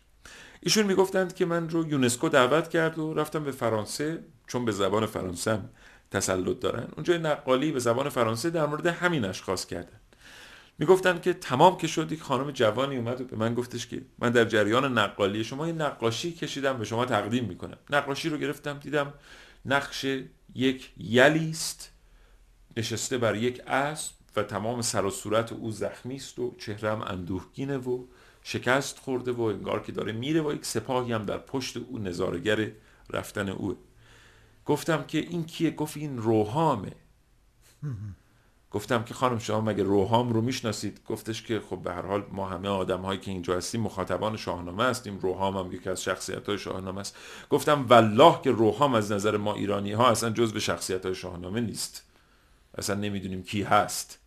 ایشون 0.62 0.86
می‌گفتند 0.86 1.36
که 1.36 1.46
من 1.46 1.70
رو 1.70 1.88
یونسکو 1.88 2.30
دعوت 2.30 2.70
کرد 2.70 3.00
و 3.00 3.14
رفتم 3.14 3.44
به 3.44 3.52
فرانسه 3.52 4.24
چون 4.48 4.66
به 4.66 4.72
زبان 4.72 5.06
فرانسه 5.06 5.60
تسلط 6.12 6.60
دارن. 6.60 6.88
اونجا 6.96 7.18
نقالی 7.18 7.72
به 7.72 7.80
زبان 7.80 8.10
فرانسه 8.10 8.50
در 8.50 8.66
مورد 8.66 8.88
همین 8.88 9.26
اشخاص 9.26 9.66
کردن. 9.66 10.00
می‌گفتن 10.80 11.20
که 11.20 11.34
تمام 11.34 11.78
که 11.78 11.88
شد 11.88 12.12
یک 12.12 12.22
خانم 12.22 12.52
جوانی 12.52 12.98
اومد 12.98 13.22
و 13.22 13.24
به 13.24 13.36
من 13.36 13.54
گفتش 13.54 13.88
که 13.88 14.02
من 14.20 14.30
در 14.30 14.46
جریان 14.46 14.98
نقالی 14.98 15.44
شما 15.44 15.68
یه 15.68 15.74
نقاشی 15.74 16.32
کشیدم 16.32 16.78
به 16.78 16.86
شما 16.86 17.06
تقدیم 17.06 17.46
می‌کنم. 17.46 17.78
نقاشی 17.90 18.30
رو 18.30 18.38
گرفتم 18.38 18.80
دیدم 18.80 19.14
نقش 19.66 20.06
یک 20.56 20.92
یلی 20.98 21.50
است. 21.50 21.92
نشسته 22.78 23.18
بر 23.18 23.36
یک 23.36 23.62
اسب 23.68 24.14
و 24.36 24.44
تمام 24.44 24.82
سر 24.82 25.06
و 25.06 25.10
صورت 25.10 25.52
او 25.52 25.72
زخمی 25.72 26.16
است 26.16 26.40
و 26.40 26.56
چهرم 26.58 27.02
اندوهگینه 27.02 27.78
و 27.78 28.06
شکست 28.44 29.00
خورده 29.00 29.32
و 29.32 29.42
انگار 29.42 29.84
که 29.84 29.92
داره 29.92 30.12
میره 30.12 30.42
و 30.42 30.54
یک 30.54 30.66
سپاهی 30.66 31.14
هم 31.14 31.26
در 31.26 31.38
پشت 31.38 31.78
او 31.78 32.00
نظارگر 32.00 32.72
رفتن 33.10 33.50
اوه. 33.50 33.76
گفتم 34.70 35.04
که 35.04 35.18
این 35.18 35.44
کیه؟ 35.44 35.72
گفت 35.72 35.98
این 35.98 36.18
روحامه. 36.18 36.92
گفتم 38.72 39.04
که 39.04 39.14
خانم 39.14 39.40
شما 39.40 39.62
مگه 39.62 39.84
روحام 39.84 40.34
رو 40.34 40.42
می‌شناسید؟ 40.42 41.02
گفتش 41.08 41.44
که 41.44 41.62
خب 41.70 41.78
به 41.78 41.94
هر 41.94 42.02
حال 42.02 42.24
ما 42.32 42.50
همه 42.50 42.68
آدم 42.68 43.02
هایی 43.02 43.20
که 43.20 43.32
اینجا 43.32 43.58
هستیم 43.58 43.82
مخاطبان 43.82 44.38
شاهنامه 44.38 44.84
هستیم. 44.84 45.20
روحام 45.20 45.58
هم 45.58 45.72
یکی 45.72 45.90
از 45.90 46.04
شخصیت 46.04 46.50
های 46.50 46.58
شاهنامه 46.58 47.00
است. 47.00 47.16
گفتم 47.50 47.86
والله 47.88 48.42
که 48.42 48.52
روحام 48.52 48.94
از 48.94 49.12
نظر 49.12 49.38
ما 49.38 49.54
ایرانی 49.54 49.92
ها 49.92 50.10
اصلا 50.10 50.30
جز 50.30 50.54
به 50.54 50.60
شخصیت 50.60 51.06
های 51.06 51.16
شاهنامه 51.16 51.62
نیست. 51.62 52.04
اصلا 52.78 52.96
نمی‌دونیم 52.96 53.44
کی 53.44 53.64
هست. 53.64 54.20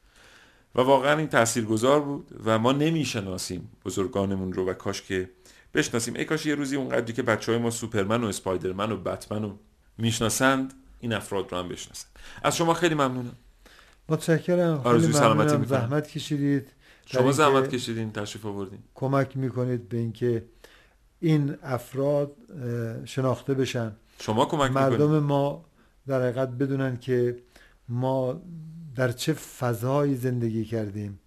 و 0.75 0.81
واقعا 0.81 1.19
این 1.19 1.29
تاثیرگذار 1.29 2.01
بود 2.01 2.41
و 2.45 2.59
ما 2.59 2.73
نمی‌شناسیم 2.73 3.71
بزرگانمون 3.85 4.53
رو 4.53 4.65
و 4.65 4.73
کاش 4.73 5.03
که 5.03 5.31
بشناسیم. 5.75 6.15
ای 6.15 6.25
کاش 6.25 6.47
یه 6.47 6.55
روزی 6.55 6.77
اونقدری 6.77 7.13
که 7.13 7.23
بچه 7.23 7.53
های 7.53 7.61
ما 7.61 7.71
سوپرمن 7.71 8.25
و 8.25 8.27
اسپایدرمن 8.27 8.93
و 8.93 8.97
بتمن 8.97 9.43
رو 9.43 9.59
می‌شناسند 9.99 10.75
این 11.01 11.13
افراد 11.13 11.53
رو 11.53 11.59
هم 11.59 11.69
بشناسند. 11.69 12.11
از 12.43 12.57
شما 12.57 12.75
خیلی 12.75 12.95
ممنونم. 12.95 13.37
متشکرم. 14.09 14.81
آرزوی 14.85 15.01
خیلی 15.01 15.13
سلامتی 15.13 15.43
ممنونم. 15.43 15.61
می‌کنم. 15.61 15.79
زحمت 15.79 16.09
کشیدید. 16.09 16.69
شما 17.07 17.33
زحمت 17.33 17.69
کشیدین 17.69 18.13
تشریف 18.13 18.47
آوردین. 18.47 18.79
کمک 18.95 19.37
می‌کنید 19.37 19.89
به 19.89 19.97
اینکه 19.97 20.45
این 21.21 21.57
افراد 21.63 22.33
شناخته 23.05 23.55
بشن. 23.55 23.93
شما 24.21 24.45
کمک 24.45 24.71
مردم 24.71 25.05
می‌کنید 25.05 25.23
ما 25.23 25.65
در 26.07 26.23
حقیقت 26.23 26.49
بدونن 26.49 26.97
که 26.97 27.37
ما 27.89 28.43
در 28.95 29.13
چه 29.13 29.33
فضایی 29.33 30.17
زندگی 30.17 30.65
کردیم 30.65 31.19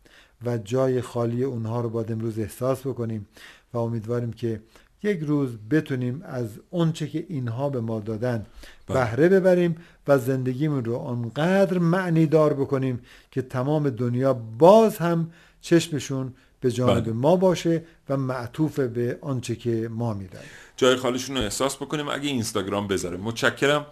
و 0.45 0.57
جای 0.57 1.01
خالی 1.01 1.43
اونها 1.43 1.81
رو 1.81 1.89
باید 1.89 2.11
امروز 2.11 2.39
احساس 2.39 2.87
بکنیم 2.87 3.27
و 3.73 3.77
امیدواریم 3.77 4.33
که 4.33 4.61
یک 5.05 5.19
روز 5.19 5.57
بتونیم 5.71 6.21
از 6.25 6.49
اونچه 6.69 7.07
که 7.07 7.25
اینها 7.29 7.69
به 7.69 7.81
ما 7.81 7.99
دادن 7.99 8.45
بله. 8.87 8.97
بهره 8.97 9.29
ببریم 9.29 9.75
و 10.07 10.17
زندگیمون 10.17 10.85
رو 10.85 10.95
آنقدر 10.95 11.77
معنی 11.77 12.25
دار 12.25 12.53
بکنیم 12.53 13.01
که 13.31 13.41
تمام 13.41 13.89
دنیا 13.89 14.33
باز 14.33 14.97
هم 14.97 15.31
چشمشون 15.61 16.33
به 16.59 16.71
جانب 16.71 17.03
بله. 17.03 17.13
ما 17.13 17.35
باشه 17.35 17.83
و 18.09 18.17
معطوف 18.17 18.79
به 18.79 19.17
آنچه 19.21 19.55
که 19.55 19.89
ما 19.91 20.13
می‌دانیم 20.13 20.49
جای 20.77 20.95
خالیشون 20.95 21.37
رو 21.37 21.43
احساس 21.43 21.75
بکنیم 21.75 22.07
اگه 22.07 22.29
اینستاگرام 22.29 22.87
بذاره 22.87 23.17
متشکرم 23.17 23.85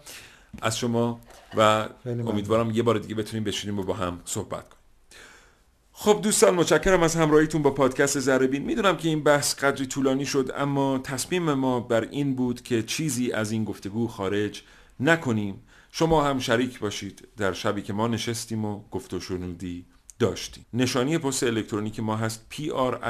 از 0.61 0.77
شما 0.77 1.19
و. 1.57 1.88
امیدوارم 2.06 2.72
یه 2.72 2.84
بار 2.84 2.98
دیگه 2.99 3.15
بتونیم 3.15 3.44
بشینیم 3.44 3.80
و 3.80 3.84
با 3.84 3.94
هم 3.94 4.19
صحبت 4.26 4.69
کنیم 4.69 4.83
خب 6.04 6.20
دوستان 6.22 6.56
متشکرم 6.56 7.04
از 7.04 7.16
همراهیتون 7.16 7.62
با 7.62 7.72
پادکست 7.72 8.20
زربین. 8.20 8.64
می‌دونم 8.64 8.98
که 8.98 9.10
این 9.10 9.24
بحث 9.24 9.56
قدری 9.56 9.86
طولانی 9.86 10.26
شد 10.26 10.52
اما 10.56 11.00
تصمیم 11.00 11.54
ما 11.54 11.80
بر 11.80 12.02
این 12.02 12.36
بود 12.36 12.62
که 12.62 12.84
چیزی 12.84 13.32
از 13.32 13.52
این 13.52 13.64
گفتگو 13.64 14.08
خارج 14.08 14.62
نکنیم. 15.00 15.62
شما 15.92 16.24
هم 16.24 16.40
شریک 16.40 16.80
باشید 16.80 17.28
در 17.38 17.54
شبی 17.54 17.82
که 17.82 17.94
ما 17.94 18.08
نشستیم 18.08 18.66
و 18.66 18.82
گفت 18.92 19.14
و 19.14 19.20
شنودی 19.20 19.86
داشتیم. 20.20 20.66
نشانی 20.74 21.18
پست 21.18 21.44
الکترونیک 21.44 22.00
ما 22.00 22.16
هست 22.16 22.46
pr 22.52 23.06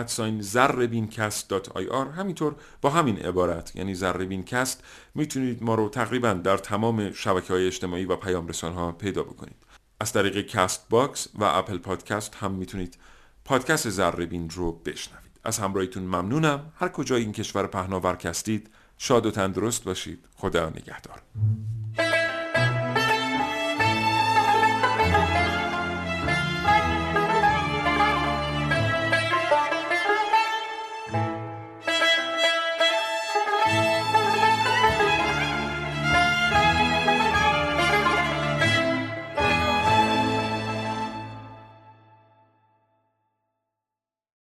همینطور 2.18 2.56
با 2.82 2.90
همین 2.90 3.18
عبارت 3.18 3.76
یعنی 3.76 3.95
زربین 3.95 4.44
کست 4.44 4.84
می‌تونید 5.15 5.64
ما 5.64 5.76
رو 5.76 5.90
تقریبا 5.90 6.34
در 6.34 6.57
تمام 6.57 7.11
شبکه 7.11 7.53
های 7.53 7.68
اجتماعی 7.68 8.06
و 8.06 8.15
پیام 8.15 8.48
رسان 8.48 8.74
ها 8.74 8.91
پیدا 8.91 9.24
بکنید. 9.24 9.62
از 10.03 10.13
طریق 10.13 10.41
کست 10.41 10.85
باکس 10.89 11.27
و 11.35 11.43
اپل 11.43 11.77
پادکست 11.77 12.35
هم 12.35 12.51
می‌تونید 12.51 12.97
پادکست 13.45 13.89
زربین 13.89 14.49
رو 14.49 14.71
بشنوید. 14.71 15.31
از 15.43 15.59
همراهیتون 15.59 16.03
ممنونم. 16.03 16.73
هر 16.75 16.88
کجای 16.88 17.21
این 17.21 17.31
کشور 17.31 17.67
پهناور 17.67 18.15
هستید 18.15 18.69
شاد 18.97 19.25
و 19.25 19.31
تندرست 19.31 19.84
باشید. 19.84 20.25
خدا 20.35 20.69
نگهدار. 20.69 21.21